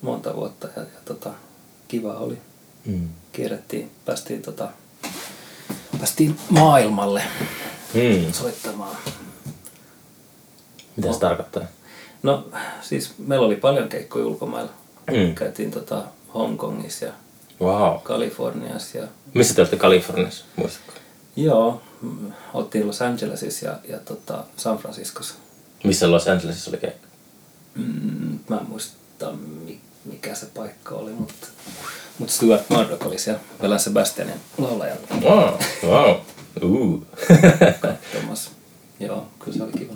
monta 0.01 0.35
vuotta 0.35 0.67
ja, 0.75 0.81
ja 0.81 0.99
tota, 1.05 1.29
kiva 1.87 2.13
oli. 2.13 2.37
Mm. 2.85 3.09
Kierrettiin, 3.31 3.91
päästiin, 4.05 4.41
tota, 4.41 4.69
päästiin 5.97 6.35
maailmalle 6.49 7.21
Mm. 7.93 8.31
soittamaan. 8.33 8.95
Mitä 10.95 11.13
se 11.13 11.19
tarkoittaa? 11.19 11.63
No 12.23 12.47
siis 12.81 13.13
meillä 13.17 13.45
oli 13.45 13.55
paljon 13.55 13.89
keikkoja 13.89 14.25
ulkomailla. 14.25 14.71
Mm. 15.11 15.35
Käytiin 15.35 15.71
tota, 15.71 16.03
Hongkongissa 16.33 17.05
ja 17.05 17.11
Wow. 17.61 17.99
Kaliforniassa 18.03 18.97
ja 18.97 19.07
Missä 19.33 19.55
te 19.55 19.61
olette 19.61 19.77
Kaliforniassa, 19.77 20.45
muistatko? 20.55 20.91
joo, 21.35 21.81
mm, 22.01 22.31
oltiin 22.53 22.87
Los 22.87 23.01
Angelesissa 23.01 23.65
ja, 23.65 23.77
ja 23.89 23.97
tota, 23.99 24.43
San 24.57 24.77
Franciscossa. 24.77 25.35
Missä 25.85 26.11
Los 26.11 26.27
Angelesissa 26.27 26.71
oli 26.71 26.77
keikka? 26.77 27.07
Mm, 27.75 28.39
mä 28.49 28.57
en 28.57 28.65
muista 28.69 28.95
muista 29.19 29.31
mi- 29.65 29.81
mikä 30.05 30.35
se 30.35 30.45
paikka 30.45 30.95
oli, 30.95 31.11
mutta 31.11 31.47
mut 32.19 32.29
Stuart 32.29 32.69
Murdoch 32.69 33.07
oli 33.07 33.17
siellä 33.19 33.41
Velan 33.61 33.79
Sebastianin 33.79 34.35
laulajan 34.57 34.97
Wow, 35.21 35.53
wow. 35.85 36.15
Uh. 36.63 37.05
katsomassa. 37.79 38.51
Joo, 38.99 39.27
kyllä 39.39 39.57
se 39.57 39.63
oli 39.63 39.71
kiva. 39.71 39.93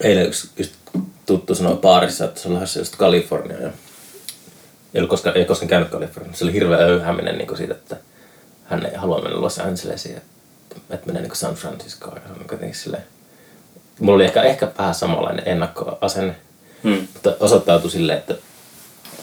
Eilen 0.00 0.26
yksi 0.26 0.50
just 0.58 0.72
tuttu 1.26 1.54
sanoi 1.54 1.76
baarissa, 1.76 2.24
että 2.24 2.40
se 2.40 2.48
on 2.48 2.54
lähdössä 2.54 2.80
just 2.80 2.96
Kaliforniaan. 2.96 3.62
Ja 3.62 3.68
ei, 3.68 4.98
ollut 5.00 5.10
koskaan, 5.10 5.36
ei 5.36 5.44
koskaan 5.44 5.68
käynyt 5.68 5.90
Kaliforniaan. 5.90 6.34
Se 6.36 6.44
oli 6.44 6.52
hirveä 6.52 6.78
öyhäminen 6.78 7.38
niin 7.38 7.56
siitä, 7.56 7.74
että 7.74 7.96
hän 8.64 8.86
ei 8.86 8.94
halua 8.96 9.22
mennä 9.22 9.40
Los 9.40 9.58
Angelesiin, 9.58 10.20
että, 10.90 11.06
menee 11.06 11.22
niin 11.22 11.36
San 11.36 11.54
Franciscoon. 11.54 12.16
Ja 12.16 12.22
se 12.28 12.32
on 12.32 12.46
jotenkin 12.52 12.74
silleen, 12.78 13.02
mulla 14.00 14.14
oli 14.14 14.24
ehkä, 14.24 14.42
ehkä 14.42 14.68
vähän 14.78 14.94
samanlainen 14.94 15.48
ennakkoasenne, 15.48 16.36
Hmm. 16.82 17.08
mutta 17.14 17.34
osoittautui 17.40 17.90
silleen, 17.90 18.18
että 18.18 18.34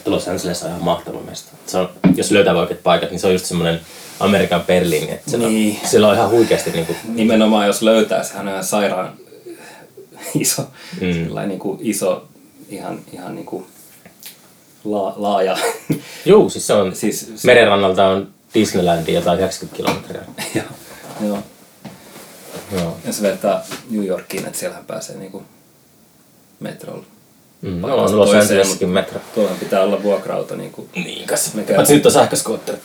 Los 0.06 0.28
Angeles 0.28 0.64
on 0.64 0.70
ihan 0.70 0.84
mahtava 0.84 1.20
mesta. 1.22 1.52
Se 1.68 1.78
on, 1.78 1.90
jos 2.16 2.32
löytää 2.32 2.54
oikeat 2.56 2.84
paikat, 2.84 3.10
niin 3.12 3.20
se 3.20 3.28
on 3.28 3.34
just 3.34 3.46
semmoinen 3.46 3.82
Amerikan 4.20 4.62
Berliini. 4.62 5.12
Että 5.12 5.30
siellä, 5.30 5.48
Niin. 5.48 5.80
siellä 5.86 6.08
on 6.08 6.16
ihan 6.16 6.30
huikeasti 6.30 6.72
niin 6.72 6.86
kuin, 6.86 6.98
Nimenomaan 7.08 7.68
jos 7.68 7.82
löytää, 7.82 8.24
sehän 8.24 8.48
on 8.48 8.52
ihan 8.54 8.64
sairaan 8.64 9.14
iso, 10.36 10.62
Mm. 11.02 11.48
niin 11.48 11.60
kuin 11.60 11.78
iso, 11.82 12.28
ihan, 12.70 13.00
ihan 13.14 13.36
niin 13.36 13.46
kuin 13.46 13.66
la, 14.84 15.14
laaja. 15.18 15.58
Juu, 16.26 16.50
siis 16.50 16.68
se 16.68 16.74
on, 16.74 16.96
Siis- 16.96 17.20
siis, 17.20 17.44
merenrannalta 17.44 18.08
on 18.08 18.28
Disneylandia 18.54 19.16
jotain 19.20 19.40
90 19.40 19.78
kilometriä. 19.78 20.22
Joo. 21.22 21.28
Joo. 22.72 22.82
Joo. 22.82 22.98
Jos 23.06 23.22
vertaa 23.22 23.62
New 23.90 24.06
Yorkiin, 24.06 24.46
että 24.46 24.60
siellähän 24.60 24.86
pääsee 24.86 25.18
niin 25.18 25.32
kuin 25.32 25.44
metrolla. 26.60 27.06
Mm, 27.62 27.82
no 27.82 27.96
on 27.96 28.18
Los 28.18 28.30
Angeleskin 28.34 28.90
mutta 28.90 29.02
metro. 29.02 29.20
Tuolla 29.36 29.52
pitää 29.60 29.82
olla 29.84 30.04
vuokra-auto. 30.04 30.56
Niin 30.56 30.72
kuin, 30.72 30.90
Niin 30.96 31.28
kas. 31.28 31.54
Mikä- 31.54 31.74
Paitsi 31.76 31.94
nyt 31.94 32.06
on 32.06 32.12
sähköskootteri. 32.12 32.78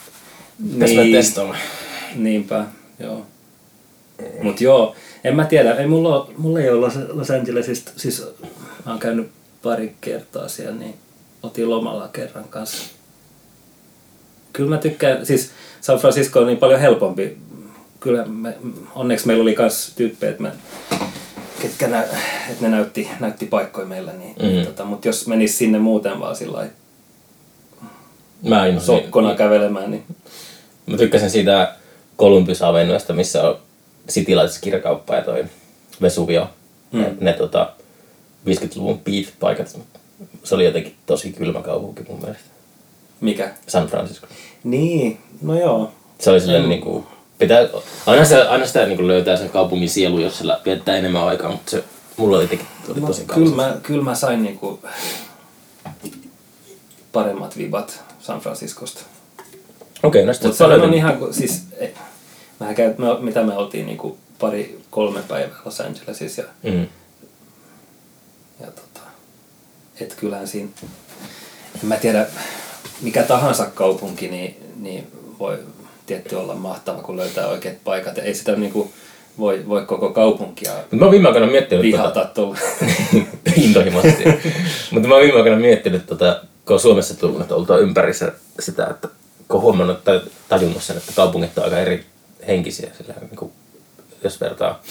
Niin. 0.58 1.12
testaamaan. 1.12 1.58
niinpä, 2.14 2.64
joo. 2.98 3.26
Mut 4.42 4.60
joo, 4.60 4.94
en 5.24 5.36
mä 5.36 5.44
tiedä, 5.44 5.74
ei 5.74 5.86
mulla, 5.86 6.16
ole, 6.22 6.34
mulla 6.36 6.60
ei 6.60 6.70
ole 6.70 6.92
Los 7.08 7.30
Angelesista, 7.30 7.92
siis 7.96 8.26
mä 8.86 8.90
oon 8.92 8.98
käynyt 9.00 9.30
pari 9.62 9.94
kertaa 10.00 10.48
siellä, 10.48 10.76
niin 10.76 10.94
otin 11.42 11.70
lomalla 11.70 12.08
kerran 12.08 12.44
kanssa. 12.44 12.82
Kyllä 14.52 14.70
mä 14.70 14.78
tykkään, 14.78 15.26
siis 15.26 15.50
San 15.80 15.98
Francisco 15.98 16.40
on 16.40 16.46
niin 16.46 16.58
paljon 16.58 16.80
helpompi. 16.80 17.38
Kyllä 18.06 18.24
me, 18.24 18.54
onneksi 18.94 19.26
meillä 19.26 19.42
oli 19.42 19.54
kans 19.54 19.92
tyyppejä, 19.96 20.30
että, 20.30 20.42
me, 20.42 20.50
ketkä 21.62 21.88
nä, 21.88 22.02
että 22.02 22.60
ne 22.60 22.68
näytti, 22.68 23.08
näytti 23.20 23.46
paikkoja 23.46 23.86
meillä, 23.86 24.12
niin, 24.12 24.34
mm. 24.38 24.42
niin 24.42 24.56
Mhm. 24.56 24.66
tota, 24.66 24.84
mutta 24.84 25.08
jos 25.08 25.26
menis 25.26 25.58
sinne 25.58 25.78
muuten 25.78 26.20
vaan 26.20 26.36
sillä 26.36 26.66
Mä, 28.42 28.66
en, 28.66 28.80
sokkona 28.80 29.34
kävelemään, 29.34 29.90
niin 29.90 30.04
mä 30.86 30.96
tykkäsin 30.96 31.30
siitä 31.30 31.74
Columbus 32.18 32.62
Avenuesta, 32.62 33.12
missä 33.12 33.48
on 33.48 33.58
Citylaites 34.08 34.58
kirjakauppa 34.58 35.14
ja 35.14 35.22
toi 35.22 35.44
Vesuvio. 36.02 36.50
Mm. 36.92 37.00
Ne, 37.00 37.14
ne 37.20 37.32
tota, 37.32 37.72
50-luvun 38.48 39.00
beat-paikat. 39.04 39.80
Se 40.44 40.54
oli 40.54 40.64
jotenkin 40.64 40.94
tosi 41.06 41.32
kylmä 41.32 41.62
kaupunki 41.62 42.02
mun 42.08 42.20
mielestä. 42.20 42.44
mikä? 43.20 43.54
San 43.66 43.86
Francisco. 43.86 44.26
Niin, 44.64 45.18
no 45.42 45.58
joo. 45.60 45.92
Se 46.20 46.30
oli 46.30 46.40
silleen 46.40 46.68
niinku, 46.68 47.06
pitää, 47.38 47.68
aina, 48.06 48.24
se, 48.24 48.42
aina 48.42 48.66
sitä 48.66 48.86
niinku 48.86 49.06
löytää 49.06 49.36
sen 49.36 49.50
kaupungin 49.50 49.90
sielu, 49.90 50.18
jos 50.18 50.38
sillä 50.38 50.60
viettää 50.64 50.96
enemmän 50.96 51.22
aikaa, 51.26 51.50
mutta 51.50 51.70
se 51.70 51.84
mulla 52.16 52.36
oli 52.36 52.44
jotenkin 52.44 52.66
oli 52.88 53.00
No, 53.00 53.06
tosi 53.06 53.20
kyllä, 53.20 53.34
kaunis. 53.34 53.54
mä, 53.54 53.76
kyllä 53.82 54.04
mä 54.04 54.14
sain 54.14 54.42
niinku 54.42 54.80
paremmat 57.12 57.56
vibat 57.58 58.02
San 58.20 58.40
Franciscosta. 58.40 59.00
Okei, 60.02 60.26
no 60.26 60.32
sitten 60.32 60.54
sä 60.54 60.66
on 60.66 60.94
ihan, 60.94 61.18
kuin- 61.18 61.34
siis, 61.34 61.62
eh, 61.78 61.92
mähän 62.60 62.74
käy, 62.74 62.94
me, 62.98 63.06
mitä 63.20 63.42
me 63.42 63.56
oltiin 63.56 63.86
niinku 63.86 64.18
pari, 64.38 64.80
kolme 64.90 65.22
päivää 65.28 65.56
Los 65.64 65.80
Angelesissa 65.80 66.42
ja, 66.62 66.72
Mm. 66.72 66.86
ja 68.60 68.66
tota, 68.66 69.00
et 70.00 70.14
kyllähän 70.14 70.48
siinä, 70.48 70.68
en 71.82 71.86
mä 71.88 71.96
tiedä, 71.96 72.26
mikä 73.02 73.22
tahansa 73.22 73.66
kaupunki, 73.66 74.28
niin, 74.28 74.56
niin 74.80 75.12
voi 75.38 75.58
tietty 76.06 76.34
olla 76.34 76.54
mahtava, 76.54 77.02
kun 77.02 77.16
löytää 77.16 77.46
oikeat 77.48 77.76
paikat. 77.84 78.18
Ei 78.18 78.34
sitä 78.34 78.52
niinku 78.52 78.92
voi, 79.38 79.64
voi 79.68 79.86
koko 79.86 80.10
kaupunkia 80.10 80.72
Mut 80.72 81.00
mä 81.00 81.04
oon 81.04 81.12
viime 81.12 81.28
aikoina 81.28 81.46
miettinyt 81.46 81.82
vihata 81.82 82.24
tuolla. 82.34 82.58
intohimoisesti. 83.56 84.24
Mutta 84.90 85.08
mä 85.08 85.14
oon 85.14 85.22
viime 85.22 85.38
aikoina 85.38 85.60
miettinyt, 85.60 86.06
tota, 86.06 86.40
kun 86.66 86.74
on 86.74 86.80
Suomessa 86.80 87.18
tullut, 87.18 87.40
että 87.40 87.54
oltua 87.54 87.78
ympärissä 87.78 88.32
sitä, 88.60 88.86
että 88.86 89.08
kun 89.48 89.56
on 89.56 89.62
huomannut 89.62 90.04
tai 90.04 90.20
tajunnut 90.48 90.82
sen, 90.82 90.96
että 90.96 91.12
kaupungit 91.16 91.58
on 91.58 91.64
aika 91.64 91.78
eri 91.78 92.04
henkisiä, 92.46 92.90
sillä 92.98 93.14
niin 93.20 93.36
kuin, 93.36 93.52
jos 94.24 94.40
vertaa 94.40 94.82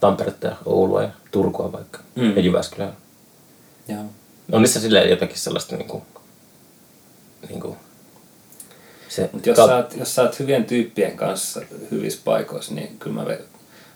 Tamperetta 0.00 0.46
ja 0.46 0.56
Oulua 0.64 1.02
ja 1.02 1.08
Turkua 1.30 1.72
vaikka, 1.72 1.98
mm. 2.14 2.36
ja 2.36 2.42
Jyväskylää. 2.42 2.92
Joo. 3.88 4.04
On 4.52 4.62
niissä 4.62 4.80
silleen 4.80 5.10
jotakin 5.10 5.38
sellaista 5.38 5.76
niin 5.76 5.88
kuin, 5.88 6.02
niin 7.48 7.60
kuin, 7.60 7.76
se 9.14 9.30
Mutta 9.32 9.48
jos, 9.48 9.58
kau- 9.58 9.66
sä 9.66 9.76
oot, 9.76 9.96
jos 9.96 10.14
sä 10.14 10.22
oot 10.22 10.38
hyvien 10.38 10.64
tyyppien 10.64 11.16
kanssa 11.16 11.60
hyvissä 11.90 12.20
paikoissa, 12.24 12.74
niin 12.74 12.98
kyllä 12.98 13.22
mä 13.22 13.36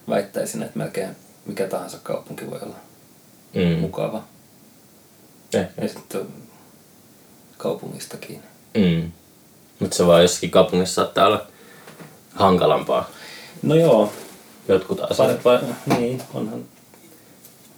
väittäisin, 0.08 0.62
että 0.62 0.78
melkein 0.78 1.08
mikä 1.46 1.66
tahansa 1.66 1.98
kaupunki 2.02 2.50
voi 2.50 2.58
olla 2.62 2.76
mm. 3.54 3.78
mukava. 3.80 4.24
Eh, 5.54 5.66
Ja 5.82 5.88
sitten 5.88 6.20
kaupungista 7.58 8.16
kiinni. 8.16 8.46
mm. 8.74 9.12
Mutta 9.78 9.96
se 9.96 10.06
vaan 10.06 10.22
jossakin 10.22 10.50
kaupungissa 10.50 10.94
saattaa 10.94 11.26
olla 11.26 11.46
hankalampaa 12.34 13.10
No 13.62 13.74
joo, 13.74 14.12
jotkut 14.68 15.00
asiat. 15.00 15.16
parempaa, 15.42 15.60
niin 15.98 16.22
onhan 16.34 16.64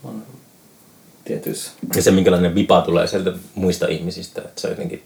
on 0.03 0.23
tietysti. 1.25 1.71
Ja 1.95 2.01
se, 2.01 2.11
minkälainen 2.11 2.55
vipa 2.55 2.81
tulee 2.81 3.07
sieltä 3.07 3.31
muista 3.55 3.87
ihmisistä, 3.87 4.41
että 4.41 4.61
se 4.61 4.67
on 4.67 4.71
jotenkin... 4.71 5.03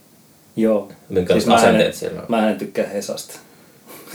Joo. 0.56 0.92
Minkälaiset 1.10 1.48
mä 1.50 1.56
asenteet 1.56 1.88
en, 1.88 1.94
siellä 1.94 2.20
on? 2.20 2.26
Mä 2.30 2.50
en 2.50 2.58
tykkää 2.58 2.88
Hesasta 2.88 3.40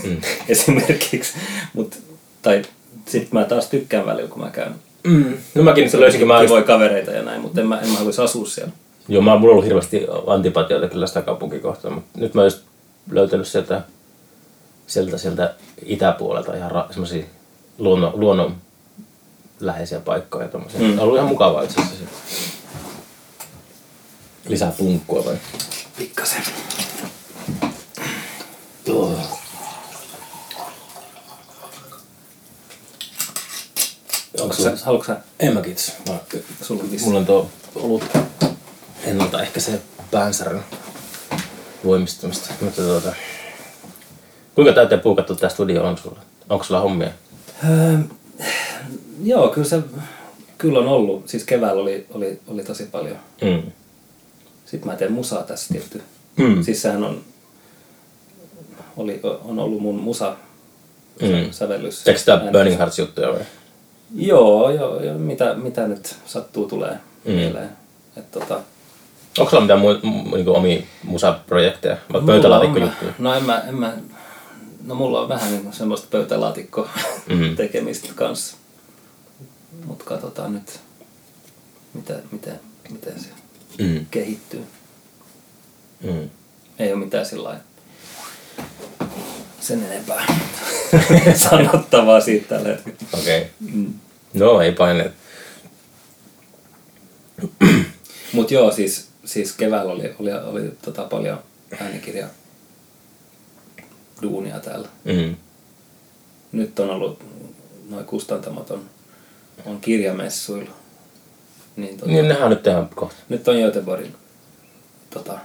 Mm. 0.05 0.17
esimerkiksi. 0.49 1.33
Mut, 1.75 1.99
tai 2.43 2.63
sit 3.07 3.33
mä 3.33 3.45
taas 3.45 3.67
tykkään 3.67 4.07
välillä, 4.07 4.29
kun 4.29 4.43
mä 4.43 4.51
käyn. 4.51 4.75
Mm. 5.05 5.35
No 5.55 5.63
mäkin 5.63 5.91
se 5.91 6.01
löysinkö 6.01 6.27
mä... 6.27 6.41
Kivoja 6.41 6.63
kavereita 6.63 7.11
ja 7.11 7.23
näin, 7.23 7.41
mutta 7.41 7.61
en 7.61 7.67
mä, 7.67 7.81
en 7.81 7.89
mä 7.89 7.95
haluaisi 7.97 8.23
asua 8.23 8.47
siellä. 8.47 8.73
Joo, 9.09 9.23
mä, 9.23 9.31
mulla 9.37 9.47
on 9.47 9.53
ollut 9.53 9.65
hirveästi 9.65 10.07
antipatioita 10.27 10.89
kyllä 10.89 11.07
sitä 11.07 11.23
kaupunkikohtaa, 11.23 11.91
mutta 11.91 12.19
nyt 12.21 12.35
mä 12.35 12.41
oon 12.41 12.47
just 12.47 12.61
löytänyt 13.11 13.49
sieltä, 13.49 13.83
sieltä, 14.87 15.19
sieltä 15.19 15.55
itäpuolelta 15.85 16.55
ihan 16.57 16.71
ra- 16.71 16.93
semmosia 16.93 17.25
luonnon, 17.79 18.13
luonnon 18.21 18.55
läheisiä 19.61 20.01
paikkoja 20.01 20.49
tommosia. 20.49 20.81
Mm. 20.81 20.93
On 20.93 20.99
ollut 20.99 21.17
ihan 21.17 21.29
mukavaa 21.29 21.63
itse 21.63 21.81
asiassa. 21.81 22.05
Lisää 24.49 24.73
punkkua 24.79 25.25
vai? 25.25 25.37
Pikkasen. 25.99 26.43
Joo. 28.87 29.19
Onko? 34.41 34.55
Sä, 34.55 34.77
haluatko 34.85 35.13
sä, 35.13 35.21
En 35.41 35.55
mä 35.55 35.63
kiitos. 35.63 35.93
Mä, 36.09 36.19
sulla 36.63 36.83
on 36.83 36.91
mulla 37.01 37.19
on 37.19 37.27
tuo 37.27 37.51
olut 37.75 38.05
ennalta 39.05 39.43
ehkä 39.43 39.61
se 39.61 39.81
päänsärön 40.11 40.65
voimistumista. 41.85 42.55
Mutta 42.61 42.83
tuota, 42.83 43.13
kuinka 44.55 44.73
täyteen 44.73 45.01
puukattu 45.01 45.35
tämä 45.37 45.51
studio 45.51 45.85
on 45.85 45.99
sulla? 45.99 46.21
Onko 46.49 46.65
sulla 46.65 46.81
hommia? 46.81 47.11
Öö, 47.65 47.99
joo, 49.23 49.49
kyllä 49.49 49.69
se 49.69 49.83
kyllä 50.59 50.79
on 50.79 50.89
ollut. 50.89 51.29
Siis 51.29 51.45
keväällä 51.45 51.83
oli, 51.83 52.07
oli, 52.11 52.41
oli 52.49 52.65
tosi 52.65 52.85
paljon. 52.85 53.17
Mm. 53.43 53.73
Sitten 54.71 54.91
mä 54.91 54.97
teen 54.97 55.13
musaa 55.13 55.43
tässä 55.43 55.75
tietty. 55.75 56.03
Mm. 56.37 56.63
Siis 56.63 56.83
sehän 56.83 57.05
on, 57.05 57.21
oli, 58.97 59.21
on 59.45 59.59
ollut 59.59 59.83
mun 59.83 59.95
musa 60.01 60.37
Mm. 61.23 61.51
sävellys. 61.51 62.03
Teekö 62.05 62.19
sitä. 62.21 62.41
Burning 62.53 62.77
Hearts 62.79 62.99
juttuja 62.99 63.29
vai? 63.29 63.41
Joo, 64.15 64.71
joo, 64.71 65.03
joo 65.05 65.19
mitä, 65.19 65.55
mitä 65.55 65.87
nyt 65.89 66.17
sattuu 66.27 66.69
tulee 66.69 66.97
Mm. 67.25 67.33
mieleen. 67.33 67.69
Et 68.17 68.31
tota, 68.31 68.61
Onko 69.39 69.51
sulla 69.51 69.61
mitään 69.63 69.81
muu, 69.81 69.95
mu, 70.03 70.37
niinku 70.37 70.55
omia 70.55 70.83
musaprojekteja? 71.05 71.97
Vai 72.13 72.23
pöytälaatikko-juttuja? 72.27 73.13
No 73.19 73.35
en 73.35 73.45
mä, 73.45 73.59
en 73.69 73.75
mä, 73.75 73.97
no 74.87 74.95
mulla 74.95 75.21
on 75.21 75.29
vähän 75.29 75.51
niin 75.53 75.73
semmoista 75.73 76.07
pöytälaatikko 76.11 76.89
Mm. 77.29 77.57
tekemistä 77.57 78.09
kanssa. 78.15 78.57
Mutta 79.87 80.05
katsotaan 80.05 80.55
nyt, 80.55 80.81
mitä, 81.95 82.15
miten, 82.33 82.61
miten 82.91 83.21
se 83.21 83.29
Mm. 83.79 84.07
kehittyy. 84.11 84.65
Mm. 86.03 86.31
Ei 86.79 86.93
ole 86.93 87.05
mitään 87.05 87.27
sillä 87.27 87.61
sen 89.61 89.83
enempää 89.83 90.27
sanottavaa 91.51 92.21
siitä 92.21 92.49
tällä 92.49 92.69
hetkellä. 92.69 92.97
Okei. 93.13 93.39
Okay. 93.39 93.73
Mm. 93.75 93.95
No 94.35 94.61
ei 94.61 94.73
paineet. 94.73 95.13
Mutta 98.33 98.55
joo, 98.55 98.73
siis, 98.73 99.09
siis 99.25 99.53
keväällä 99.53 99.93
oli, 99.93 100.15
oli, 100.19 100.33
oli 100.33 100.71
tota 100.83 101.05
paljon 101.05 101.39
äänikirja 101.81 102.29
duunia 104.23 104.61
täällä. 104.61 104.89
Mm. 105.05 105.37
Nyt 106.53 106.79
on 106.79 106.91
ollut 106.91 107.25
noin 107.89 108.05
kustantamot 108.05 108.71
on, 108.71 108.85
on 109.67 109.81
kirjamessuilla. 109.81 110.71
Niin, 111.79 111.97
tota, 111.97 112.13
Niin 112.13 112.29
nehän 112.29 112.51
nyt 112.51 112.63
tehdään 112.63 112.89
kohta. 112.89 113.17
Nyt 113.29 113.49
on 113.49 113.57
Göteborgin 113.57 114.17
tota, 115.11 115.39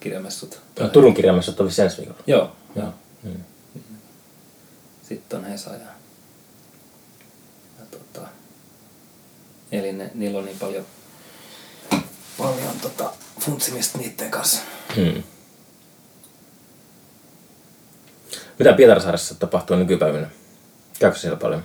kirjamessut. 0.00 0.60
No, 0.80 0.88
Turun 0.88 1.14
kirjaimessa 1.14 1.52
oli 1.58 1.70
ensi 1.82 1.96
viikolla. 1.96 2.20
Joo, 2.26 2.52
joo. 2.76 2.94
Mm. 3.22 3.44
Sitten 5.08 5.38
on 5.38 5.44
Hesa 5.44 5.70
ja, 5.70 5.78
ja 7.78 7.84
tota, 7.90 8.26
eli 9.72 9.92
ne, 9.92 10.10
niillä 10.14 10.38
on 10.38 10.44
niin 10.44 10.58
paljon, 10.58 10.84
paljon 12.38 12.80
tota, 12.82 13.12
funtsimista 13.40 13.98
niiden 13.98 14.30
kanssa. 14.30 14.60
Mm. 14.96 15.22
Mitä 18.58 18.72
Pietarsaaressa 18.72 19.34
tapahtuu 19.34 19.76
nykypäivinä? 19.76 20.30
Käykö 20.98 21.18
siellä 21.18 21.36
paljon? 21.36 21.62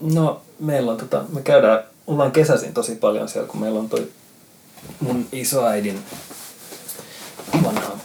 No, 0.00 0.42
meillä 0.60 0.92
on 0.92 0.98
tota, 0.98 1.24
me 1.28 1.42
käydään, 1.42 1.84
ollaan 2.06 2.32
kesäisin 2.32 2.74
tosi 2.74 2.94
paljon 2.94 3.28
siellä, 3.28 3.48
kun 3.48 3.60
meillä 3.60 3.78
on 3.78 3.88
toi 3.88 4.08
mun 5.00 5.26
isoäidin 5.32 5.98
vanha 7.64 7.98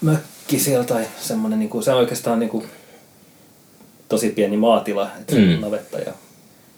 mökki 0.00 0.58
siellä 0.58 0.84
tai 0.84 1.06
semmonen 1.20 1.58
niinku, 1.58 1.82
se 1.82 1.92
on 1.92 1.98
oikeastaan 1.98 2.38
niinku 2.38 2.64
tosi 4.08 4.30
pieni 4.30 4.56
maatila, 4.56 5.10
että 5.20 5.34
mm. 5.34 5.60
Navetta 5.60 5.98
ja, 5.98 6.12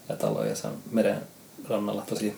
ja 0.09 0.17
talo 0.17 0.45
ja 0.45 0.57
se 0.57 0.67
on 0.67 0.77
meren 0.91 1.21
rannalla 1.69 2.03
tosi 2.09 2.37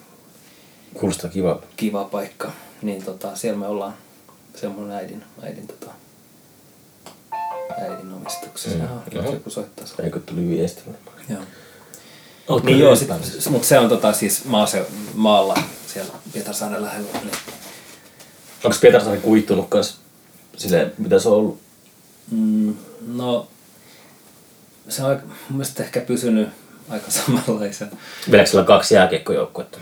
Kuulostaa 0.94 1.30
kivalta. 1.30 1.66
kiva 1.76 2.04
paikka. 2.04 2.52
Niin 2.82 3.04
tota, 3.04 3.36
siellä 3.36 3.58
me 3.58 3.66
ollaan, 3.66 3.94
se 4.54 4.66
on 4.66 4.72
mun 4.72 4.90
äidin, 4.90 5.22
äidin 5.42 5.66
tota, 5.66 5.90
äidin 7.78 8.12
omistuksessa. 8.12 8.78
Mm. 8.78 9.32
Joku 9.32 9.50
soittaa. 9.50 9.86
Eikö 10.02 10.20
tuli 10.20 10.48
viesti? 10.48 10.82
Joo. 11.28 11.42
Ootko 12.48 12.66
Niin 12.66 12.78
joo, 12.78 12.96
sit, 12.96 13.08
mutta 13.50 13.68
se 13.68 13.78
on 13.78 13.88
tota, 13.88 14.12
siis 14.12 14.44
maase, 14.44 14.86
maalla 15.14 15.54
siellä 15.86 16.12
Pietarsaaren 16.32 16.82
lähellä. 16.82 17.08
Niin, 17.12 17.32
Onko 18.64 18.76
Pietarsaari 18.80 19.20
kuihtunut 19.20 19.68
kans 19.68 20.00
silleen, 20.56 20.92
mitä 20.98 21.18
se 21.18 21.28
on 21.28 21.34
ollut? 21.36 21.58
mm, 22.30 22.74
no, 23.06 23.46
se 24.88 25.02
on 25.02 25.08
aika- 25.10 25.22
mun 25.26 25.36
mielestä 25.50 25.82
ehkä 25.82 26.00
pysynyt 26.00 26.48
aika 26.88 27.10
samanlaisen. 27.10 27.90
Vieläkö 28.30 28.48
sillä 28.50 28.60
on 28.60 28.66
kaksi 28.66 28.94
jääkiekkojoukkuetta? 28.94 29.78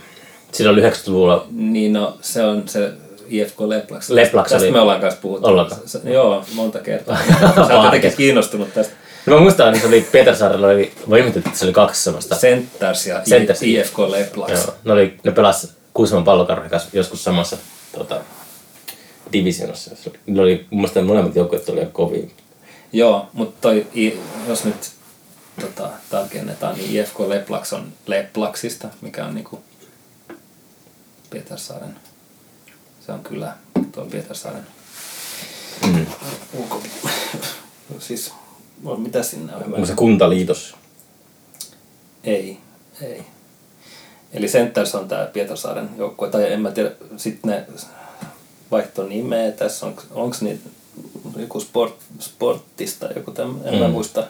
Sillä 0.51 0.71
oli 0.71 0.81
90-luvulla 0.81 1.47
Niin 1.51 1.93
no, 1.93 2.17
se 2.21 2.43
on 2.43 2.67
se 2.67 2.91
IFK 3.27 3.59
Leplax. 3.61 4.09
Leplax 4.09 4.49
Tästä 4.49 4.63
oli- 4.65 4.71
me 4.71 4.79
ollaan 4.79 5.01
kanssa 5.01 5.19
puhuttu. 5.21 5.47
Ollaanko? 5.47 5.75
Joo, 6.03 6.45
monta 6.53 6.79
kertaa. 6.79 7.17
Sä 7.67 7.75
oot 7.75 7.83
jotenkin 7.85 8.13
kiinnostunut 8.17 8.73
tästä. 8.73 8.93
No 9.25 9.35
mä 9.35 9.41
muistan, 9.41 9.67
että 9.67 9.81
se 9.81 9.87
oli 9.87 10.01
Pietarsaarella, 10.11 10.67
oli, 10.67 10.93
mä 11.07 11.17
ihmettelin, 11.17 11.47
että 11.47 11.59
se 11.59 11.65
oli 11.65 11.73
kaksi 11.73 12.03
semmoista. 12.03 12.35
Centers 12.35 13.07
ja 13.07 13.21
Centers. 13.29 13.63
IFK 13.63 13.99
Leplax. 13.99 14.51
Joo, 14.51 14.75
ne, 14.83 14.93
oli, 14.93 15.19
ne 15.23 15.31
pelas 15.31 15.67
Kuusamon 15.93 16.23
pallokarven 16.23 16.69
kanssa 16.69 16.89
joskus 16.93 17.23
samassa 17.23 17.57
tota, 17.91 18.21
divisionassa. 19.33 19.91
Oli- 20.07 20.19
Ne 20.27 20.41
oli, 20.41 20.67
mun 20.69 20.81
mielestä 20.81 21.01
molemmat 21.01 21.35
joukkueet 21.35 21.69
oli 21.69 21.85
kovia. 21.91 22.27
Joo, 22.93 23.29
mutta 23.33 23.61
toi, 23.61 23.87
jos 24.47 24.63
nyt 24.65 24.91
tota, 25.61 25.89
tarkennetaan, 26.09 26.75
niin 26.77 26.95
IFK 26.95 27.19
Leplax 27.19 27.73
on 27.73 27.93
Leplaxista, 28.07 28.87
mikä 29.01 29.25
on 29.25 29.35
niinku 29.35 29.63
Pietarsaaren, 31.29 31.95
se 33.05 33.11
on 33.11 33.23
kyllä 33.23 33.53
tuo 33.91 34.05
Pietarsaaren 34.05 34.67
Mm. 35.93 36.05
siis, 37.99 38.31
on, 38.85 39.01
mitä 39.01 39.23
sinne 39.23 39.55
on? 39.55 39.63
Onko 39.73 39.85
se 39.85 39.93
kuntaliitos? 39.95 40.75
Ei, 42.23 42.57
ei. 43.01 43.21
Eli 44.33 44.47
Centers 44.47 44.95
on 44.95 45.07
tää 45.07 45.25
Pietarsaaren 45.25 45.89
joukkue, 45.97 46.29
tai 46.29 46.53
en 46.53 46.61
mä 46.61 46.71
tiedä, 46.71 46.91
sitten 47.17 47.51
ne 47.51 47.65
vaihto 48.71 49.03
nimeä 49.07 49.51
tässä, 49.51 49.85
onko, 49.85 50.01
onko 50.11 50.37
niitä 50.41 50.69
joku 51.37 51.59
sport, 51.59 51.95
sportista, 52.19 53.09
joku 53.15 53.31
tämmöinen, 53.31 53.73
en 53.73 53.79
mä 53.79 53.87
Mm. 53.87 53.91
muista. 53.93 54.23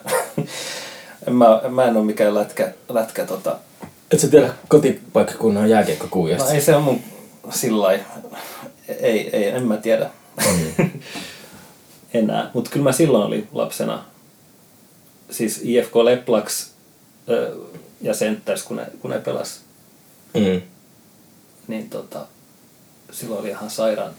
en 1.28 1.34
mä, 1.36 1.62
mä 1.70 1.86
en 1.86 1.98
ole 1.98 2.06
mikään 2.06 2.36
lätkä, 2.36 2.74
lätkä 2.90 3.26
tota, 3.26 3.56
Et 4.12 4.20
sä 4.20 4.28
tiedä 4.28 4.54
kotipaikkakunnan 4.68 5.70
jääkiekkokuujasta? 5.70 6.46
no 6.50 6.52
ei 6.56 6.62
se 6.62 6.76
on 6.76 6.84
mun 6.84 7.00
sillä 7.50 7.92
ei, 9.00 9.30
ei, 9.34 9.50
en 9.50 9.68
mä 9.68 9.78
tiedä 9.78 10.10
enää, 12.14 12.52
mutta 12.54 12.70
kyllä 12.70 12.84
mä 12.84 12.92
silloin 12.92 13.24
olin 13.28 13.48
lapsena, 13.52 14.06
siis 15.32 15.62
IFK 15.64 15.96
Leplax 15.96 16.68
ö, 17.30 17.56
ja 18.02 18.14
Centers, 18.14 18.64
kun 18.64 18.78
ne, 18.78 18.86
kun 19.02 19.12
ne 19.12 19.20
pelas 19.20 19.60
Mm. 20.34 20.62
niin 21.68 21.90
tota, 21.90 22.26
silloin 23.12 23.42
oli 23.42 23.50
ihan 23.50 23.70
sairaan, 23.70 24.14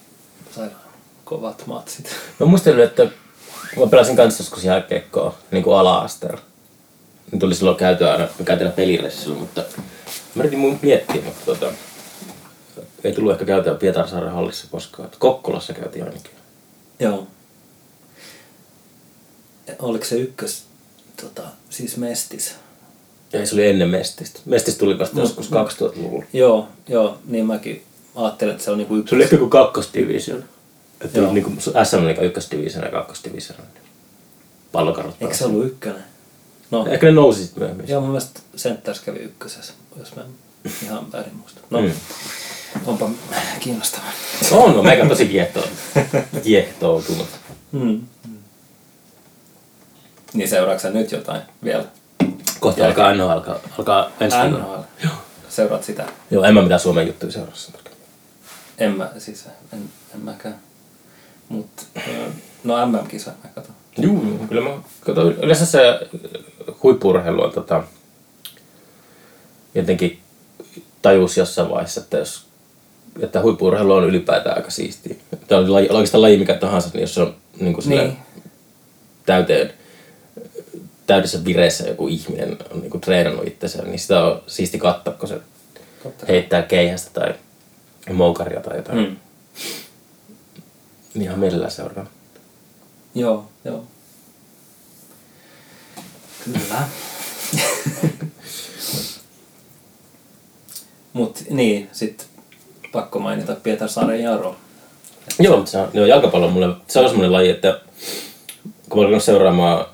sairaan 0.55 0.81
kovat 1.25 1.67
matsit. 1.67 2.11
Mä 2.41 2.47
muistelin, 2.47 2.85
että 2.85 3.07
kun 3.75 3.85
mä 3.85 3.91
pelasin 3.91 4.17
kanssa 4.17 4.43
joskus 4.43 4.65
jääkiekkoa 4.65 5.35
niin 5.51 5.65
kuin 5.65 5.77
ala-asteella. 5.77 6.41
Niin 7.33 7.41
tuli 7.41 7.55
silloin 7.55 7.77
käytyä 7.77 8.13
aina, 8.13 8.29
aina 8.49 8.71
peliressillä, 8.71 9.39
mutta 9.39 9.63
mä 10.35 10.43
yritin 10.43 10.59
mun 10.59 10.79
miettiä, 10.83 11.23
mutta 11.23 11.45
tota, 11.47 11.73
ei 13.05 13.13
tullut 13.13 13.33
ehkä 13.33 13.45
käytyä 13.45 13.75
Pietarsaaren 13.75 14.33
hallissa 14.33 14.67
koskaan. 14.71 15.09
Kokkolassa 15.19 15.73
käytiin 15.73 16.05
ainakin. 16.05 16.31
Joo. 17.01 17.27
Oliko 19.79 20.05
se 20.05 20.17
ykkös, 20.17 20.66
tota, 21.21 21.43
siis 21.71 21.97
Mestis? 21.97 22.55
Ja 23.33 23.47
se 23.47 23.55
oli 23.55 23.67
ennen 23.69 23.89
Mestistä. 23.89 24.41
Mestis 24.45 24.77
tuli 24.79 24.99
vasta 24.99 25.17
No, 25.17 25.23
joskus 25.23 25.51
2000-luvulla. 25.51 26.25
Joo, 26.33 26.69
joo, 26.89 27.19
niin 27.27 27.47
mäkin 27.47 27.83
ajattelin, 28.15 28.53
että 28.53 28.65
se 28.65 28.71
on 28.71 28.79
niinku 28.79 28.97
ykkös. 28.97 29.11
Se 29.11 29.15
oli 29.17 29.23
ehkä 29.25 29.37
kuin 29.37 29.51
kakkosdivision. 29.51 30.45
Että 31.01 31.19
Joo. 31.19 31.33
niin 31.33 31.45
kuin 31.45 31.61
SM 31.61 31.97
oli 32.05 32.27
ykkösdivision 32.27 32.85
ja 32.85 32.91
kakkosdivision. 32.91 33.59
Pallokarvat 34.73 35.15
Eikö 35.21 35.35
se 35.35 35.45
ollut 35.45 35.67
ykkönen? 35.67 36.05
No, 36.71 36.87
Ehkä 36.87 37.07
ne 37.07 37.13
nousi 37.13 37.43
sitten 37.43 37.61
myöhemmin. 37.63 37.89
joo, 37.89 38.01
mun 38.01 38.11
mielestä 38.11 38.41
Centers 38.57 39.01
kävi 39.01 39.19
ykkösessä, 39.19 39.73
jos 39.99 40.17
mä 40.17 40.23
ihan 40.85 41.13
väärin 41.13 41.35
muista. 41.37 41.61
No, 41.71 41.81
Mm. 41.81 41.91
onpa 42.87 43.11
kiinnostavaa. 43.61 44.11
On, 44.53 44.79
on 44.79 44.85
meikä 44.85 45.07
tosi 45.09 45.27
kiehtoo. 45.27 45.65
kiehtoutunut. 46.45 47.29
Mm. 47.73 48.01
Niin 50.35 50.49
seuraatko 50.49 50.83
sä 50.83 50.91
nyt 50.91 51.13
jotain 51.13 51.43
vielä? 51.65 51.85
Kohta 52.61 52.87
alkaa 52.87 53.15
NHL, 53.15 53.29
alkaa, 53.29 53.59
alkaa 53.79 54.11
ensi 54.21 54.37
viikolla. 54.37 54.65
NHL. 54.65 55.09
Seuraat 55.49 55.85
sitä? 55.85 56.05
Joo, 56.31 56.45
en 56.45 56.55
mä 56.55 56.63
mitään 56.63 56.81
Suomen 56.81 57.07
juttuja 57.07 57.33
seurassa. 57.33 57.73
En 58.79 58.93
mä, 58.93 59.11
siis 59.19 59.47
en, 59.73 59.83
en 60.15 60.21
mäkään. 60.21 60.59
Mut, 61.49 61.87
no 62.65 62.87
MM-kisoja 62.87 63.37
mä 63.45 63.51
katon. 63.55 63.75
Juu, 63.99 64.23
juu, 64.23 64.39
kyllä 64.49 64.61
mä 64.61 64.71
katson. 65.01 65.33
Yleensä 65.33 65.67
se 65.67 65.81
huippu-urheilu 66.83 67.43
on 67.43 67.53
tota, 67.53 67.83
jotenkin 69.75 70.21
tajus 71.03 71.37
jossain 71.37 71.71
vaiheessa, 71.71 72.01
että 72.01 72.17
jos 72.17 72.47
että 73.21 73.43
huippu-urheilu 73.43 73.93
on 73.93 74.05
ylipäätään 74.05 74.57
aika 74.57 74.71
siistiä. 74.71 75.15
Tämä 75.49 75.61
on 75.61 75.73
laji, 75.73 75.89
oikeastaan 75.91 76.23
laji 76.23 76.39
mikä 76.39 76.55
tahansa, 76.55 76.91
niin 76.93 77.01
jos 77.01 77.15
se 77.15 77.23
on 77.23 77.35
niin 77.61 77.75
kuin 77.75 77.89
niin. 77.89 78.17
täyteen, 79.27 79.73
täydessä 81.07 81.45
vireessä 81.45 81.89
joku 81.89 82.09
ihminen 82.09 82.57
on 82.71 82.81
niin 82.81 82.91
kuin 82.91 83.01
treenannut 83.01 83.47
itsensä, 83.47 83.83
niin 83.83 83.99
sitä 83.99 84.25
on 84.25 84.43
siisti 84.47 84.79
katsoa, 84.79 85.15
kun 85.15 85.29
se 85.29 85.41
Totta 86.07 86.27
heittää 86.29 86.63
keihästä 86.63 87.11
tai 87.21 87.35
moukaria 88.15 88.61
tai 88.61 88.77
jotain. 88.77 88.99
Mm. 88.99 89.17
Ihan 91.23 91.39
mielellään 91.39 91.71
seuraa. 91.71 92.07
Joo, 93.15 93.49
joo. 93.65 93.85
Kyllä. 96.45 96.89
Mut 101.13 101.45
niin, 101.51 101.89
sit 101.93 102.27
pakko 102.93 103.19
mainita 103.19 103.55
Pietarsaaren 103.55 104.23
Jaro. 104.23 104.57
Joo, 105.39 105.57
mutta 105.57 105.71
se 105.71 105.79
on, 105.79 105.91
joo, 105.93 106.07
jalkapallo 106.07 106.47
on 106.47 106.53
mulle, 106.53 106.77
se 106.89 107.01
on 107.01 107.09
semmoinen 107.09 107.33
laji, 107.33 107.51
että 107.51 107.81
kun 108.89 109.03
mä 109.03 109.09
olen 109.09 109.21
seuraamaan 109.21 109.87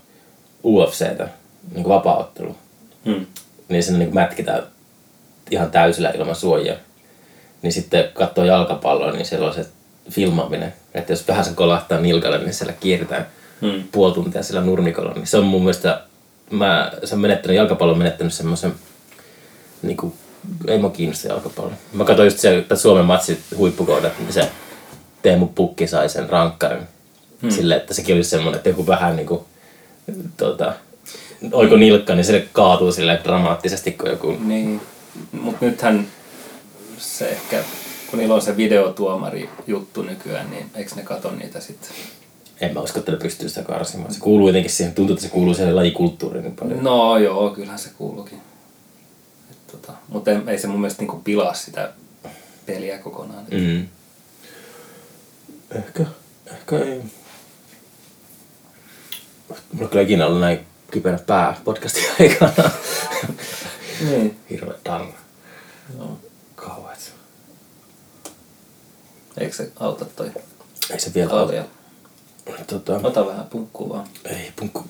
UFCtä, 0.65 1.29
niin 1.75 1.85
kuin 1.85 1.89
vapaa-ottelu, 1.95 2.57
Mm. 3.05 3.27
niin 3.69 3.83
siinä 3.83 3.99
niin 3.99 4.15
mätkitään 4.15 4.63
ihan 5.51 5.71
täysillä 5.71 6.11
ilman 6.11 6.35
suojia. 6.37 6.75
Niin 7.63 7.73
sitten 7.73 8.05
katsoo 8.15 8.45
jalkapalloa, 8.45 9.13
niin 9.13 9.27
siellä 9.27 9.47
on 9.47 9.55
se 9.55 9.67
filmaaminen. 10.11 10.73
Että 10.95 11.13
jos 11.13 11.29
vähän 11.29 11.45
se 11.45 11.51
kolahtaa 11.55 12.01
nilkalle, 12.01 12.39
niin 12.39 12.55
siellä 12.55 12.73
kierretään 12.73 13.27
Mm. 13.61 13.83
puoli 13.93 14.15
tuntia 14.15 14.43
sillä 14.43 14.61
nurmikolla. 14.61 15.13
Niin 15.13 15.27
se 15.27 15.37
on 15.39 15.45
mun 15.45 15.61
mielestä, 15.63 16.01
mä, 16.51 16.93
se 17.05 17.15
on 17.15 17.21
menettänyt, 17.21 17.57
jalkapallo 17.57 17.93
on 17.93 17.99
menettänyt 17.99 18.33
semmoisen 18.35 18.75
niin 19.83 19.97
kuin 19.97 20.13
ei 20.69 20.79
mua 20.79 20.91
kiinnosta 20.91 21.29
jalkapallo. 21.29 21.73
Mä 21.93 22.05
katsoin 22.05 22.27
just 22.27 22.39
se, 22.39 22.59
että 22.59 22.77
Suomen 22.77 23.05
matsit 23.05 23.39
huippukaudet, 23.57 24.19
niin 24.19 24.33
se 24.33 24.51
Teemu 25.23 25.47
Pukki 25.47 25.87
sai 25.87 26.09
sen 26.09 26.31
rankkarin. 26.31 26.83
Hmm. 27.43 27.51
Silleen, 27.51 27.81
että 27.81 27.95
sekin 27.95 28.15
oli 28.15 28.25
semmoinen, 28.25 28.57
että 28.57 28.69
joku 28.69 28.87
vähän 28.87 29.17
niinku, 29.17 29.47
tota, 30.37 30.75
oiko 31.53 31.77
nilkka, 31.77 32.15
niin 32.15 32.25
se 32.25 32.49
kaatuu 32.53 32.93
silleen 32.93 33.25
dramaattisesti 33.25 33.93
kuin 33.93 34.11
joku... 34.11 34.37
Niin, 34.45 34.81
mutta 35.33 35.65
nythän 35.67 36.07
se 36.99 37.29
ehkä, 37.29 37.65
kun 38.11 38.19
niillä 38.19 38.35
on 38.35 38.43
se 38.43 38.57
videotuomari 38.57 39.51
juttu 39.67 40.03
nykyään, 40.03 40.51
niin 40.51 40.67
eikö 40.75 40.95
ne 40.95 41.03
kato 41.03 41.31
niitä 41.31 41.61
sitten? 41.61 41.91
En 42.61 42.75
mä 42.75 42.81
usko, 42.81 42.99
että 42.99 43.13
ne 43.13 43.19
pystyy 43.19 43.49
sitä 43.49 43.63
karsimaan. 43.63 44.15
Se 44.15 44.21
kuuluu 44.21 44.47
jotenkin 44.47 44.71
siihen, 44.71 44.95
tuntuu, 44.95 45.15
että 45.15 45.27
se 45.27 45.33
kuuluu 45.33 45.55
siihen 45.55 45.77
lajikulttuuriin 45.77 46.45
niin 46.45 46.57
paljon. 46.57 46.85
No 46.85 47.19
joo, 47.19 47.51
kyllähän 47.51 47.79
se 47.79 47.91
kuuluukin. 47.99 48.39
Et 49.51 49.57
Tota, 49.73 49.93
mutta 50.09 50.31
ei, 50.47 50.59
se 50.59 50.67
mun 50.67 50.81
mielestä 50.81 51.03
niinku 51.03 51.21
pilaa 51.25 51.55
sitä 51.55 51.93
peliä 52.67 52.99
kokonaan. 52.99 53.45
Mm. 53.51 53.89
Ehkä, 55.71 56.05
ehkä 56.47 56.79
ei. 56.79 57.03
Mulla 59.49 59.85
on 59.85 59.89
kyllä 59.89 60.03
ikinä 60.03 60.27
ollut 60.27 60.41
näin 60.41 60.67
kyperä 60.91 61.19
pää 61.27 61.61
podcastin 61.65 62.05
aikana. 62.21 62.71
Niin. 64.01 64.41
Hirveä 64.51 64.75
tarna. 64.85 65.13
Joo. 65.99 66.19
Kauheet. 66.57 67.13
Eikö 69.39 69.55
se 69.57 69.71
auta 69.81 70.05
toi 70.05 70.31
Ei 70.91 71.01
se 71.01 71.15
vielä 71.15 71.31
kalja? 71.31 71.65
Tota, 72.67 73.01
Ota 73.03 73.27
vähän 73.27 73.47
punkkuu 73.47 73.89
vaan. 73.89 74.07
ei, 74.25 74.53
punkku. 74.57 74.85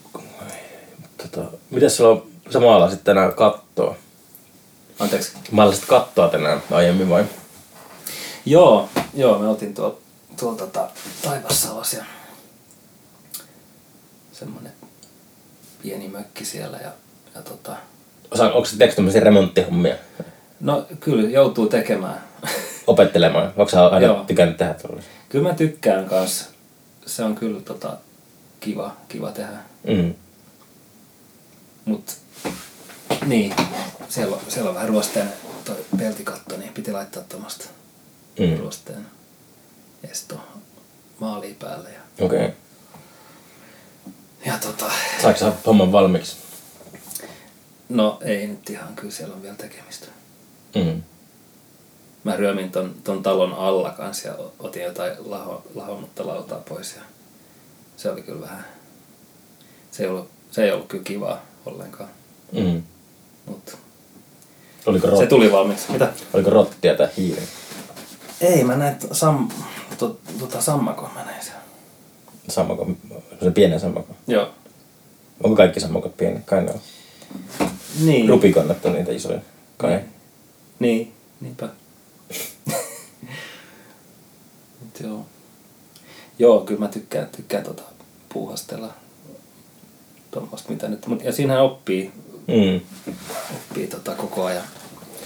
Tota, 1.16 1.44
mitäs 1.70 1.96
sulla 1.96 2.11
on, 2.11 2.26
sä 2.50 2.61
maalasit 2.61 3.05
tänään 3.05 3.32
kattoa? 3.34 3.96
Anteeksi. 4.98 5.32
Maalasit 5.50 5.84
kattoa 5.84 6.28
tänään 6.28 6.62
aiemmin 6.70 7.09
vai? 7.09 7.24
Joo, 8.46 8.88
joo, 9.14 9.38
me 9.38 9.48
otin 9.48 9.74
tuolta 9.74 10.00
tuol, 10.40 10.55
tota, 10.55 10.88
Taivassalas 11.22 11.96
ja 14.43 14.47
semmonen 14.47 14.72
pieni 15.82 16.09
mökki 16.09 16.45
siellä 16.45 16.78
ja, 16.82 16.90
ja 17.34 17.43
tota, 17.43 17.76
Osa, 18.30 18.53
onko 18.53 18.64
se 18.64 18.76
teekö 18.76 18.95
tämmöisiä 18.95 19.20
remonttihommia? 19.20 19.95
no 20.61 20.86
kyllä 21.01 21.28
joutuu 21.30 21.66
tekemään. 21.68 22.22
Opettelemaan? 22.86 23.47
Onko 23.57 23.68
sä 23.68 23.86
aina 23.86 24.07
Joo. 24.07 24.24
tykännyt 24.24 24.57
tehdä 24.57 24.74
tuolla? 24.74 25.03
kyllä 25.28 25.49
mä 25.49 25.55
tykkään 25.55 26.05
kanssa. 26.05 26.51
Se 27.07 27.24
on 27.24 27.34
kyllä 27.34 27.61
tota, 27.61 27.97
kiva, 28.61 28.97
kiva 29.09 29.30
tehdä. 29.30 29.57
Mm. 29.88 30.14
Mut 31.84 32.16
niin, 33.26 33.55
siellä 34.09 34.36
on, 34.36 34.43
siellä 34.49 34.68
on 34.68 34.74
vähän 34.74 34.88
ruosteen 34.88 35.32
toi 35.64 35.76
peltikatto, 35.99 36.57
niin 36.57 36.72
piti 36.72 36.93
laittaa 36.93 37.22
tuommoista 37.28 37.64
Mm. 38.38 38.59
ruosteen 38.59 39.07
esto 40.11 40.40
maalia 41.20 41.55
päälle. 41.59 41.88
Ja, 41.90 42.24
Okei. 42.26 42.38
Okay. 42.38 42.51
Ja 44.47 44.59
tota, 44.59 44.90
Saatko 45.22 45.38
sä 45.40 45.53
homman 45.66 45.93
valmiiksi? 45.93 46.36
no 47.88 48.18
ei 48.24 48.47
nyt 48.47 48.70
ihan, 48.70 48.95
kyllä 48.97 49.12
siellä 49.12 49.34
on 49.34 49.43
vielä 49.43 49.55
tekemistä. 49.57 50.07
Mm. 50.74 51.03
Mä 52.24 52.36
ryömin 52.36 52.70
ton, 52.72 52.95
ton 53.05 53.22
talon 53.22 53.53
alla 53.53 53.90
kanssa 53.90 54.28
ja 54.28 54.34
otin 54.59 54.82
jotain 54.82 55.12
laho, 55.30 55.62
lahonnutta 55.74 56.26
lautaa 56.26 56.59
pois 56.68 56.95
ja 56.97 57.03
se 57.97 58.11
oli 58.11 58.22
kyllä 58.22 58.40
vähän, 58.40 58.64
se 59.90 60.03
ei 60.03 60.09
ollut, 60.09 60.28
se 60.51 60.64
ei 60.64 60.72
ollut 60.72 60.86
kyllä 60.88 61.05
kivaa 61.05 61.43
ollenkaan, 61.66 62.09
Mm. 62.53 62.82
mutta 63.47 63.72
Oliko, 64.86 65.07
se 65.07 65.11
rot, 65.11 65.28
tuli 65.28 65.53
valmiiksi. 65.53 65.93
Mitä? 65.93 66.12
oliko 66.32 66.51
rottia 66.51 66.97
tai 66.97 67.09
hiiri? 67.16 67.43
Ei, 68.40 68.64
mä 68.64 68.76
näin 68.76 68.97
sam, 69.12 69.49
to, 69.99 70.18
tota 70.38 70.61
sammakon 70.61 71.11
mä 71.14 71.24
näin 71.24 71.45
siellä. 71.45 71.61
Sammako? 73.43 73.51
Se 73.51 73.51
pienen 73.61 73.80
sammako? 73.80 74.16
Joo. 74.26 74.49
Onko 75.43 75.57
kaikki 75.57 75.80
sammakot 75.80 76.16
pieni? 76.16 76.40
Kai 76.47 76.62
ne 76.64 76.70
on. 76.70 76.80
Niin. 78.05 78.28
Rupikonnat 78.28 78.86
on 78.86 78.93
niitä 78.93 79.12
isoja. 79.12 79.40
Kai. 79.76 80.01
Niin, 80.78 81.12
niinpä. 81.40 81.68
Mut 84.80 85.01
joo. 85.03 85.26
Joo, 86.38 86.61
kyllä 86.61 86.80
mä 86.80 86.88
tykkään, 86.88 87.28
tykkään 87.36 87.64
tota 87.64 87.82
puuhastella 88.32 88.88
tuommoista 90.30 90.72
mitä 90.72 90.88
nyt. 90.88 91.07
Mut, 91.07 91.24
ja 91.24 91.32
siinä 91.32 91.62
oppii, 91.62 92.12
Mm. 92.47 92.80
oppii 93.57 93.86
tota 93.86 94.14
koko 94.14 94.45
ajan, 94.45 94.62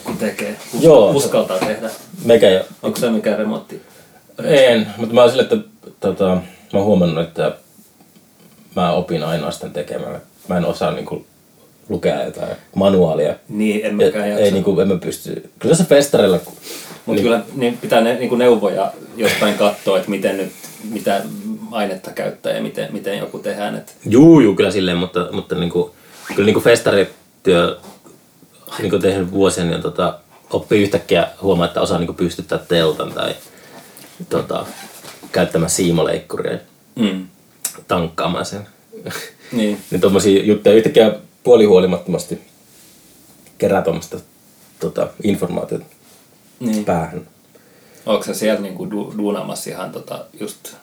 kun 0.05 0.17
tekee. 0.19 0.57
Uska, 0.75 0.87
Joo. 0.87 1.11
Uskaltaa 1.11 1.59
tehdä. 1.59 1.91
Meikä 2.25 2.51
jo. 2.51 2.65
Onko 2.83 2.99
se 2.99 3.11
mikään 3.11 3.39
remontti? 3.39 3.83
En, 4.45 4.87
mutta 4.97 5.15
mä 5.15 5.21
oon 5.21 5.31
sille, 5.31 5.43
että 5.43 5.57
tota, 6.01 6.25
mä 6.73 6.79
oon 6.79 6.85
huomannut, 6.85 7.25
että 7.25 7.57
mä 8.77 8.93
opin 8.93 9.23
ainoastaan 9.23 9.73
tekemään. 9.73 10.21
Mä 10.49 10.57
en 10.57 10.65
osaa 10.65 10.93
niinku 10.93 11.27
lukea 11.89 12.25
jotain 12.25 12.57
manuaalia. 12.75 13.35
Niin, 13.49 13.87
en 13.87 13.95
mäkään 13.95 14.29
jaksa. 14.29 14.45
ei 14.45 14.51
niinku, 14.51 14.81
en 14.81 14.89
mä 14.89 14.97
pysty. 14.97 15.51
Kyllä 15.59 15.75
se 15.75 15.85
festareilla, 15.85 16.41
Mutta 17.07 17.23
kyllä 17.23 17.41
niin 17.55 17.79
pitää 17.79 18.01
ne, 18.01 18.15
niin 18.15 18.39
neuvoja 18.39 18.93
jostain 19.17 19.55
katsoa, 19.55 19.97
että 19.97 20.11
miten 20.11 20.37
nyt, 20.37 20.53
mitä 20.91 21.23
ainetta 21.71 22.11
käyttää 22.11 22.53
ja 22.53 22.63
miten, 22.63 22.93
miten 22.93 23.19
joku 23.19 23.39
tehdään. 23.39 23.77
Et, 23.77 23.97
Juu, 24.07 24.41
juu, 24.41 24.55
kyllä 24.55 24.71
silleen, 24.71 24.97
mutta, 24.97 25.29
mutta 25.33 25.55
niinku, 25.55 25.95
kyllä 26.35 26.47
niinku 26.47 26.61
festarityö 26.61 27.79
niinku 28.79 28.99
tehnyt 28.99 29.33
vuosia, 29.33 29.65
niin 29.65 29.83
tota, 29.83 30.19
oppii 30.51 30.83
yhtäkkiä 30.83 31.29
huomaa, 31.43 31.67
että 31.67 31.81
osaa 31.81 31.99
niinku 31.99 32.15
pystyttää 32.15 32.59
teltan 32.59 33.13
tai 33.13 33.35
tota, 34.29 34.67
käyttämään 35.33 35.71
siimoleikkuria 35.71 36.59
mm. 36.97 37.27
Tankkaamaan 37.89 38.47
sen. 38.47 38.67
Niin. 39.53 39.79
niin 39.91 40.01
tommosia 40.01 40.45
juttuja 40.45 40.75
yhtäkkiä 40.75 41.13
puolihuolimattomasti 41.43 42.41
kerää 43.59 43.83
tuommoista 43.83 44.17
tota, 44.81 45.09
informaatiota 45.23 45.85
niin. 46.61 46.85
päähän. 46.85 47.27
Onko 48.07 48.25
se 48.25 48.35
siellä 48.35 48.61
niinku 48.61 48.91
du, 48.91 49.15
duunaamassa 49.19 49.71
ihan 49.71 49.93
tota, 49.93 50.25
just 50.41 50.75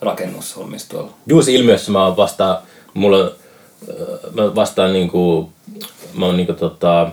rakennushommissa 0.00 0.88
tuolla? 0.88 1.10
Juusi 1.26 1.54
ilmiössä 1.54 1.92
mä 1.92 2.16
vastaan, 2.16 2.58
mulla, 2.94 3.32
mä 4.34 4.54
vastaan 4.54 4.92
niinku, 4.92 5.52
mä 6.14 6.26
oon 6.26 6.36
niinku 6.36 6.52
tota, 6.52 7.10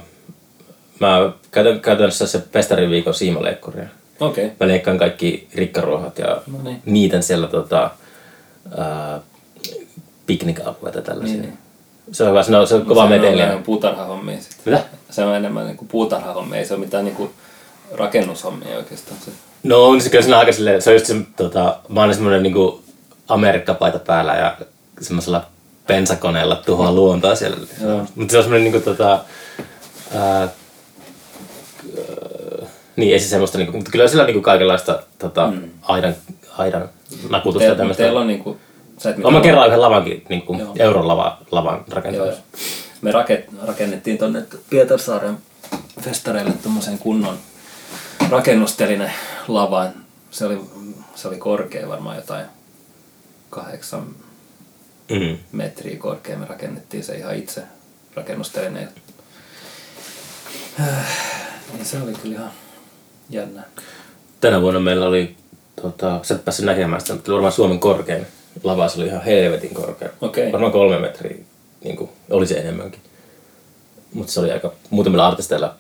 mä 1.00 1.32
käytän 1.52 1.80
käytännössä 1.80 2.28
se 2.28 2.44
festariviikon 2.54 3.14
siimaleikkuria. 3.14 3.88
Okei. 4.20 4.46
Okay. 4.46 4.58
Mä 4.60 4.68
leikkaan 4.68 4.98
kaikki 4.98 5.48
rikkaruohat 5.56 6.20
ja 6.20 6.42
No 6.48 6.64
niin. 6.64 6.82
niitän 6.86 7.24
siellä 7.24 7.48
tota, 7.48 7.92
ää, 8.78 9.20
piknikalueita 10.26 11.02
tällaisia. 11.02 11.42
Niin. 11.42 11.58
Se 12.12 12.24
on 12.24 12.30
hyvä, 12.30 12.44
se 12.44 12.58
on, 12.58 12.68
se 12.68 12.76
on 12.76 12.86
kova 12.86 13.08
Se 13.10 13.54
on 13.56 13.64
puutarhahommia 13.64 14.42
sit. 14.42 14.58
Mitä? 14.66 14.84
Se 15.10 15.24
on 15.24 15.36
enemmän 15.36 15.66
niinku 15.66 15.86
puutarhahommia, 15.86 16.60
ei 16.60 16.66
se 16.66 16.74
ole 16.74 16.86
mitään 16.86 17.06
niinku 17.06 17.32
rakennushommia 17.92 18.78
oikeastaan. 18.78 19.18
Se. 19.26 19.32
No 19.64 19.86
on 19.86 20.02
se 20.02 20.10
kyllä 20.10 20.24
siinä 20.24 20.40
aika 20.40 20.52
silleen, 20.52 20.82
se 20.82 20.90
on 20.90 20.96
just 20.96 21.06
se, 21.06 21.16
tota, 21.36 21.78
mä 21.90 22.02
oon 22.02 22.14
semmonen 22.14 22.44
niinku 22.44 22.84
Amerikkapaita 23.28 24.00
päällä 24.00 24.36
ja 24.36 24.58
semmoisella 25.02 25.46
pensakoneella 25.88 26.56
tuhoa 26.56 26.92
luontoa 26.92 27.36
siellä. 27.36 27.58
Mutta 28.16 28.32
se 28.32 28.38
on 28.38 28.44
semmonen 28.44 28.64
niinku 28.64 28.80
tota, 28.80 29.20
ää, 30.16 30.48
niin 32.96 33.14
ei 33.14 33.20
se 33.20 33.28
semmoista 33.28 33.58
niinku, 33.58 33.78
mutta 33.78 33.92
kyllä 33.92 34.08
sillä 34.08 34.22
on 34.22 34.28
niinku 34.28 34.42
kaikenlaista 34.42 35.04
tota, 35.20 35.48
mm. 35.48 35.70
aidan, 35.82 36.16
aidan 36.58 36.90
nakutusta 37.30 37.70
Te, 37.70 37.76
tämmöistä. 37.76 38.04
teillä 38.04 38.20
on 38.20 38.28
niinku... 38.28 38.58
Sä 38.98 39.10
et 39.10 39.16
Olen 39.26 39.42
kerran 39.42 39.68
yhden 39.68 39.82
lavankin, 39.82 40.26
niinku 40.30 40.56
Joo. 40.60 40.76
euron 40.80 41.08
lava, 41.08 41.38
lavan 41.52 41.84
rakentamassa. 41.90 42.42
Me 43.02 43.12
raket, 43.12 43.46
rakennettiin 43.68 44.18
tonne 44.18 44.44
Pietarsaaren 44.70 45.38
festareille 46.02 46.54
tommosen 46.64 46.98
kunnon 46.98 47.38
rakennusteline 48.30 49.12
lavan. 49.48 49.94
Se 50.32 50.46
oli, 50.46 50.60
se 51.16 51.28
oli 51.28 51.38
korkea 51.38 51.88
varmaan 51.90 52.16
jotain 52.16 52.46
kahdeksan 53.50 54.04
Mm. 55.10 55.38
metriä 55.52 55.98
korkea. 55.98 56.38
Me 56.38 56.46
rakennettiin 56.46 57.04
se 57.04 57.18
ihan 57.18 57.36
itse 57.36 57.62
rakennustelineen. 58.16 58.90
Niin 61.74 61.86
se 61.86 62.02
oli 62.02 62.14
kyllä 62.14 62.36
ihan 62.36 62.52
jännä. 63.30 63.64
Tänä 64.42 64.62
vuonna 64.62 64.80
meillä 64.80 65.06
oli, 65.08 65.36
tota, 65.82 66.20
sä 66.24 66.36
et 66.36 66.46
päässyt 66.46 66.66
näkemään 66.66 67.02
sitä, 67.02 67.14
mutta 67.14 67.32
varmaan 67.32 67.52
Suomen 67.54 67.80
korkein 67.80 68.28
lava, 68.64 68.88
se 68.90 69.00
oli 69.00 69.08
ihan 69.08 69.24
helvetin 69.24 69.74
korkea. 69.74 70.10
Okei. 70.22 70.52
Varmaan 70.52 70.72
kolme 70.72 71.00
metriä, 71.00 71.38
niin 71.84 71.96
kuin, 71.98 72.10
oli 72.30 72.48
se 72.48 72.56
enemmänkin. 72.60 73.02
Mutta 74.14 74.32
se 74.32 74.40
oli 74.40 74.52
aika, 74.52 74.74
muutamilla 74.90 75.28
artisteilla 75.28 75.76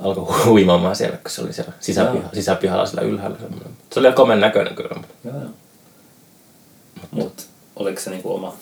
alkoi 0.00 0.44
huimaamaan 0.44 0.96
siellä, 0.96 1.16
kun 1.16 1.30
se 1.30 1.40
oli 1.42 1.52
siellä 1.52 1.72
sisäpiha, 1.80 2.28
sisäpihalla 2.32 2.86
siellä 2.86 3.08
ylhäällä. 3.08 3.38
Semmoinen. 3.38 3.72
Se 3.92 4.00
oli 4.00 4.06
ihan 4.06 4.16
komen 4.16 4.40
näköinen 4.40 4.74
kyllä. 4.74 4.94
mutta- 4.96 5.14
Joo, 5.24 5.34
joo. 5.36 5.50
Mut 7.10 7.46
oliko 7.76 8.00
se 8.00 8.10
niinku 8.10 8.34
oma, 8.34 8.56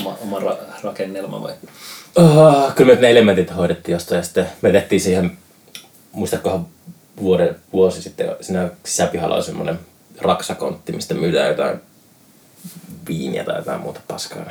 oma, 0.00 0.16
oma 0.22 0.38
ra- 0.38 0.82
rakennelma 0.82 1.42
vai? 1.42 1.52
Oh, 2.16 2.74
kyllä 2.74 2.94
me 2.94 3.00
ne 3.00 3.10
elementit 3.10 3.56
hoidettiin 3.56 3.92
jostain 3.92 4.16
ja 4.16 4.22
sitten 4.22 4.46
me 4.62 4.72
tehtiin 4.72 5.00
siihen 5.00 5.38
muistatkohan 6.12 6.66
vuoden, 7.20 7.56
vuosi 7.72 8.02
sitten 8.02 8.36
siinä 8.40 8.70
sisäpihalla 8.84 9.34
oli 9.34 9.44
semmoinen 9.44 9.78
raksakontti, 10.20 10.92
mistä 10.92 11.14
myydään 11.14 11.48
jotain 11.48 11.80
viiniä 13.08 13.44
tai 13.44 13.58
jotain 13.58 13.80
muuta 13.80 14.00
paskaa. 14.08 14.44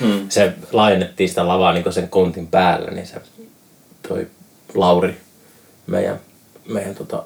Mm. 0.00 0.26
Se 0.28 0.52
laajennettiin 0.72 1.28
sitä 1.28 1.48
lavaa 1.48 1.72
niin 1.72 1.92
sen 1.92 2.08
kontin 2.08 2.46
päällä, 2.46 2.90
niin 2.90 3.06
se 3.06 3.20
toi 4.08 4.26
Lauri, 4.74 5.20
meidän, 5.86 6.20
meidän 6.68 6.94
tota, 6.94 7.24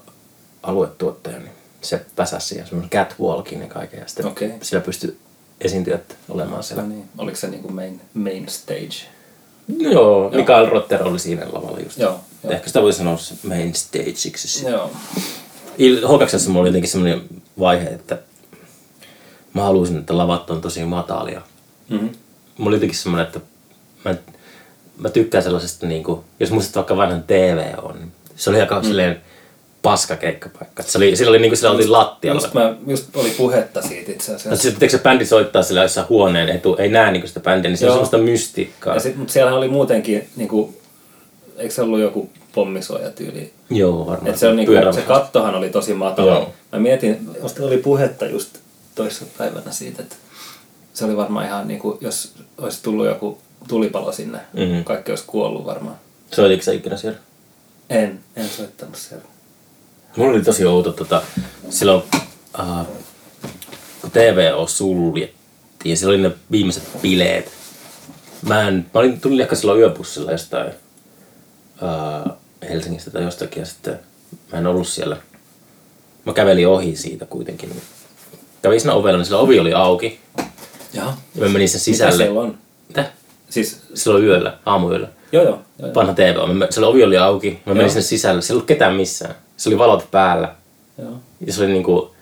aluetuottaja, 0.62 1.38
niin 1.38 1.52
se 1.80 2.06
väsäsi 2.18 2.46
siihen 2.46 2.66
semmoisen 2.66 2.90
catwalkin 2.90 3.60
ja 3.60 3.68
kaiken. 3.68 4.00
Ja 4.00 4.06
sitten 4.06 4.26
Okei. 4.26 4.52
sillä 4.62 4.82
pystyi 4.82 5.18
esiintyjät 5.60 6.16
olemaan 6.28 6.62
siellä. 6.62 6.82
No 6.82 6.88
niin. 6.88 7.08
Oliko 7.18 7.36
se 7.36 7.48
niinku 7.48 7.68
main, 7.68 8.00
main 8.14 8.48
stage? 8.48 9.15
No 9.68 9.90
joo, 9.90 10.30
Mikael 10.30 10.66
Rotter 10.66 11.02
oli 11.02 11.18
siinä 11.18 11.46
lavalla 11.52 11.80
just. 11.80 11.98
Joo, 11.98 12.20
joo. 12.44 12.52
Ehkä 12.52 12.66
sitä 12.66 12.82
voisi 12.82 12.98
sanoa 12.98 13.16
main 13.48 13.74
stageiksi. 13.74 14.66
Joo. 14.68 14.90
H2 15.78 16.48
mulla 16.48 16.60
oli 16.60 16.68
jotenkin 16.68 16.90
semmoinen 16.90 17.22
vaihe, 17.58 17.88
että 17.88 18.18
mä 19.54 19.62
haluaisin, 19.62 19.98
että 19.98 20.16
lavat 20.16 20.50
on 20.50 20.60
tosi 20.60 20.84
matalia. 20.84 21.42
Mm-hmm. 21.88 22.10
Mulla 22.58 22.68
oli 22.68 22.76
jotenkin 22.76 22.98
semmoinen, 22.98 23.26
että 23.26 23.40
mä, 24.04 24.14
mä 24.98 25.08
tykkään 25.08 25.44
sellaisesta, 25.44 25.86
niin 25.86 26.04
kuin, 26.04 26.20
jos 26.40 26.50
muistat 26.50 26.76
vaikka 26.76 26.96
vanhan 26.96 27.22
TV 27.22 27.74
on, 27.82 27.94
niin 27.98 28.12
se 28.36 28.50
oli 28.50 28.60
aika 28.60 28.80
mm. 28.80 28.86
silleen 28.86 29.22
paska 29.90 30.16
keikkapaikka. 30.16 30.82
Se 30.82 30.98
oli, 30.98 31.16
sillä 31.16 31.30
oli 31.30 31.38
niin 31.38 31.50
kuin 31.50 31.58
sillä 31.58 31.70
oli 31.70 31.86
lattialla. 31.86 32.40
Just, 32.40 32.54
mä, 32.54 32.74
just 32.86 33.16
oli 33.16 33.30
puhetta 33.30 33.82
siitä 33.82 34.12
itse 34.12 34.32
No, 34.32 34.36
asiassa. 34.36 34.62
sitten 34.62 34.90
se 34.90 34.98
bändi 34.98 35.26
soittaa 35.26 35.62
sillä 35.62 35.82
jossain 35.82 36.08
huoneen, 36.08 36.48
ei, 36.48 36.58
tuu, 36.58 36.76
ei 36.76 36.88
näe 36.88 37.12
niin 37.12 37.28
sitä 37.28 37.40
bändiä, 37.40 37.68
niin 37.70 37.78
se 37.78 37.86
on 37.86 37.92
semmoista 37.92 38.18
mystiikkaa. 38.18 38.94
Ja 38.94 39.00
sit, 39.00 39.16
mutta 39.16 39.32
siellä 39.32 39.54
oli 39.54 39.68
muutenkin, 39.68 40.28
niinku, 40.36 40.74
eikö 41.56 41.74
se 41.74 41.82
ollut 41.82 42.00
joku 42.00 42.30
pommisuoja 42.54 43.10
tyyli? 43.10 43.52
Joo, 43.70 44.06
varmaan. 44.06 44.30
Et 44.30 44.38
se, 44.38 44.48
on 44.48 44.56
niinku, 44.56 44.72
Pyörävä. 44.72 44.92
se 44.92 45.00
kattohan 45.02 45.54
oli 45.54 45.68
tosi 45.70 45.94
matala. 45.94 46.30
Joo. 46.32 46.52
Mä 46.72 46.78
mietin, 46.78 47.30
musta 47.42 47.62
oli 47.62 47.78
puhetta 47.78 48.26
just 48.26 48.58
toissa 48.94 49.24
päivänä 49.38 49.70
siitä, 49.72 50.02
että 50.02 50.16
se 50.94 51.04
oli 51.04 51.16
varmaan 51.16 51.46
ihan 51.46 51.68
niinku, 51.68 51.98
jos 52.00 52.32
olisi 52.58 52.82
tullut 52.82 53.06
joku 53.06 53.38
tulipalo 53.68 54.12
sinne, 54.12 54.38
Mhm. 54.52 54.62
mm-hmm. 54.62 54.84
kaikki 54.84 55.12
olisi 55.12 55.24
kuollut 55.26 55.66
varmaan. 55.66 55.96
Soititko 56.30 56.64
sä 56.64 56.72
ikinä 56.72 56.96
siellä? 56.96 57.18
En, 57.90 58.20
en 58.36 58.48
soittanut 58.48 58.96
siellä. 58.96 59.24
Mulla 60.16 60.32
oli 60.32 60.42
tosi 60.42 60.64
outo 60.66 60.92
tota, 60.92 61.22
silloin, 61.70 62.02
uh, 62.58 62.86
kun 64.00 64.10
TVO 64.10 64.66
suljettiin, 64.66 65.96
siellä 65.96 66.14
oli 66.14 66.22
ne 66.22 66.30
viimeiset 66.50 66.82
bileet. 67.02 67.52
Mä, 68.42 68.68
en, 68.68 68.74
mä 68.94 69.00
olin, 69.00 69.20
tulin 69.20 69.40
ehkä 69.40 69.54
silloin 69.56 69.80
yöbussilla 69.80 70.32
jostain 70.32 70.66
uh, 71.82 72.32
Helsingistä 72.68 73.10
tai 73.10 73.22
jostakin 73.22 73.60
ja 73.60 73.66
sitten 73.66 74.00
mä 74.52 74.58
en 74.58 74.66
ollut 74.66 74.88
siellä. 74.88 75.16
Mä 76.24 76.32
kävelin 76.32 76.68
ohi 76.68 76.96
siitä 76.96 77.26
kuitenkin. 77.26 77.82
Kävin 78.62 78.80
siinä 78.80 78.94
ovella, 78.94 79.18
niin 79.18 79.26
sillä 79.26 79.38
ovi 79.40 79.60
oli 79.60 79.74
auki 79.74 80.20
Joo. 80.94 81.06
ja 81.34 81.40
mä 81.42 81.48
menin 81.48 81.68
sen 81.68 81.78
Mitä 81.78 81.84
sisälle. 81.84 82.16
siellä 82.24 82.40
on? 82.40 82.58
Mitä? 82.88 83.10
Siis, 83.50 83.80
Silloin 83.94 84.24
yöllä, 84.24 84.58
aamuyöllä. 84.66 85.08
joo 85.32 85.44
joo. 85.44 85.52
joo, 85.52 85.62
joo. 85.88 85.94
Vanha 85.94 86.14
TV. 86.14 86.36
Siellä 86.70 86.88
ovi 86.88 87.04
oli 87.04 87.18
auki. 87.18 87.50
Mä 87.66 87.74
menin 87.74 87.80
Joo. 87.80 87.88
sinne 87.88 88.02
sisälle. 88.02 88.42
Siellä 88.42 88.54
ei 88.54 88.58
ollut 88.58 88.68
ketään 88.68 88.94
missään. 88.94 89.34
Se 89.56 89.68
oli 89.68 89.78
valot 89.78 90.10
päällä. 90.10 90.54
joo. 90.98 91.12
Ja 91.46 91.52
se 91.52 91.62
oli 91.62 91.72
niinku, 91.72 92.14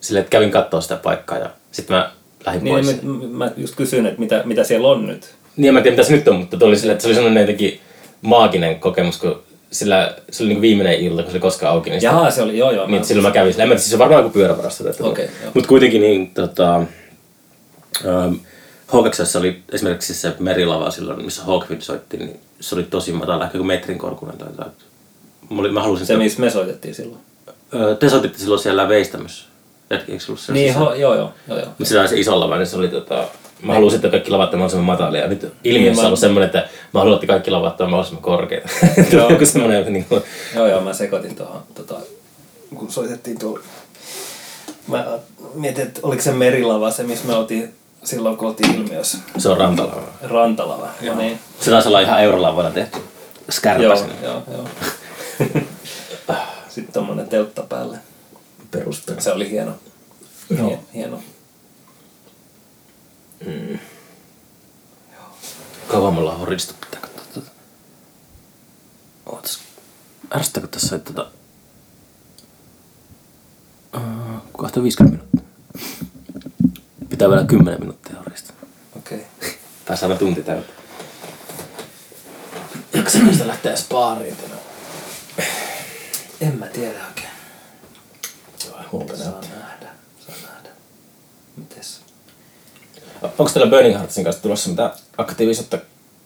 silleen, 0.00 0.20
että 0.22 0.30
kävin 0.30 0.50
katsoa 0.50 0.80
sitä 0.80 0.96
paikkaa 0.96 1.38
ja 1.38 1.50
sitten 1.72 1.96
mä 1.96 2.10
lähdin 2.46 2.64
Niin, 2.64 2.74
pois. 2.74 3.02
mä, 3.02 3.46
mä 3.46 3.50
just 3.56 3.74
kysyn, 3.74 4.06
että 4.06 4.20
mitä, 4.20 4.42
mitä 4.44 4.64
siellä 4.64 4.88
on 4.88 5.06
nyt. 5.06 5.34
Niin 5.56 5.68
en 5.68 5.74
mä 5.74 5.80
tiedä 5.80 5.96
mitä 5.96 6.08
se 6.08 6.12
nyt 6.16 6.28
on, 6.28 6.36
mutta 6.36 6.66
oli 6.66 6.76
silleen, 6.76 6.92
että 6.94 7.02
se 7.02 7.08
oli 7.08 7.14
sellainen 7.14 7.40
jotenkin 7.40 7.80
maaginen 8.22 8.80
kokemus, 8.80 9.18
kun 9.18 9.42
sillä, 9.70 10.16
se 10.30 10.42
oli 10.42 10.48
niinku 10.48 10.62
viimeinen 10.62 10.94
ilta, 11.00 11.22
kun 11.22 11.30
se 11.30 11.34
oli 11.36 11.40
koskaan 11.40 11.72
auki. 11.74 11.90
Niin, 11.90 12.02
Jaha, 12.02 12.30
se 12.30 12.42
oli, 12.42 12.58
joo 12.58 12.70
joo. 12.70 12.86
niin 12.86 13.00
mä- 13.00 13.04
silloin 13.06 13.26
mä 13.26 13.30
kävin 13.30 13.52
sillä. 13.52 13.62
En 13.62 13.68
mä 13.68 13.72
tiedä, 13.72 13.80
siis 13.80 13.90
se 13.90 13.94
on 13.94 13.98
varmaan 13.98 14.22
joku 14.22 14.32
pyörävarasto. 14.32 14.84
Okei, 15.00 15.24
joo. 15.42 15.50
Mutta 15.54 15.68
kuitenkin 15.68 16.00
niin, 16.00 16.30
tota, 16.34 16.74
ähm, 18.06 18.34
H2 18.88 19.38
oli 19.38 19.62
esimerkiksi 19.72 20.14
se 20.14 20.32
merilava 20.38 20.90
silloin, 20.90 21.24
missä 21.24 21.44
Hawkwind 21.44 21.80
soitti, 21.82 22.16
niin 22.16 22.40
se 22.60 22.74
oli 22.74 22.82
tosi 22.82 23.12
matala, 23.12 23.44
ehkä 23.44 23.58
joku 23.58 23.66
metrin 23.66 23.98
korkuinen 23.98 24.38
tai 24.38 24.48
jotain. 24.48 24.70
Mä, 25.54 25.60
olin, 25.60 25.74
mä 25.74 25.82
halusin 25.82 26.06
Se, 26.06 26.12
sitä- 26.12 26.18
missä 26.22 26.40
me 26.40 26.50
soitettiin 26.50 26.94
silloin. 26.94 27.20
Öö, 27.74 27.94
te 27.94 28.08
soititte 28.08 28.38
silloin 28.38 28.60
siellä 28.60 28.88
veistämössä. 28.88 29.44
Eikö 29.90 30.18
se 30.20 30.26
ollut 30.32 30.40
se? 30.40 30.52
Niin, 30.52 30.74
ho, 30.74 30.94
joo 30.94 31.14
joo. 31.14 31.32
joo, 31.48 31.58
joo. 31.58 31.66
Mutta 31.68 31.84
siinä 31.84 32.00
oli 32.00 32.08
se 32.08 32.18
iso 32.20 32.40
lava, 32.40 32.56
niin 32.56 32.66
se 32.66 32.76
oli 32.76 32.88
tota... 32.88 33.24
Mä 33.62 33.74
halusin, 33.74 33.96
että 33.96 34.08
kaikki 34.08 34.30
lavat 34.30 34.52
on 34.54 34.58
mahdollisimman 34.58 34.86
matalia. 34.98 35.20
Ja 35.20 35.28
nyt 35.28 35.40
ilmiössä 35.42 35.62
Niin, 35.64 35.90
on 35.90 35.96
mä- 35.96 36.06
ollut 36.06 36.18
semmoinen, 36.18 36.46
että 36.46 36.68
mä 36.94 37.00
haluan, 37.00 37.14
että 37.14 37.26
kaikki 37.26 37.50
lavat 37.50 37.80
on 37.80 37.90
mahdollisimman 37.90 38.22
korkeita. 38.22 38.68
Joo. 39.12 39.30
Joku 39.30 39.46
semmoinen 39.46 39.92
niin 39.92 40.04
kuin, 40.04 40.22
Joo, 40.54 40.66
joo, 40.66 40.80
mä 40.80 40.92
sekoitin 40.92 41.36
tuohon, 41.36 41.62
tota, 41.74 41.94
kun 42.74 42.92
soitettiin 42.92 43.38
tuolla. 43.38 43.60
Mä 44.88 45.06
mietin, 45.54 45.84
että 45.86 46.00
oliko 46.02 46.22
se 46.22 46.32
merilava 46.32 46.90
se, 46.90 47.02
missä 47.02 47.26
me 47.28 47.34
oltiin 47.34 47.74
silloin, 48.04 48.36
kun 48.36 48.48
oltiin 48.48 48.74
ilmiössä. 48.74 49.18
se 49.38 49.48
on 49.48 49.56
rantalava. 49.56 50.02
Rantalava, 50.22 50.88
joo. 51.00 51.16
niin. 51.16 51.38
Se 51.60 51.70
taisi 51.70 51.88
olla 51.88 52.00
ihan 52.00 52.22
eurolavana 52.22 52.70
tehty. 52.70 52.98
Joo, 52.98 53.04
Skärpäsenä. 53.50 54.12
joo, 54.22 54.42
joo. 54.52 54.64
Sitten 56.68 56.92
tommonen 56.92 57.28
teltta 57.28 57.62
päälle. 57.62 57.98
Perustelu. 58.70 59.20
Se 59.20 59.32
oli 59.32 59.50
hieno. 59.50 59.72
Joo. 60.50 60.70
Hie- 60.70 60.78
Hieno. 60.94 61.22
Kauan 65.88 66.14
me 66.14 66.20
ollaan 66.20 66.38
horistu, 66.38 66.74
pitää 66.80 67.00
katsoa 67.00 67.24
tota. 67.34 67.50
Ootas. 69.26 69.58
Ärsyttääkö 70.36 70.68
tässä, 70.68 70.96
että 70.96 71.12
tota... 71.12 71.30
Uh, 73.96 74.02
kohta 74.52 74.82
50 74.82 75.18
minuuttia. 75.18 75.52
Pitää 77.08 77.28
vielä 77.28 77.44
10 77.44 77.80
minuuttia 77.80 78.16
horista. 78.18 78.52
Okei. 78.98 79.18
Okay. 79.38 79.50
Tai 79.84 79.96
saada 79.96 80.16
tunti 80.16 80.42
täyttä. 80.42 80.72
Lähteä 83.44 83.72
edes 83.72 83.86
baariin 83.88 84.36
tänään? 84.36 84.51
En 86.40 86.58
mä 86.58 86.66
tiedä 86.66 87.06
oikein. 87.08 87.28
Huomenna. 88.92 89.24
Saa 89.24 89.40
nähdä. 89.40 89.88
Saa 90.26 90.34
nähdä. 90.42 90.68
Mites? 91.56 92.00
Onko 93.22 93.48
teillä 93.52 93.70
Burning 93.70 93.94
Heartsin 93.96 94.24
kanssa 94.24 94.42
tulossa 94.42 94.70
mitä 94.70 94.94
aktiivisuutta 95.18 95.78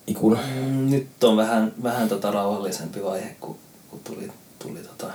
ikuna? 0.07 0.41
Mm, 0.55 0.91
Nyt 0.91 1.25
on 1.25 1.37
vähän, 1.37 1.73
vähän 1.83 2.09
tota 2.09 2.31
rauhallisempi 2.31 3.03
vaihe, 3.05 3.37
kun, 3.41 3.59
kun 3.91 4.01
tuli, 4.05 4.33
tuli, 4.59 4.79
tota, 4.79 5.07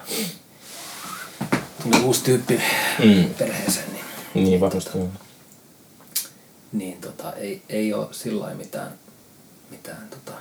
tuli 1.84 2.00
uusi 2.04 2.24
tyyppi 2.24 2.62
Mm. 3.04 3.34
perheeseen, 3.34 3.94
niin, 3.94 4.06
Niin 4.34 4.60
varmasti. 4.60 4.90
niin 6.72 7.02
tota, 7.02 7.34
ei, 7.34 7.62
ei 7.70 7.94
ole 7.94 8.08
sillä 8.12 8.54
mitään, 8.54 8.92
mitään 9.70 10.08
tota, 10.10 10.38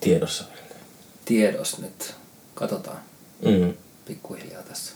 Tiedossa. 0.00 0.44
tiedos 1.24 1.78
nyt. 1.78 2.14
Katsotaan 2.54 2.96
Mm. 3.44 3.72
pikkuhiljaa 4.06 4.62
tässä. 4.62 4.92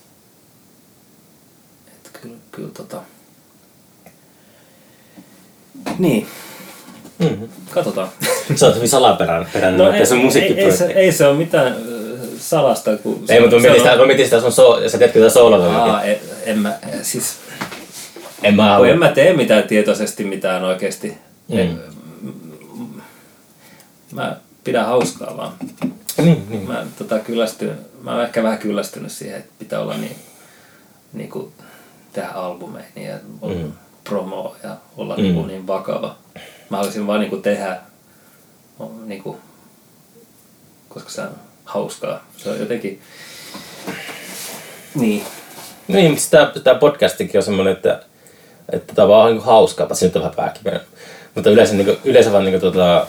Et 1.89 2.11
kyllä, 2.23 2.37
kyllä 2.53 2.71
tota... 2.75 3.03
Niin, 5.99 6.27
Mm-hmm. 7.19 7.49
katsotaan. 7.71 8.09
Sä 8.57 8.67
oot 8.67 8.75
hyvin 8.77 8.89
salaperäinen, 8.89 9.49
peräinen, 9.53 9.79
no, 9.79 9.93
ei, 9.93 10.07
se 10.07 10.15
on 10.15 10.21
ei, 10.37 10.61
ei, 10.61 10.73
se, 10.73 10.85
ei 10.87 11.13
se 11.13 11.27
ole 11.27 11.37
mitään 11.39 11.77
salasta, 12.39 12.97
kun... 12.97 13.25
Ei, 13.29 13.41
mutta 13.41 13.57
mä 13.57 13.63
se 13.63 13.69
mietin 13.69 13.83
on- 13.83 13.89
sitä, 13.89 14.01
mä 14.01 14.07
mietin 14.07 14.25
sitä 14.25 14.41
sun 14.41 14.53
so, 14.53 14.89
sä 14.89 14.99
teetkö 14.99 15.19
tätä 15.21 15.31
sooloa 15.33 15.77
Aa, 15.77 16.03
en, 16.03 16.19
en 16.45 16.59
mä, 16.59 16.79
siis... 17.03 17.37
En 18.43 18.55
mä 18.57 18.65
halua. 18.71 18.89
en 18.89 18.99
mä 18.99 19.09
tee 19.13 19.33
mitään 19.33 19.63
tietoisesti 19.63 20.25
mitään 20.25 20.65
oikeesti. 20.65 21.19
Mm. 21.49 21.59
En- 21.59 21.81
Mä 24.13 24.37
pidän 24.65 24.87
hauskaa 24.87 25.37
vaan. 25.37 25.53
Niin, 26.19 26.47
niin. 26.49 26.69
Mä, 26.69 26.87
tota, 26.99 27.19
kyllästyn, 27.19 27.79
mä 28.03 28.15
oon 28.15 28.25
ehkä 28.25 28.43
vähän 28.43 28.59
kyllästynyt 28.59 29.13
siihen, 29.13 29.39
että 29.39 29.53
pitää 29.59 29.81
olla 29.81 29.97
niin, 29.97 30.17
niin 31.13 31.31
kuin 31.31 31.53
tehdä 32.13 32.29
albumeja 32.29 32.85
niin, 32.95 33.09
ja 33.09 33.19
mm. 33.43 33.73
promoa 34.05 34.57
ja 34.63 34.77
olla 34.97 35.17
mm. 35.17 35.23
niin, 35.23 35.35
kuin 35.35 35.47
niin 35.47 35.67
vakava. 35.67 36.17
Mä 36.71 36.77
haluaisin 36.77 37.07
vaan 37.07 37.21
niin 37.21 37.31
kuin 37.31 37.43
tehdä, 37.43 37.81
niin 39.07 39.23
kuin, 39.23 39.37
koska 40.89 41.11
se 41.11 41.21
on 41.21 41.31
hauskaa. 41.65 42.25
Se 42.37 42.51
on 42.51 42.59
jotenkin, 42.59 43.01
niin, 44.95 45.25
Niin, 45.89 46.11
mutta 46.11 46.27
tämä, 46.31 46.53
tämä 46.65 46.79
podcastikin 46.81 47.39
on 47.39 47.43
semmoinen, 47.43 47.73
että, 47.73 48.03
että 48.73 48.95
tämä 48.95 49.05
on 49.05 49.11
vaan 49.11 49.33
niin 49.33 49.45
hauskaa, 49.45 49.87
paitsi 49.87 50.05
nyt 50.05 50.17
on 50.17 50.23
vähän 50.23 50.37
pääkipeä. 50.37 50.81
Mutta 51.35 51.51
yleensä, 51.51 51.75
niin 51.75 51.87
kuin, 51.87 51.99
yleensä 52.05 52.33
vaan 52.33 52.45
niin 52.45 52.61
kuin, 52.61 52.73
tota, 52.73 53.07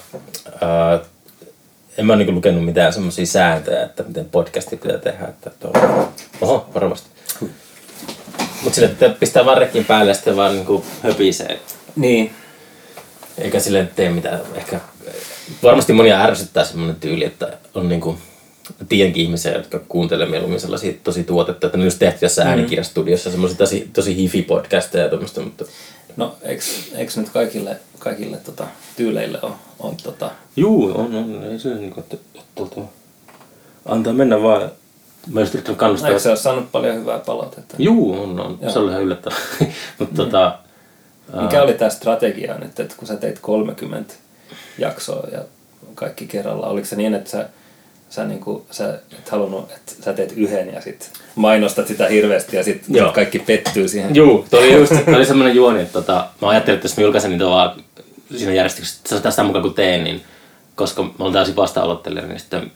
ää, 0.61 0.99
en 1.97 2.05
mä 2.05 2.13
ole 2.13 2.23
niin 2.23 2.35
lukenut 2.35 2.65
mitään 2.65 2.93
semmoisia 2.93 3.25
sääntöjä, 3.25 3.83
että 3.83 4.03
miten 4.03 4.25
podcasti 4.25 4.77
pitää 4.77 4.97
tehdä. 4.97 5.25
Että 5.25 5.51
tuolla, 5.59 6.09
oho, 6.41 6.69
varovasti. 6.73 7.09
Mutta 8.63 8.75
sille, 8.75 8.87
että 8.87 9.09
pistää 9.09 9.45
vaan 9.45 9.57
rekkin 9.57 9.85
päälle 9.85 10.11
ja 10.11 10.15
sitten 10.15 10.35
vaan 10.35 10.53
niin 10.53 10.65
kuin 10.65 10.83
höpisee. 11.03 11.59
niin, 11.95 12.31
Eikä 13.37 13.59
sille 13.59 13.87
tee 13.95 14.09
mitään. 14.09 14.39
Ehkä 14.55 14.79
varmasti 15.63 15.93
monia 15.93 16.21
ärsyttää 16.21 16.65
semmoinen 16.65 16.95
tyyli, 16.95 17.25
että 17.25 17.57
on 17.73 17.89
niinku, 17.89 18.17
tiedänkin 18.89 19.23
ihmisiä, 19.23 19.51
jotka 19.51 19.79
kuuntelee 19.89 20.27
mieluummin 20.27 20.59
sellaisia 20.59 20.93
tosi 21.03 21.23
tuotetta, 21.23 21.67
että 21.67 21.77
ne 21.77 21.81
on 21.81 21.87
just 21.87 21.99
tehty 21.99 22.25
jossain 22.25 22.47
mm. 22.47 22.49
äänikirjastudiossa 22.49 23.31
semmoisia 23.31 23.57
tosi, 23.57 23.89
tosi 23.93 24.15
hifi-podcasteja 24.15 25.03
ja 25.03 25.09
tuommoista, 25.09 25.41
mutta 25.41 25.65
No, 26.17 26.35
eikö, 26.41 26.63
nyt 27.15 27.29
kaikille, 27.29 27.79
kaikille 27.99 28.37
tota, 28.37 28.67
tyyleille 28.97 29.39
on, 29.41 29.55
on 29.79 29.95
tota... 30.03 30.31
Juu, 30.55 30.85
on, 30.85 31.15
on. 31.15 31.43
Ei 31.43 31.59
se 31.59 31.69
niin 31.69 31.93
kuin, 31.93 32.03
että, 32.03 32.17
että, 32.35 32.63
että, 32.63 32.81
antaa 33.85 34.13
mennä 34.13 34.41
vaan. 34.41 34.71
Mä 35.27 35.39
just 35.39 35.53
yrittänyt 35.53 35.79
kannustaa. 35.79 36.09
Eikö 36.09 36.19
se 36.19 36.29
ole 36.29 36.37
saanut 36.37 36.71
paljon 36.71 36.95
hyvää 36.95 37.19
palautetta? 37.19 37.75
Juu, 37.79 38.21
on, 38.23 38.39
on. 38.39 38.57
Joo. 38.61 38.71
Se 38.71 38.79
oli 38.79 38.91
ihan 38.91 39.03
yllättävää. 39.03 39.39
Mutta 39.99 40.15
tota, 40.15 40.59
Mikä 41.41 41.63
oli 41.63 41.73
tämä 41.73 41.89
strategia 41.89 42.57
nyt, 42.57 42.79
että 42.79 42.95
kun 42.97 43.07
sä 43.07 43.15
teit 43.15 43.39
30 43.39 44.13
jaksoa 44.77 45.27
ja 45.31 45.39
kaikki 45.95 46.27
kerralla, 46.27 46.67
oliko 46.67 46.87
se 46.87 46.95
niin, 46.95 47.13
että 47.13 47.29
sä, 47.29 47.49
sä, 48.09 48.25
niinku, 48.25 48.65
sä 48.71 48.99
et 49.11 49.29
halunnut, 49.29 49.71
että 49.71 49.93
sä 50.05 50.13
teet 50.13 50.33
yhden 50.35 50.73
ja 50.73 50.81
sit 50.81 51.11
mainostat 51.35 51.87
sitä 51.87 52.07
hirveästi 52.07 52.55
ja 52.55 52.63
sit, 52.63 52.83
Joo. 52.87 53.11
kaikki 53.11 53.39
pettyy 53.39 53.87
siihen? 53.87 54.15
Juu, 54.15 54.45
toi 54.49 54.59
oli 54.59 54.73
just 54.73 54.93
toi 55.05 55.15
oli 55.15 55.25
semmoinen 55.25 55.55
juoni, 55.55 55.81
että 55.81 55.93
tota, 55.93 56.27
mä 56.41 56.49
ajattelin, 56.49 56.75
että 56.75 56.85
jos 56.85 56.97
mä 56.97 57.03
julkaisen 57.03 57.31
niitä 57.31 57.45
vaan 57.45 57.83
siinä 58.37 58.53
järjestyksessä 58.53 59.19
tästä 59.19 59.43
mukaan 59.43 59.63
kun 59.63 59.73
teen, 59.73 60.03
niin 60.03 60.21
koska 60.75 61.03
mä 61.03 61.11
olen 61.19 61.33
täysin 61.33 61.55
vasta-aloittelija, 61.55 62.25
niin 62.25 62.39
sitten 62.39 62.71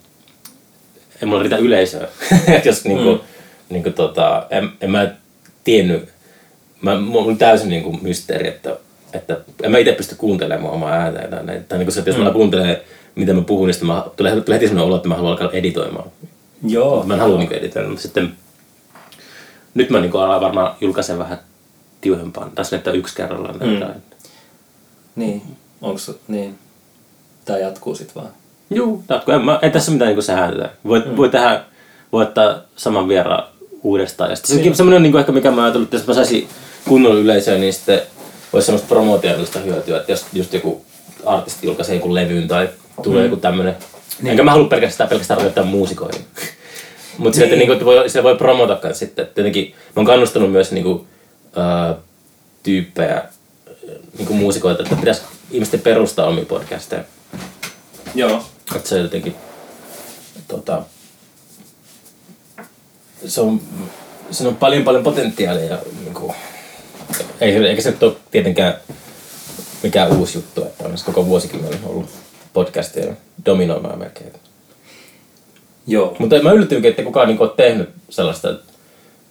ei 1.22 1.28
mulla 1.28 1.42
riitä 1.42 1.58
yleisöä. 1.58 2.08
Jos 2.66 2.84
niinku, 2.86 3.12
mm. 3.12 3.20
niinku 3.70 3.90
tota, 3.90 4.48
en, 4.50 4.70
en 4.82 4.92
mä 4.92 5.12
tiennyt, 5.64 6.10
mä, 6.82 7.00
mulla 7.00 7.26
oli 7.26 7.36
täysin 7.36 7.70
niinku 7.70 8.00
mysteeri, 8.02 8.48
että, 8.48 8.78
että 9.14 9.38
en 9.64 9.72
mä 9.72 9.78
itse 9.78 9.92
pysty 9.92 10.16
kuuntelemaan 10.16 10.74
omaa 10.74 10.92
ääntä. 10.92 11.20
Tai, 11.46 11.62
tai 11.68 11.78
niinku 11.78 11.92
se, 11.92 12.00
että 12.00 12.10
jos 12.10 12.18
mm. 12.18 12.24
mä 12.24 12.32
kuuntelee, 12.32 12.86
mitä 13.16 13.34
mä 13.34 13.42
puhun, 13.42 13.68
niin 13.68 13.74
sitten 13.74 13.88
mä, 13.88 14.06
tulee, 14.16 14.42
tulee 14.42 14.60
heti 14.60 14.68
sellainen 14.68 14.88
olo, 14.88 14.96
että 14.96 15.08
mä 15.08 15.16
haluan 15.16 15.32
alkaa 15.32 15.52
editoimaan. 15.52 16.10
Joo. 16.68 17.04
Mä 17.04 17.14
en 17.14 17.20
halua 17.20 17.38
niinku 17.38 17.54
editoida, 17.54 17.88
mutta 17.88 18.02
sitten 18.02 18.34
nyt 19.74 19.90
mä 19.90 20.00
niinku 20.00 20.18
alan 20.18 20.42
varmaan 20.42 20.76
julkaisen 20.82 21.20
vähän 21.20 21.40
tiuhempaan. 22.02 22.52
Tässä 22.52 22.76
että 22.76 22.92
yksi 22.92 23.16
kerrallaan 23.16 23.56
mm. 23.56 23.74
jotain. 23.74 24.02
Niin, 25.16 25.42
onks, 25.82 26.12
niin. 26.28 26.58
Tää 27.46 27.58
jatkuu 27.58 27.96
sit 27.96 28.16
vaan. 28.16 28.30
Juu, 28.70 29.04
tatko. 29.08 29.32
En, 29.32 29.46
mä, 29.46 29.60
ei 29.62 29.72
tässä 29.72 29.92
mitään 29.92 30.08
niinku 30.08 30.22
sääntöä. 30.22 30.70
Voi, 30.88 31.00
mm. 31.00 31.18
voi 31.18 31.30
tehdä, 31.30 31.62
voi 32.12 32.24
ottaa 32.24 32.56
saman 32.76 33.08
vieraan 33.08 33.44
uudestaan. 33.84 34.30
Ja 34.30 34.36
sitten 34.36 34.58
Niin. 34.58 34.74
se 34.74 34.78
semmoinen 34.78 35.04
niinku 35.04 35.18
ehkä 35.18 35.32
mikä 35.32 35.52
mä 35.52 35.62
ajattelin, 35.62 35.84
että 35.84 35.96
jos 35.96 36.08
mä 36.08 36.14
saisin 36.14 36.48
kunnolla 36.88 37.20
yleisöä, 37.20 37.58
niin 37.58 37.74
sitten 37.74 38.02
olisi 38.54 38.66
semmoista 38.66 38.88
promootiallista 38.88 39.60
hyötyä, 39.60 39.98
että 39.98 40.12
jos 40.12 40.26
just 40.34 40.54
joku 40.54 40.86
artisti 41.26 41.68
julkaisee 41.68 41.96
jonkun 41.96 42.16
levyn 42.16 42.48
tai 42.48 42.70
tulee 43.04 43.24
mm. 43.24 43.30
joku 43.30 43.42
tämmönen. 43.42 43.76
Niin. 44.22 44.32
Enkä 44.32 44.44
mä 44.44 44.52
halua 44.52 44.68
pelkästään, 44.68 45.10
pelkästään 45.10 45.38
rajoittaa 45.38 45.64
muusikoihin. 45.64 46.22
Mutta 47.18 47.40
niin. 47.40 47.50
Niin. 47.50 47.70
niinku, 47.70 47.86
voi, 47.86 48.10
sitä 48.10 48.24
voi 48.24 48.36
promota 48.36 48.76
kans 48.76 49.00
sitten. 49.00 49.24
Et 49.24 49.34
Tietenkin 49.34 49.72
mä 49.72 49.92
oon 49.96 50.06
kannustanut 50.06 50.52
myös 50.52 50.72
niinku, 50.72 51.08
ää, 51.56 51.96
tyyppejä, 52.64 53.24
niinku 54.18 54.34
muusikoita, 54.34 54.84
että 54.84 54.96
pitäisi 54.96 55.22
ihmisten 55.52 55.80
perustaa 55.80 56.28
omia 56.28 56.46
podcasteja. 56.46 57.04
Joo. 58.16 58.46
Että 58.76 58.90
se 58.90 59.00
jotenkin, 59.00 59.36
tota, 60.48 60.82
se 63.26 63.42
on, 63.42 63.62
siinä 64.32 64.50
on 64.50 64.56
paljon 64.56 64.84
paljon 64.84 65.04
potentiaalia 65.04 65.66
ja 65.66 65.78
niinku, 66.04 66.36
ei, 67.42 67.56
eikä 67.56 67.82
se 67.82 67.92
nyt 67.92 68.04
ole 68.04 68.16
tietenkään 68.32 68.74
mikään 69.84 70.18
uusi 70.18 70.38
juttu, 70.38 70.64
että 70.64 70.84
on 70.84 70.96
koko 71.06 71.26
vuosikymmenen 71.26 71.80
ollut 71.86 72.23
podcasteja 72.54 73.14
dominoimaan 73.46 74.00
melkein. 74.00 74.34
Joo. 75.88 76.16
Mutta 76.20 76.42
mä 76.44 76.52
yllättyinkin, 76.52 76.90
että 76.90 77.04
kukaan 77.04 77.28
niinku 77.28 77.44
ole 77.44 77.52
tehnyt 77.58 77.90
sellaista 78.10 78.54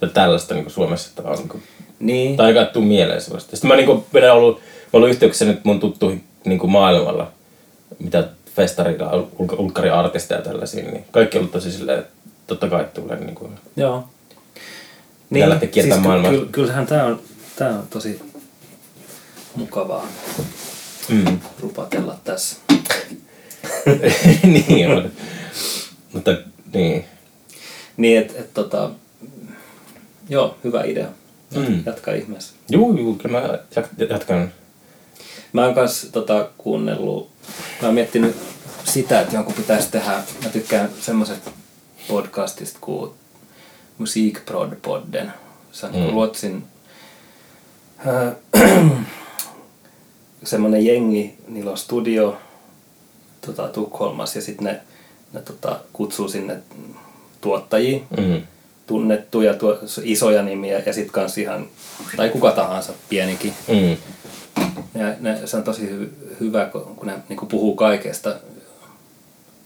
tai 0.00 0.08
tällaista 0.08 0.54
niinku 0.54 0.70
Suomessa, 0.70 1.08
että 1.08 1.30
on 1.30 1.36
niinku, 1.38 1.60
Niin. 2.00 2.36
tai 2.36 2.46
ainakaan 2.46 2.72
tuu 2.72 2.82
mieleen 2.82 3.20
sellaista. 3.20 3.56
Sitten 3.56 3.68
mä 3.68 3.76
niinku 3.76 4.06
vedän 4.14 4.34
ollut, 4.34 4.58
mä 4.58 4.62
ollut 4.92 5.10
yhteyksissä 5.10 5.44
nyt 5.44 5.64
mun 5.64 5.80
tuttuihin 5.80 6.24
niinku 6.44 6.66
maailmalla, 6.66 7.30
mitä 7.98 8.28
festarilla 8.56 9.10
on 9.10 9.28
ulk- 9.38 9.60
ulkkariartisteja 9.60 10.38
ja 10.40 10.44
tällaisia, 10.44 10.84
niin 10.84 11.04
kaikki 11.10 11.38
on 11.38 11.40
ollut 11.40 11.52
tosi 11.52 11.72
silleen, 11.72 11.98
että 11.98 12.12
totta 12.46 12.68
kai 12.68 12.86
tulee 12.94 13.16
niinku, 13.20 13.50
Joo. 13.76 14.04
Lähteä 15.46 15.68
kiertämään 15.68 16.02
ky- 16.02 16.08
maailmaa. 16.08 16.30
ky- 16.30 16.48
kyllähän 16.52 16.86
tää 16.86 17.04
on, 17.04 17.20
tää 17.56 17.68
on 17.68 17.86
tosi 17.90 18.20
mukavaa 19.56 20.06
mm. 21.08 21.38
rupatella 21.60 22.16
tässä. 22.24 22.56
niin 24.66 24.90
on. 24.90 25.12
Mutta 26.12 26.30
niin. 26.74 27.04
Niin, 27.96 28.18
että 28.18 28.34
et, 28.38 28.54
tota, 28.54 28.90
joo, 30.28 30.56
hyvä 30.64 30.84
idea. 30.84 31.08
Mm. 31.54 31.82
Jatka 31.86 32.12
ihmeessä. 32.12 32.54
Juu, 32.70 32.96
juu, 32.96 33.14
kyllä 33.14 33.40
mä 33.40 33.58
jat- 33.76 34.10
jatkan. 34.10 34.52
Mä 35.52 35.64
oon 35.64 35.74
kans 35.74 36.08
tota, 36.12 36.48
kuunnellut, 36.58 37.30
mä 37.80 37.88
oon 37.88 37.94
miettinyt 37.94 38.36
sitä, 38.84 39.20
että 39.20 39.36
jonkun 39.36 39.54
pitäisi 39.54 39.90
tehdä, 39.90 40.22
mä 40.44 40.48
tykkään 40.52 40.90
semmoiset 41.00 41.50
podcastista 42.08 42.78
kuin 42.80 43.10
Musikprod 43.98 44.72
podden. 44.82 45.32
Se 45.72 45.86
on 45.86 45.92
mm. 45.92 46.00
Mm. 46.00 46.10
Ruotsin 46.10 46.64
äh, 48.06 48.34
semmoinen 50.44 50.86
jengi, 50.86 51.34
niillä 51.48 51.70
on 51.70 51.78
studio 51.78 52.38
tota, 53.46 53.68
Tukholmassa 53.68 54.38
ja 54.38 54.42
sitten 54.42 54.64
ne, 54.64 54.80
ne 55.32 55.40
tota, 55.40 55.80
kutsuu 55.92 56.28
sinne 56.28 56.56
tuottajia, 57.40 58.00
Mm. 58.16 58.42
tunnettuja, 58.86 59.54
tuo, 59.54 59.78
isoja 60.02 60.42
nimiä 60.42 60.82
ja 60.86 60.92
sitten 60.92 61.12
kans 61.12 61.38
ihan, 61.38 61.66
tai 62.16 62.28
kuka 62.28 62.50
tahansa 62.50 62.92
pienikin. 63.08 63.54
Mm. 63.68 63.96
Ja 65.00 65.14
ne, 65.20 65.46
se 65.46 65.56
on 65.56 65.62
tosi 65.62 65.90
hy, 65.90 66.12
hyvä, 66.40 66.64
kun 66.64 66.96
kun 66.96 67.06
ne 67.06 67.14
niin 67.28 67.46
puhuu 67.48 67.74
kaikesta 67.76 68.36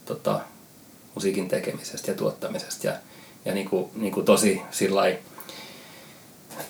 tota, 0.05 0.41
musiikin 1.15 1.49
tekemisestä 1.49 2.11
ja 2.11 2.17
tuottamisesta 2.17 2.87
ja, 2.87 2.93
ja 3.45 3.55
niin 3.55 3.69
kuin, 3.69 3.91
niin 3.97 4.13
kuin 4.13 4.27
tosi 4.27 4.63
sillai 4.71 5.19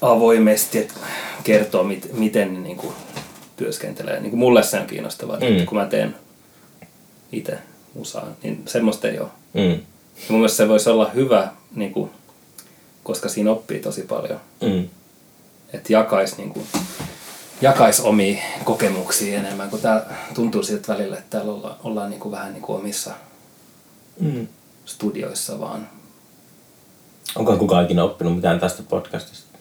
avoimesti, 0.00 0.78
että 0.78 0.94
kertoo, 1.44 1.84
mit, 1.84 2.08
miten 2.12 2.54
ne 2.54 2.60
niin 2.60 2.76
kuin 2.76 2.94
työskentelee. 3.56 4.20
Niin 4.20 4.30
kuin 4.30 4.38
mulle 4.38 4.62
se 4.62 4.80
on 4.80 4.86
kiinnostavaa, 4.86 5.36
mm. 5.36 5.46
Mm. 5.46 5.52
että 5.52 5.66
kun 5.68 5.78
mä 5.78 5.86
teen 5.86 6.14
itse 7.38 7.58
musaa, 7.94 8.26
niin 8.42 8.62
semmoista 8.66 9.08
ei 9.08 9.18
ole. 9.18 9.28
Mm. 9.54 9.60
Ja 9.70 9.78
mun 10.28 10.38
mielestä 10.40 10.56
se 10.56 10.68
voisi 10.68 10.90
olla 10.90 11.10
hyvä, 11.14 11.48
niin 11.74 11.92
kuin, 11.92 12.10
koska 13.02 13.28
siinä 13.28 13.50
oppii 13.50 13.80
tosi 13.80 14.02
paljon 14.02 14.40
Mm. 14.62 14.88
että 15.72 15.92
jakais, 15.92 16.38
niin 16.38 16.50
kuin, 16.50 16.66
jakais 17.60 18.00
omia 18.00 18.42
kokemuksia 18.64 19.38
enemmän, 19.38 19.70
kun 19.70 19.80
tää 19.80 20.14
tuntuu 20.34 20.62
siltä 20.62 20.92
välillä, 20.92 21.18
että 21.18 21.30
täällä 21.38 21.52
olla, 21.52 21.78
ollaan 21.84 22.10
niin 22.10 22.20
kuin 22.20 22.32
vähän 22.32 22.52
niin 22.52 22.62
kuin 22.62 22.78
omissa 22.78 23.10
Mm. 24.20 24.46
studioissa 24.86 25.60
vaan. 25.60 25.88
Onkohan 27.36 27.58
kukaan 27.58 27.84
ikinä 27.84 28.04
oppinut 28.04 28.36
mitään 28.36 28.60
tästä 28.60 28.82
podcastista? 28.88 29.58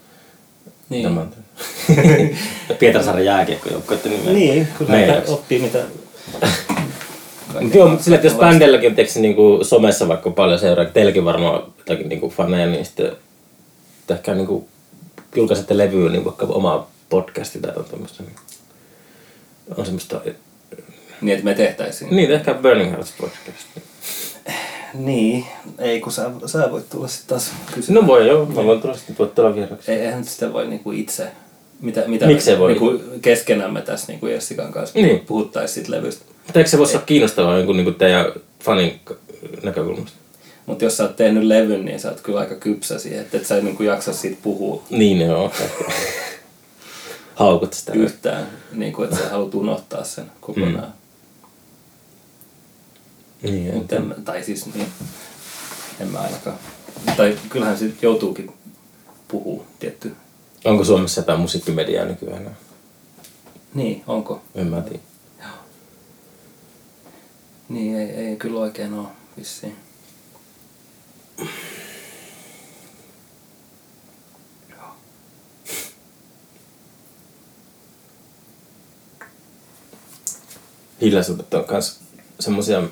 Niin, 0.90 1.20
tehnyt? 1.88 2.36
Pietarsaaren 2.80 3.26
jääkiekkojoukkueiden 3.26 4.12
nimeä. 4.12 4.34
niin 4.34 4.68
kyllä 4.78 4.92
Meidän. 4.92 5.24
oppii 5.28 5.60
mitä... 5.60 5.80
Mutta 7.62 7.78
joo, 7.78 7.88
mutta 7.88 8.04
sillä, 8.04 8.16
että 8.16 8.28
jos 8.28 8.38
bändeilläkin 8.38 8.96
on 9.16 9.22
niinku 9.22 9.60
somessa 9.64 10.08
vaikka 10.08 10.30
paljon 10.30 10.60
seuraa, 10.60 10.86
teilläkin 10.86 11.26
varmaan 11.26 11.64
jotakin 11.78 12.10
niinku 12.10 12.30
faneja, 12.30 12.68
niin 12.68 12.86
sitten 12.86 13.12
ehkä 14.10 14.34
niinku 14.34 14.68
julkaisette 15.36 15.78
levyä 15.78 16.10
niin 16.10 16.26
vaikka 16.26 16.46
omaa 16.46 16.92
podcastia 17.10 17.62
tai 17.62 17.70
jotain 17.70 17.90
tämmöistä. 17.92 18.24
niin 18.24 18.36
On 19.78 19.86
semmoista... 19.86 20.22
Niin, 21.22 21.34
että 21.34 21.46
me 21.46 21.54
tehtäisiin. 21.54 22.16
Niin, 22.16 22.32
ehkä 22.32 22.54
Burning 22.54 22.92
Hearts 22.92 23.14
podcast. 23.18 23.68
Niin, 24.94 25.46
ei 25.80 26.00
kun 26.00 26.12
sä, 26.12 26.32
sä 26.46 26.72
voit 26.72 26.90
tulla 26.90 27.08
sitten 27.08 27.30
taas 27.30 27.52
kysymään. 27.76 28.04
No 28.04 28.08
voi 28.08 28.28
joo, 28.28 28.46
mä 28.46 28.66
voin 28.66 28.82
tulla 28.82 28.96
sitten 28.98 29.18
voit 29.20 29.36
tulla 29.36 29.56
vieraksi. 29.56 29.92
Ei, 29.92 30.00
eihän 30.00 30.24
sitä 30.26 30.54
voi 30.54 30.68
niinku 30.68 30.92
itse, 30.92 31.28
mitä, 31.82 32.04
mitä 32.08 32.26
Miksi 32.26 32.52
ei 32.52 32.60
voi? 32.60 32.72
Niinku 32.72 33.02
keskenämme 33.22 33.82
tässä 33.82 34.08
niinku 34.08 34.28
Jessikan 34.28 34.72
kanssa 34.72 35.00
Niin. 35.00 35.20
puhuttaisiin 35.20 35.74
siitä 35.74 35.92
levystä. 35.92 36.26
Mutta 36.46 36.60
eikö 36.60 36.70
se 36.70 36.78
voisi 36.78 36.96
olla 36.96 37.06
kiinnostavaa 37.06 37.58
jonkun 37.58 37.78
niinku 37.78 37.92
teidän 37.92 38.26
fanin 38.64 39.00
näkökulmasta? 39.64 40.18
Mutta 40.66 40.84
jos 40.84 40.98
sä 40.98 41.04
oot 41.04 41.16
tehnyt 41.16 41.44
levyn, 41.44 41.86
niin 41.86 42.00
sä 42.00 42.10
oot 42.10 42.22
kyllä 42.22 42.40
aika 42.40 42.56
kypsä 42.56 43.00
siihen, 43.00 43.22
että 43.22 43.38
et 43.38 43.46
sä 43.46 43.62
niinku 43.62 43.84
jaksa 43.84 44.14
siitä 44.14 44.38
puhua 44.44 44.84
Niin 44.90 45.22
joo. 45.22 45.52
Haukut 47.36 47.74
sitä. 47.74 47.94
yhtään, 47.94 48.48
niin 48.72 48.94
kuin, 48.94 49.10
että 49.10 49.24
sä 49.24 49.30
haluat 49.30 49.56
unohtaa 49.56 50.04
sen 50.04 50.26
kokonaan. 50.42 50.94
Niin, 53.42 53.72
Mm. 53.72 53.78
Mut 53.78 53.94
en, 53.94 54.16
tai 54.26 54.44
siis 54.44 54.66
niin, 54.74 54.88
en 56.00 56.08
mä 56.08 56.20
ainakaan. 56.20 56.56
Tai 57.18 57.38
kyllähän 57.50 57.78
se 57.78 57.92
joutuukin 58.02 58.54
puhua 59.28 59.64
tietty. 59.80 60.16
Onko 60.66 60.84
Suomessa 60.84 61.22
jotain 61.22 61.40
musiikkimediaa 61.40 62.06
nykyään? 62.06 62.58
Niin, 63.74 64.04
onko? 64.08 64.42
En 64.56 64.68
mä 64.68 64.82
tiedä. 64.82 65.00
Niin, 67.70 67.98
ei, 67.98 68.10
ei 68.10 68.36
kyllä 68.36 68.60
oikein 68.60 68.94
ole 68.94 69.08
vissiin. 69.38 69.76
Hiljaisuudet 81.02 81.54
on 81.54 81.64
kans 81.66 82.00
semmosia, 82.40 82.84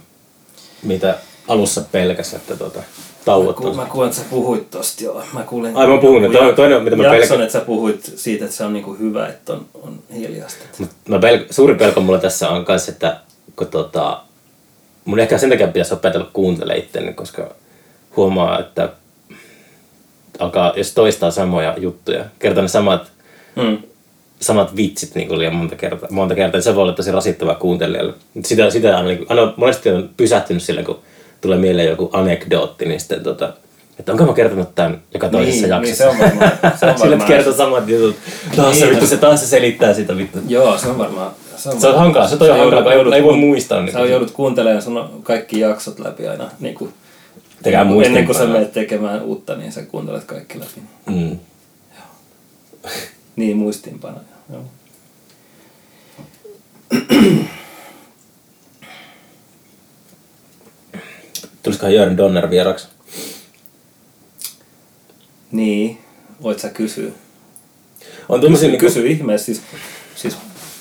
mitä 0.83 1.17
alussa 1.47 1.81
pelkäs, 1.91 2.33
että 2.33 2.55
tota, 2.57 2.83
tauot 3.25 3.55
Ku, 3.55 3.67
on. 3.67 3.75
mä 3.75 3.85
kuulen, 3.85 4.09
että 4.09 4.21
sä 4.21 4.27
puhuit 4.29 4.69
tosta 4.71 5.03
joo. 5.03 5.23
Mä 5.33 5.43
kuulin, 5.43 5.77
Ai, 5.77 5.87
mä 5.87 5.97
puhun, 5.97 6.25
että 6.25 6.37
jonkun 6.37 6.55
toinen, 6.55 6.83
mitä 6.83 6.95
mä 6.95 7.03
pelkään. 7.03 7.41
että 7.41 7.53
sä 7.53 7.65
puhuit 7.65 8.13
siitä, 8.15 8.45
että 8.45 8.57
se 8.57 8.63
on 8.63 8.73
niinku 8.73 8.93
hyvä, 8.93 9.27
että 9.27 9.53
on, 9.53 9.65
on 9.73 10.03
hiljasta. 10.15 10.65
Mut 10.79 10.89
mä 11.09 11.17
pel- 11.17 11.47
suuri 11.53 11.75
pelko 11.75 12.01
mulla 12.01 12.19
tässä 12.19 12.49
on 12.49 12.65
kans, 12.65 12.89
että 12.89 13.19
kun 13.55 13.67
tota, 13.67 14.23
mun 15.05 15.19
ehkä 15.19 15.37
sen 15.37 15.49
takia 15.49 15.67
pitäisi 15.67 15.93
opetella 15.93 16.29
kuuntelemaan 16.33 16.79
itteni, 16.79 17.13
koska 17.13 17.55
huomaa, 18.17 18.59
että 18.59 18.89
alkaa, 20.39 20.73
jos 20.75 20.93
toistaa 20.93 21.31
samoja 21.31 21.75
juttuja, 21.77 22.25
kertaa 22.39 22.61
ne 22.61 22.67
samat, 22.67 23.11
Mm. 23.55 23.77
samat 24.39 24.75
vitsit 24.75 25.15
niin 25.15 25.27
kuin 25.27 25.39
liian 25.39 25.55
monta 25.55 25.75
kertaa, 25.75 26.09
monta 26.11 26.35
kertaa, 26.35 26.57
niin 26.57 26.63
se 26.63 26.75
voi 26.75 26.81
olla 26.83 26.93
tosi 26.93 27.11
rasittavaa 27.11 27.55
kuuntelijalle. 27.55 28.13
Sitä, 28.43 28.69
sitä 28.69 28.97
aina, 28.97 29.07
niin 29.07 29.17
kuin, 29.17 29.27
aina 29.29 29.53
monesti 29.57 29.89
on 29.89 30.09
pysähtynyt 30.17 30.63
sillä, 30.63 30.83
kun 30.83 30.99
tulee 31.41 31.57
mieleen 31.57 31.89
joku 31.89 32.09
anekdootti, 32.13 32.85
niin 32.85 32.99
sitten 32.99 33.23
tota, 33.23 33.53
että 33.99 34.11
onko 34.11 34.25
mä 34.25 34.33
kertonut 34.33 34.75
tämän 34.75 35.01
joka 35.13 35.29
toisessa 35.29 35.61
Niin, 35.61 35.69
jaksossa. 35.69 36.05
niin 36.05 36.15
se 36.17 36.23
on 36.23 36.29
varmaan- 36.29 36.51
se 36.79 36.85
on 36.85 36.99
varmaan- 37.09 37.27
kertoo 37.27 37.53
samat 37.53 37.87
jutut. 37.89 38.15
Taas 38.55 38.75
se, 38.79 38.85
Niin. 38.85 38.91
vittu, 38.91 39.07
se 39.07 39.17
taas 39.17 39.39
se 39.41 39.47
selittää 39.47 39.93
sitä 39.93 40.17
vittu. 40.17 40.39
Joo, 40.47 40.77
se 40.77 40.87
on 40.87 40.97
varmaan... 40.97 41.31
Se 41.63 41.69
on, 41.69 41.81
Se 41.81 41.87
on 41.87 41.95
hankalaa, 41.97 42.27
se 42.27 42.35
on 42.35 42.39
Sä 42.47 42.53
hankalaa, 42.57 42.93
joudut- 42.93 43.03
kun 43.03 43.13
ei, 43.13 43.19
ei 43.19 43.23
voi 43.23 43.37
muistaa. 43.37 43.81
Niin 43.81 43.93
Sä 43.93 43.99
joudut 43.99 44.31
kuuntelemaan 44.31 44.81
sun 44.81 45.19
kaikki 45.23 45.59
jaksot 45.59 45.99
läpi 45.99 46.27
aina. 46.27 46.49
Niin 46.59 46.75
kuin, 46.75 46.93
Tekää 47.63 47.85
ennen 48.05 48.25
kuin 48.25 48.35
sä 48.37 48.45
menet 48.45 48.73
tekemään 48.73 49.21
uutta, 49.21 49.55
niin 49.55 49.71
sä 49.71 49.81
kuuntelet 49.83 50.23
kaikki 50.23 50.59
läpi. 50.59 50.81
Mm. 51.09 51.39
Niin, 53.35 53.57
muistiinpanoja. 53.57 54.23
Joo. 54.53 54.63
Tulisikohan 61.63 61.93
Jörn 61.95 62.17
Donner 62.17 62.49
vieraksi? 62.49 62.87
Niin, 65.51 65.97
voit 66.41 66.59
sä 66.59 66.69
kysyä. 66.69 67.11
On 68.29 68.39
tuommoisia 68.39 68.69
Kysy, 68.69 68.71
niinku, 68.71 68.85
kysy 68.85 69.07
ihmeessä, 69.07 69.45
siis 69.45 69.61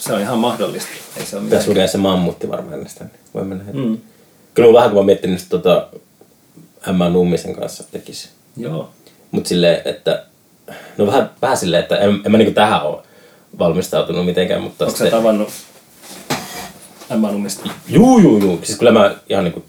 se 0.02 0.12
on 0.12 0.20
ihan 0.20 0.38
mahdollista. 0.38 0.90
Ei 1.16 1.26
se 1.26 1.36
ole 1.36 1.44
pitäisi 1.44 1.68
mitään. 1.68 1.68
lukea 1.68 1.88
se 1.88 1.98
mammutti 1.98 2.48
varmaan 2.48 2.80
niin 2.80 3.10
Voi 3.34 3.44
mennä 3.44 3.64
heti. 3.64 3.78
Mm. 3.78 3.98
Kyllä 4.54 4.68
mä 4.68 4.74
vähän 4.74 4.90
kun 4.90 4.98
mä 4.98 5.06
miettinyt 5.06 5.38
sitä 5.38 5.50
tota, 5.50 5.88
Emma 6.88 7.08
Nummisen 7.08 7.54
kanssa 7.56 7.84
tekisi. 7.92 8.28
Joo. 8.56 8.90
Mut 9.30 9.46
silleen, 9.46 9.82
että 9.84 10.24
no 10.98 11.06
vähän, 11.06 11.30
vähän 11.42 11.56
silleen, 11.56 11.82
että 11.82 11.96
en, 11.96 12.20
en 12.24 12.32
mä 12.32 12.38
niinku 12.38 12.54
tähän 12.54 12.82
oo 12.82 13.02
valmistautunut 13.58 14.24
mitenkään, 14.24 14.62
mutta 14.62 14.84
Onko 14.84 14.96
sä 14.96 15.10
tavannut 15.10 15.48
Emma 17.10 17.30
Nummista? 17.30 17.70
Juu, 17.88 18.18
juu, 18.18 18.38
juu. 18.38 18.60
Siis 18.62 18.78
kyllä 18.78 18.92
mä 18.92 19.14
ihan 19.28 19.44
niinku 19.44 19.64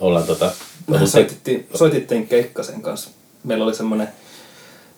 ollaan 0.00 0.26
tota... 0.26 0.50
Mehän 0.86 1.08
soitettiin, 1.08 1.68
soitettiin 1.74 2.28
Keikkasen 2.28 2.82
kanssa. 2.82 3.10
Meillä 3.44 3.64
oli 3.64 3.74
semmonen 3.74 4.08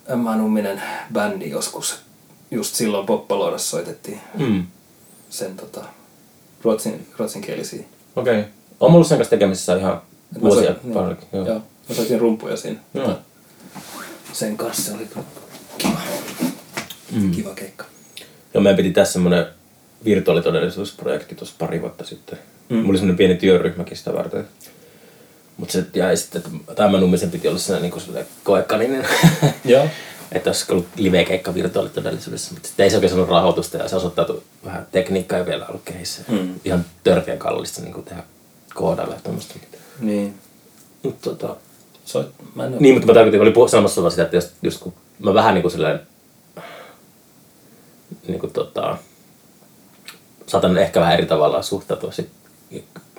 Emma 0.09 0.37
Numminen 0.37 0.83
bändi 1.13 1.51
joskus. 1.51 2.06
Just 2.51 2.75
silloin 2.75 3.07
Poppaloidassa 3.07 3.71
soitettiin 3.71 4.21
Mm. 4.39 4.67
sen 5.31 5.57
tota, 5.57 5.85
ruotsin, 6.63 7.07
ruotsinkielisiä. 7.19 7.85
Okei. 8.17 8.39
Okay. 8.41 8.51
On 8.81 8.91
mulla 8.91 9.05
sen 9.05 9.19
kanssa 9.19 9.31
tekemisissä 9.31 9.77
ihan 9.77 10.03
Mä 10.35 10.41
vuosia 10.41 10.63
soitin- 10.73 10.93
paljonkin. 10.93 11.29
Joo. 11.33 11.45
Joo. 11.45 11.55
joo. 11.55 11.63
Mä 11.89 11.95
soitin 11.95 12.21
rumpuja 12.21 12.57
siinä. 12.57 12.79
Joo. 12.95 13.07
Tota, 13.07 13.21
sen 14.33 14.57
kanssa 14.57 14.83
se 14.83 14.93
oli 14.93 15.09
kiva. 15.79 16.01
Mm. 17.13 17.31
Kiva 17.31 17.55
keikka. 17.55 17.85
Joo, 18.55 18.63
meidän 18.63 18.77
piti 18.77 18.91
tässä 18.91 19.13
semmoinen 19.13 19.47
virtuaalitodellisuusprojekti 20.05 21.35
tuossa 21.35 21.55
pari 21.59 21.81
vuotta 21.81 22.05
sitten. 22.05 22.39
Mm. 22.69 22.77
Mulla 22.77 22.91
oli 22.91 22.99
semmoinen 22.99 23.17
pieni 23.17 23.35
työryhmäkin 23.37 23.97
sitä 23.97 24.15
varten. 24.15 24.49
Mutta 25.57 25.73
se 25.73 25.85
jäi 25.95 26.17
sitten, 26.17 26.43
että 26.47 26.75
tämä 26.75 26.99
nummisen 27.01 27.31
piti 27.31 27.49
olla 27.49 27.59
sellainen 27.59 27.91
niin 28.15 28.27
koekaninen. 28.45 29.07
Joo. 29.65 29.87
että 30.33 30.51
olisi 30.51 30.73
ollut 30.73 30.87
live-keikka 30.97 31.55
virtuaalitodellisuudessa. 31.55 32.55
Mutta 32.55 32.69
sitten 32.69 32.85
ei 32.85 32.91
se 32.91 32.97
oikein 32.97 33.11
saanut 33.11 33.29
rahoitusta 33.29 33.77
ja 33.77 33.89
se 33.89 33.97
osoittautui 33.97 34.43
vähän 34.65 34.87
tekniikkaa 34.93 35.39
ei 35.39 35.47
vielä 35.47 35.67
ollut 35.67 35.83
kehissä. 35.85 36.23
Mm. 36.29 36.55
Ihan 36.65 36.85
törkeä 37.05 37.37
kallista 37.37 37.83
niin 37.83 38.05
tehdä 38.05 38.23
koodailla 38.75 39.15
ja 39.15 39.21
tuommoista. 39.21 39.55
Niin. 40.01 40.35
Mutta 41.03 41.31
tota, 41.31 41.57
Soit, 42.05 42.29
mä 42.55 42.67
en 42.67 42.77
niin, 42.81 42.95
mutta 42.95 43.07
mä 43.07 43.15
tarkoitin, 43.15 43.41
oli 43.41 43.51
puh- 43.51 43.69
sanomassa 43.69 44.01
vaan 44.01 44.11
sitä, 44.11 44.23
että 44.23 44.37
just, 44.37 44.51
just 44.63 44.81
kun 44.81 44.93
mä 45.19 45.35
vähän 45.35 45.55
niin 45.55 45.63
kuin 45.63 45.73
silleen, 45.73 46.01
niin 48.29 48.41
kuin 48.41 48.53
tota, 48.53 48.99
saatan 50.47 50.79
ehkä 50.79 51.01
vähän 51.01 51.15
eri 51.15 51.27
tavalla 51.27 51.63
suhtautua 51.63 52.13
sit, 52.13 52.29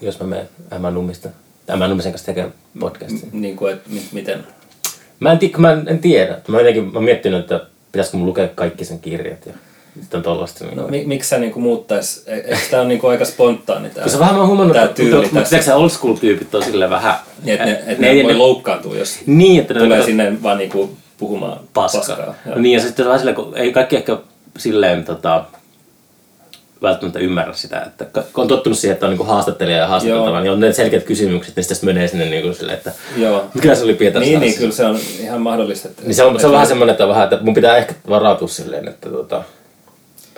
jos 0.02 0.20
mä 0.20 0.26
menen 0.28 0.50
Ämän 0.74 0.94
Nummista, 0.94 1.30
Ämän 1.70 1.90
Nummisen 1.90 2.12
kanssa 2.12 2.26
tekemään 2.26 2.54
podcastia. 2.80 3.30
Niin 3.32 3.58
kuin, 3.58 3.74
että 3.74 3.90
mi- 3.90 4.10
miten... 4.12 4.48
Mä 5.20 5.32
en, 5.32 5.40
mä 5.58 5.72
en, 5.72 5.84
en 5.88 6.00
tiedä. 6.00 6.38
Mä, 6.48 6.58
jotenkin, 6.58 6.84
mä 6.84 6.92
oon 6.94 7.04
miettinyt, 7.04 7.40
että 7.40 7.60
pitäisikö 7.92 8.18
mun 8.18 8.26
lukea 8.28 8.48
kaikki 8.56 8.86
sen 8.86 9.00
kirjat 9.00 9.46
ja 9.46 9.54
sitten 10.02 10.22
tollaista. 10.24 10.66
Niin 10.66 10.78
No, 10.78 10.88
mi, 10.88 11.04
miksi 11.06 11.30
sä 11.30 11.38
niinku 11.38 11.60
muuttais... 11.60 12.24
e- 12.28 12.34
Eikö 12.36 12.58
tää 12.72 12.82
on 12.82 12.88
niinku 12.88 13.08
aika 13.08 13.26
spontaani 13.26 13.90
tää, 13.90 13.94
Kyllä 14.04 14.10
se 14.14 14.20
vähän 14.20 14.36
mä 14.36 14.46
huomannut, 14.46 14.76
tää 14.76 14.84
että 14.86 14.96
tyyli 14.96 15.16
mutta, 15.16 15.34
mutta 15.34 15.50
tiedätkö 15.50 15.76
old 15.76 15.90
school 15.90 16.14
tyypit 16.16 16.56
on 16.56 16.64
silleen 16.64 16.90
vähän... 16.90 17.16
Niin, 17.44 17.54
että 17.54 17.66
ne, 17.66 17.84
et 17.88 18.00
ne, 18.00 18.14
ne, 18.14 18.24
voi 18.24 18.34
loukkaantua, 18.36 18.98
jos 18.98 19.20
Niin, 19.26 19.62
että 19.62 19.74
ne 19.74 19.80
tulee 19.80 19.98
kato- 19.98 20.06
sinne 20.06 20.44
vaan 20.44 20.58
niinku 20.58 20.90
puhumaan 21.18 21.60
paskaa. 21.74 22.02
paskaa. 22.02 22.36
No 22.46 22.62
niin, 22.62 22.74
ja 22.74 22.80
sitten 22.82 23.06
vähän 23.06 23.20
silleen, 23.20 23.36
kun 23.36 23.58
ei 23.58 23.72
kaikki 23.72 23.96
ehkä 23.96 24.18
silleen 24.58 25.06
tota, 25.06 25.46
välttämättä 26.82 27.20
ymmärrä 27.20 27.54
sitä, 27.54 27.82
että 27.82 28.06
kun 28.06 28.42
on 28.42 28.48
tottunut 28.48 28.80
siihen, 28.80 28.94
että 28.94 29.06
on 29.06 29.10
niinku 29.10 29.24
haastattelija 29.24 29.78
ja 29.78 29.88
haastateltava, 29.88 30.42
niin 30.42 30.52
on 30.52 30.60
ne 30.60 30.74
selkeät 30.74 31.04
kysymykset, 31.04 31.56
niin 31.56 31.64
sitten 31.64 31.90
menee 31.90 32.08
sinne 32.08 32.30
niinku 32.30 32.54
silleen, 32.54 32.78
että 32.78 32.92
Joo. 33.18 33.46
mikä 33.54 33.76
se 33.76 33.84
oli 33.84 33.94
Pietar 33.94 34.22
Niin, 34.22 34.40
niin, 34.40 34.58
kyllä 34.58 34.72
se 34.72 34.86
on 34.86 35.00
ihan 35.20 35.42
mahdollista. 35.42 35.88
Että, 35.88 36.02
Niin 36.04 36.16
se 36.16 36.24
on, 36.24 36.40
se 36.40 36.46
on 36.46 36.54
vähän 36.54 36.68
semmoinen, 36.68 36.92
että, 36.94 37.08
vähän, 37.08 37.24
että 37.24 37.40
mun 37.42 37.54
pitää 37.54 37.78
ehkä 37.78 37.94
varautua 38.10 38.48
silleen, 38.48 38.88
että 38.88 39.10
tota, 39.10 39.44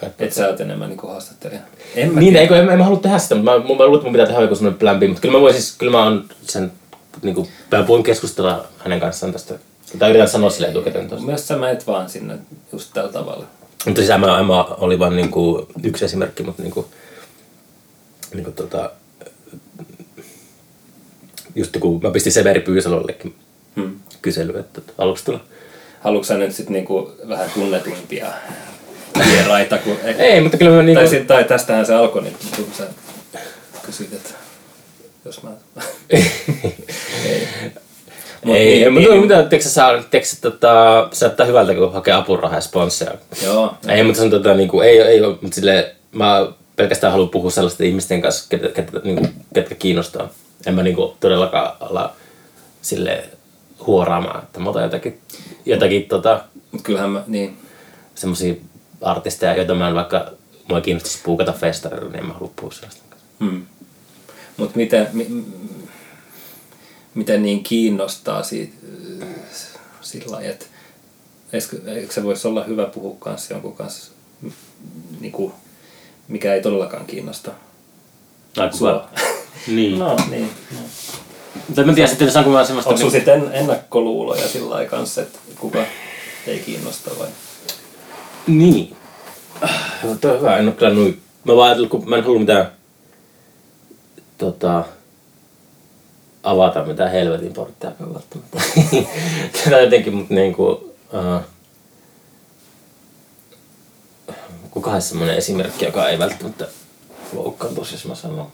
että, 0.02 0.24
Että 0.24 0.36
sä 0.36 0.48
oot 0.48 0.62
enemmän 0.62 0.90
niinku 0.90 1.08
haastattelija. 1.08 1.60
En 1.96 2.14
mä 2.14 2.20
niin, 2.20 2.36
eikö, 2.36 2.56
en, 2.56 2.70
en, 2.70 2.78
mä 2.78 2.84
halua 2.84 3.00
tehdä 3.00 3.20
sitä, 3.20 3.36
mutta 3.36 3.52
mä, 3.52 3.58
mä, 3.58 3.64
mä 3.64 3.70
luulen, 3.70 3.94
että 3.94 4.04
mun 4.04 4.14
pitää 4.14 4.28
tehdä 4.28 4.42
joku 4.42 4.56
semmoinen 4.56 4.80
plan 4.80 5.00
B, 5.00 5.04
mutta 5.04 5.22
kyllä 5.22 5.38
mä 5.38 5.42
voin 5.42 5.54
siis, 5.54 5.76
kyllä 5.78 5.92
mä 5.92 6.04
oon 6.04 6.26
sen, 6.42 6.72
niinku, 7.22 7.48
mä 7.72 7.88
voin 7.88 8.04
keskustella 8.04 8.66
hänen 8.78 9.00
kanssaan 9.00 9.34
tästä, 9.34 9.54
tai 10.00 10.10
yritän 10.10 10.30
sanoa 10.30 10.50
silleen 10.50 10.72
etukäteen 10.72 11.10
tuossa. 11.10 11.26
Myös 11.26 11.48
sä 11.48 11.58
menet 11.58 11.88
vaan 11.88 12.10
sinne 12.10 12.38
just 12.72 12.90
tällä 12.94 13.12
tavalla. 13.12 13.46
Mutta 13.86 14.02
siis 14.02 14.10
Emma, 14.10 14.40
Emma 14.40 14.64
oli 14.64 15.00
vain 15.00 15.16
niinku 15.16 15.68
yksi 15.84 16.06
esimerkki, 16.06 16.44
mutta 16.44 16.64
niinku, 16.64 16.90
niinku 18.34 18.52
tota, 18.52 18.92
just 21.56 21.78
kun 21.80 22.00
mä 22.04 22.12
pistin 22.12 22.32
Severi 22.32 22.60
Pyysalollekin 22.60 23.36
Hmm. 23.76 24.00
kysely, 24.22 24.60
että 24.60 24.82
aluksi 24.98 25.26
tulla. 25.26 25.40
Haluatko 26.00 26.26
sä 26.26 26.38
nyt 26.38 26.56
sit 26.56 26.70
niinku 26.70 27.12
vähän 27.28 27.50
tunnetuimpia 27.54 28.34
vieraita? 29.26 29.78
Kun, 29.78 29.98
Ei, 30.18 30.42
mutta 30.42 30.58
kyllä 30.58 30.72
mä 30.72 30.84
niinku, 30.84 31.00
tai, 31.02 31.10
sit, 31.10 31.28
tai 31.28 31.44
tästähän 31.44 31.86
se 31.86 31.94
alkoi 31.94 32.22
nyt, 32.22 32.36
kun 32.56 32.66
sä 32.78 32.88
kysyit, 33.86 34.14
että 34.14 34.30
jos 35.26 35.44
mä... 35.44 35.50
ei. 37.26 37.48
Ei, 38.46 38.54
niin, 38.54 38.84
ei, 38.84 38.90
mutta 38.90 39.10
niin, 39.10 39.22
mitä, 39.22 39.36
tiedätkö 39.36 39.62
sä, 39.62 39.70
saa, 39.70 39.90
tiedätkö 39.92 40.26
sä, 40.26 40.42
tota, 40.42 41.08
se 41.12 41.26
näyttää 41.26 41.46
hyvältä, 41.46 41.74
kun 41.74 41.94
hakee 41.94 42.14
apurahaa 42.14 42.58
ja 42.58 42.62
sponsseja. 42.62 43.12
Joo. 43.44 43.74
Ei, 43.88 44.04
mutta 44.04 44.18
se 44.18 44.24
on 44.26 44.32
tota, 44.32 44.54
niinku, 44.54 44.82
ei, 44.82 45.02
ei 45.02 45.22
mutta 45.22 45.56
silleen, 45.56 45.84
mä 46.12 46.48
pelkästään 46.76 47.12
haluan 47.12 47.30
puhua 47.30 47.52
sellaisten 47.52 47.88
ihmisten 47.88 48.22
kanssa, 48.22 48.46
ketä, 48.50 48.68
ketä, 48.68 49.00
niinku, 49.04 49.28
ketkä 49.54 49.76
kiinnostaa. 49.76 50.30
En 50.66 50.74
mä 50.74 50.84
niinku 50.84 51.16
todellakaan 51.20 51.72
ala 51.80 52.14
sille 52.82 53.24
huoraamaan, 53.88 54.44
että 54.44 54.60
mä 54.60 54.70
otan 54.70 54.84
jotakin, 54.84 55.20
jotakin 55.66 56.06
tota, 56.06 56.42
Mut 56.72 56.82
kyllähän 56.82 57.10
mä, 57.10 57.24
niin, 57.28 57.58
semmosia 58.16 58.54
artisteja, 59.02 59.56
joita 59.56 59.76
mä 59.76 59.90
en 59.90 59.96
vaikka, 59.96 60.32
mua 60.68 60.78
ei 60.78 60.82
kiinnostaisi 60.82 61.20
puukata 61.24 61.54
festarilla, 61.54 62.10
niin 62.10 62.20
en 62.20 62.26
mä 62.26 62.34
halua 62.34 62.52
puhua 62.56 62.72
sellaisten 62.72 63.10
kanssa. 63.10 63.28
Hmm. 63.40 63.66
Mutta 64.58 64.78
miten, 64.78 65.08
mi, 65.14 65.28
miten 67.14 67.44
niin 67.44 67.64
kiinnostaa 67.64 68.44
siitä 68.44 68.74
äh, 69.22 69.28
sillä 70.02 70.32
lailla, 70.32 70.50
että 70.50 70.66
eikö, 71.54 71.92
eikö 71.92 72.14
se 72.14 72.24
voisi 72.24 72.48
olla 72.48 72.64
hyvä 72.64 72.86
puhua 72.86 73.16
kanssa 73.20 73.54
jonkun 73.54 73.76
kanssa, 73.76 74.12
m- 74.42 74.48
niinku, 75.20 75.54
mikä 76.28 76.54
ei 76.54 76.62
todellakaan 76.62 77.06
kiinnosta 77.06 77.52
Ai, 78.58 78.74
sua? 78.78 79.10
Niin. 79.68 80.00
No 80.04 80.18
niin. 80.30 80.50
No. 80.72 80.80
Mutta 81.68 81.84
mä 81.84 81.94
tiedän 81.94 82.10
sitten, 82.10 82.32
saanko 82.32 82.52
mä 82.52 82.66
semmoista... 82.66 82.90
Onko 82.90 83.00
sulla 83.00 83.12
sitten 83.12 83.50
ennakkoluuloja 83.54 84.48
sillä 84.48 84.70
lailla 84.70 84.90
kanssa, 84.90 85.22
että 85.22 85.40
kuka 85.60 85.80
ei 86.48 86.60
kiinnosta 86.60 87.12
vai? 87.20 87.28
Niin. 88.48 88.96
Joo, 90.04 90.16
toi 90.22 90.32
on 90.32 90.38
hyvä. 90.40 90.58
En 90.58 90.68
oo 90.68 90.74
kyllä 90.74 90.94
noin... 90.94 91.22
Mä 91.44 91.56
vaan 91.56 91.66
ajatellut, 91.66 91.90
kun 91.92 92.10
mä 92.10 92.16
en 92.18 92.24
halua 92.24 92.40
mitään 92.40 92.72
tota, 94.38 94.86
avata 96.50 96.86
mitään 96.86 97.12
helvetin 97.12 97.54
porttiakaan 97.54 98.14
välttämättä. 98.14 98.62
Tätä 99.64 99.82
jotenkin, 99.82 100.14
mutta 100.14 100.34
niinku... 100.34 100.94
Uh, 101.14 101.42
kukahan 104.72 105.02
semmoinen 105.02 105.38
esimerkki, 105.38 105.86
joka 105.86 106.10
ei 106.10 106.20
välttämättä 106.20 106.68
loukkaantuisi, 107.34 107.94
jos 107.94 108.06
mä 108.06 108.16
sanon. 108.16 108.48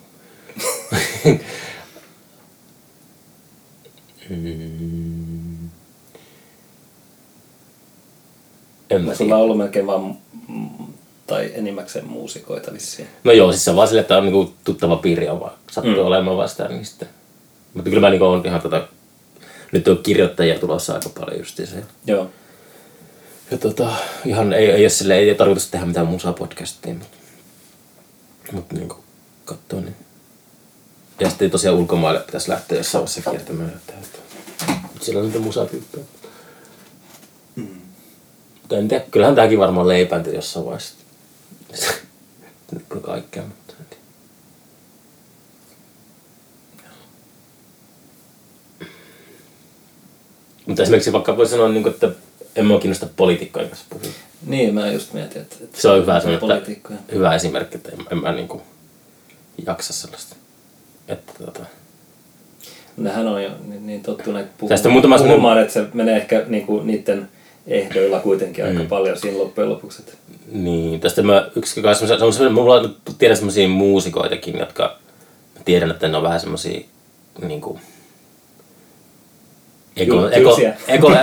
mm. 4.29 5.69
En 8.89 9.01
mä 9.01 9.15
Sulla 9.15 9.35
on 9.35 9.41
ollut 9.41 9.57
melkein 9.57 9.87
vaan, 9.87 10.17
tai 11.27 11.51
enimmäkseen 11.55 12.07
muusikoita 12.07 12.73
vissiin. 12.73 13.07
No 13.23 13.31
joo, 13.31 13.51
siis 13.51 13.65
se 13.65 13.69
on 13.69 13.75
vaan 13.75 13.87
sille, 13.87 14.01
että 14.01 14.17
on 14.17 14.23
niinku 14.23 14.53
tuttava 14.63 14.95
piiri 14.95 15.29
on 15.29 15.39
vaan 15.39 15.53
sattuu 15.71 15.93
mm. 15.93 16.05
olemaan 16.05 16.37
vastaan 16.37 16.71
niin 16.71 16.85
sitten. 16.85 17.09
Mutta 17.75 17.89
kyllä 17.89 18.01
mä 18.01 18.09
niinku 18.09 18.25
on 18.25 18.41
ihan 18.45 18.61
tota, 18.61 18.87
nyt 19.71 19.87
on 19.87 19.97
kirjoittajia 19.97 20.59
tulossa 20.59 20.93
aika 20.93 21.09
paljon 21.09 21.39
justiinsa. 21.39 21.75
Joo. 22.07 22.29
Ja 23.51 23.57
tota, 23.57 23.95
ihan 24.25 24.53
ei, 24.53 24.71
ei 24.71 24.83
ole 24.83 24.89
sille, 24.89 25.15
ei 25.15 25.29
ole 25.29 25.37
tarkoitus 25.37 25.69
tehdä 25.69 25.85
mitään 25.85 26.07
musaa 26.07 26.33
podcastia, 26.33 26.93
mutta, 26.93 27.17
mutta 28.51 28.75
niinku 28.75 28.97
kattoo 29.45 29.81
niin. 29.81 29.95
Ja 31.19 31.29
sitten 31.29 31.51
tosiaan 31.51 31.77
ulkomaille 31.77 32.19
pitäisi 32.19 32.49
lähteä 32.49 32.77
jossain 32.77 33.01
vaiheessa 33.01 33.31
kiertämään. 33.31 33.69
Että, 33.69 33.93
mutta 34.67 35.05
siellä 35.05 35.19
on 35.19 35.25
niitä 35.25 35.39
musatyyppejä. 35.39 36.05
Mutta 38.61 38.77
en 38.77 38.87
tiedä, 38.87 39.05
kyllähän 39.11 39.35
tämäkin 39.35 39.59
varmaan 39.59 39.87
leipääntyy 39.87 40.35
jossain 40.35 40.65
vaiheessa. 40.65 40.95
Kaikkea, 43.01 43.43
mutta 50.65 50.75
tiedä. 50.75 50.83
Esimerkiksi 50.83 51.13
vaikka 51.13 51.37
voi 51.37 51.47
sanoa, 51.47 51.69
niin 51.69 51.87
että 51.87 52.09
en 52.55 52.65
mua 52.65 52.79
kiinnosta 52.79 53.07
poliitikkojen 53.15 53.69
kanssa 53.69 53.85
puhua. 53.89 54.07
Niin, 54.47 54.73
mä 54.73 54.91
just 54.91 55.13
mietin, 55.13 55.41
että, 55.41 55.55
että 55.61 55.81
Se 55.81 55.89
on 55.89 56.01
hyvä, 56.01 56.19
semmoinen, 56.19 56.33
että, 56.33 56.47
poliitikkoja. 56.47 56.99
hyvä 57.11 57.35
esimerkki, 57.35 57.75
että 57.75 57.91
en, 57.91 58.05
en 58.11 58.17
mä 58.17 58.31
niin 58.31 58.47
kuin 58.47 58.61
jaksa 59.67 59.93
sellaista. 59.93 60.35
Että, 61.07 61.33
tota, 61.45 61.65
Nehän 62.97 63.27
on 63.27 63.43
jo 63.43 63.49
niin, 63.67 63.87
niin 63.87 64.03
tottuneet 64.03 64.57
puhumaan, 64.57 64.69
Tästä 64.69 64.89
muutama 64.89 65.17
puhumaan 65.17 65.61
että 65.61 65.73
se 65.73 65.85
menee 65.93 66.17
ehkä 66.17 66.43
niinku 66.47 66.79
niiden 66.79 67.29
ehdoilla 67.67 68.19
kuitenkin 68.19 68.65
aika 68.65 68.83
paljon 68.89 69.17
siinä 69.17 69.37
loppujen 69.37 69.69
lopuksi. 69.69 70.01
Että 70.01 70.17
niin, 70.51 70.99
tästä 70.99 71.21
mä 71.21 71.49
yksi 71.55 71.81
kanssa, 71.81 72.07
se 72.07 72.13
on 72.13 72.33
semmoinen, 72.33 72.53
mulla 72.53 72.75
on 72.75 72.95
tiedän 73.17 73.37
semmoisia 73.37 73.69
muusikoitakin, 73.69 74.57
jotka 74.59 74.97
mä 75.55 75.61
tiedän, 75.65 75.91
että 75.91 76.07
ne 76.07 76.17
on 76.17 76.23
vähän 76.23 76.39
semmoisia 76.39 76.81
niin 77.47 77.61
kuin, 77.61 77.79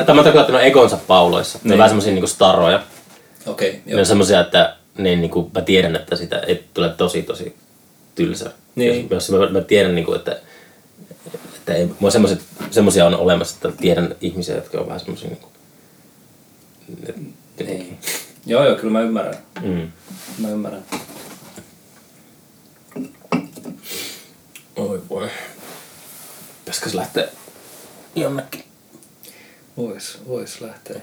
tai 0.07 0.15
mä 0.15 0.23
tarkoitan, 0.23 0.41
että 0.41 0.53
ne 0.53 0.59
on 0.59 0.65
ekonsa 0.65 0.97
pauloissa. 1.07 1.59
Ne 1.59 1.63
on 1.65 1.71
Niin. 1.71 1.79
vähän 1.79 1.91
semmoisia 1.91 2.13
niin 2.15 2.29
staroja. 2.29 2.83
Okei, 3.47 3.71
okay, 3.71 3.81
Ne 3.95 4.01
on 4.01 4.07
semmoisia, 4.07 4.41
että 4.41 4.77
ne, 4.99 5.17
niin 5.17 5.31
kuin, 5.31 5.51
mä 5.55 5.61
tiedän, 5.61 5.97
että 5.97 6.17
sitä 6.17 6.39
ei 6.39 6.65
tule 6.75 6.89
tosi 6.89 7.23
tosi 7.23 7.57
tylsä. 8.15 8.51
Niin. 8.75 9.07
Jos, 9.11 9.31
mä, 9.31 9.47
mä, 9.51 9.61
tiedän, 9.61 9.95
niin 9.95 10.05
kuin, 10.05 10.17
että, 10.19 10.37
että 11.57 11.75
ei, 11.75 11.89
mua 12.01 12.11
semmoisia 12.71 13.07
on 13.07 13.17
olemassa, 13.17 13.57
että 13.69 13.83
tiedän 13.83 14.15
ihmisiä, 14.21 14.55
jotka 14.55 14.79
on 14.79 14.87
vähän 14.87 15.01
semmoisia 15.01 15.29
niin 15.29 15.41
kuin, 15.41 15.53
Niin. 17.67 17.99
Joo, 18.47 18.65
joo, 18.65 18.77
kyllä 18.77 18.93
mä 18.93 19.01
ymmärrän. 19.01 19.37
mm. 19.63 19.89
Mä 20.39 20.49
ymmärrän. 20.51 20.85
Oi 24.77 25.03
voi. 25.11 25.29
Pitäisikö 26.59 26.91
se 26.91 26.97
lähteä 26.97 27.29
jonnekin? 28.17 28.65
Vois, 29.77 30.19
vois 30.29 30.61
lähteä. 30.61 31.01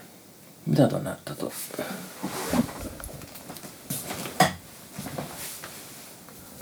Mitä 0.66 0.88
tuo 0.88 1.00
näyttää 1.00 1.36
tuo? 1.36 1.52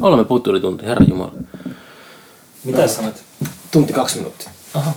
Olemme 0.02 0.26
puhuttu 0.26 0.50
yli 0.50 0.60
tunti, 0.60 0.86
herra 0.86 1.06
Jumala. 1.10 1.34
Mitä 2.64 2.88
sanot? 2.88 3.16
Tunti 3.72 3.94
kaksi 3.94 4.18
minuuttia. 4.18 4.50
Aha. 4.74 4.94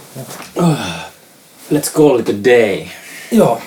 Let's 1.73 1.93
call 1.95 2.19
it 2.19 2.29
a 2.29 2.33
day. 2.45 2.87
Joo. 3.33 3.61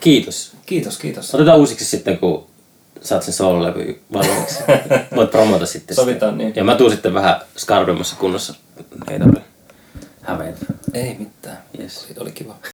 Kiitos. 0.00 0.52
Kiitos, 0.66 0.98
kiitos. 0.98 1.34
Otetaan 1.34 1.58
uusiksi 1.58 1.84
sitten, 1.84 2.18
kun 2.18 2.46
saat 3.00 3.22
sen 3.22 3.34
soul-levy 3.34 4.00
valmiiksi. 4.12 4.58
Voit 5.16 5.30
promota 5.30 5.66
sitten. 5.66 5.96
Sovitaan 5.96 6.32
sitä. 6.32 6.44
niin. 6.44 6.56
Ja 6.56 6.64
mä 6.64 6.76
tuun 6.76 6.90
sitten 6.90 7.14
vähän 7.14 7.40
skarpemmassa 7.56 8.16
kunnossa. 8.16 8.54
Ei 9.10 9.18
tarvitse 9.18 9.49
hävetä. 10.30 10.66
Ei 10.94 11.16
mitään. 11.18 11.58
Yes. 11.78 12.04
Oli, 12.10 12.14
oli 12.20 12.32
kiva. 12.32 12.56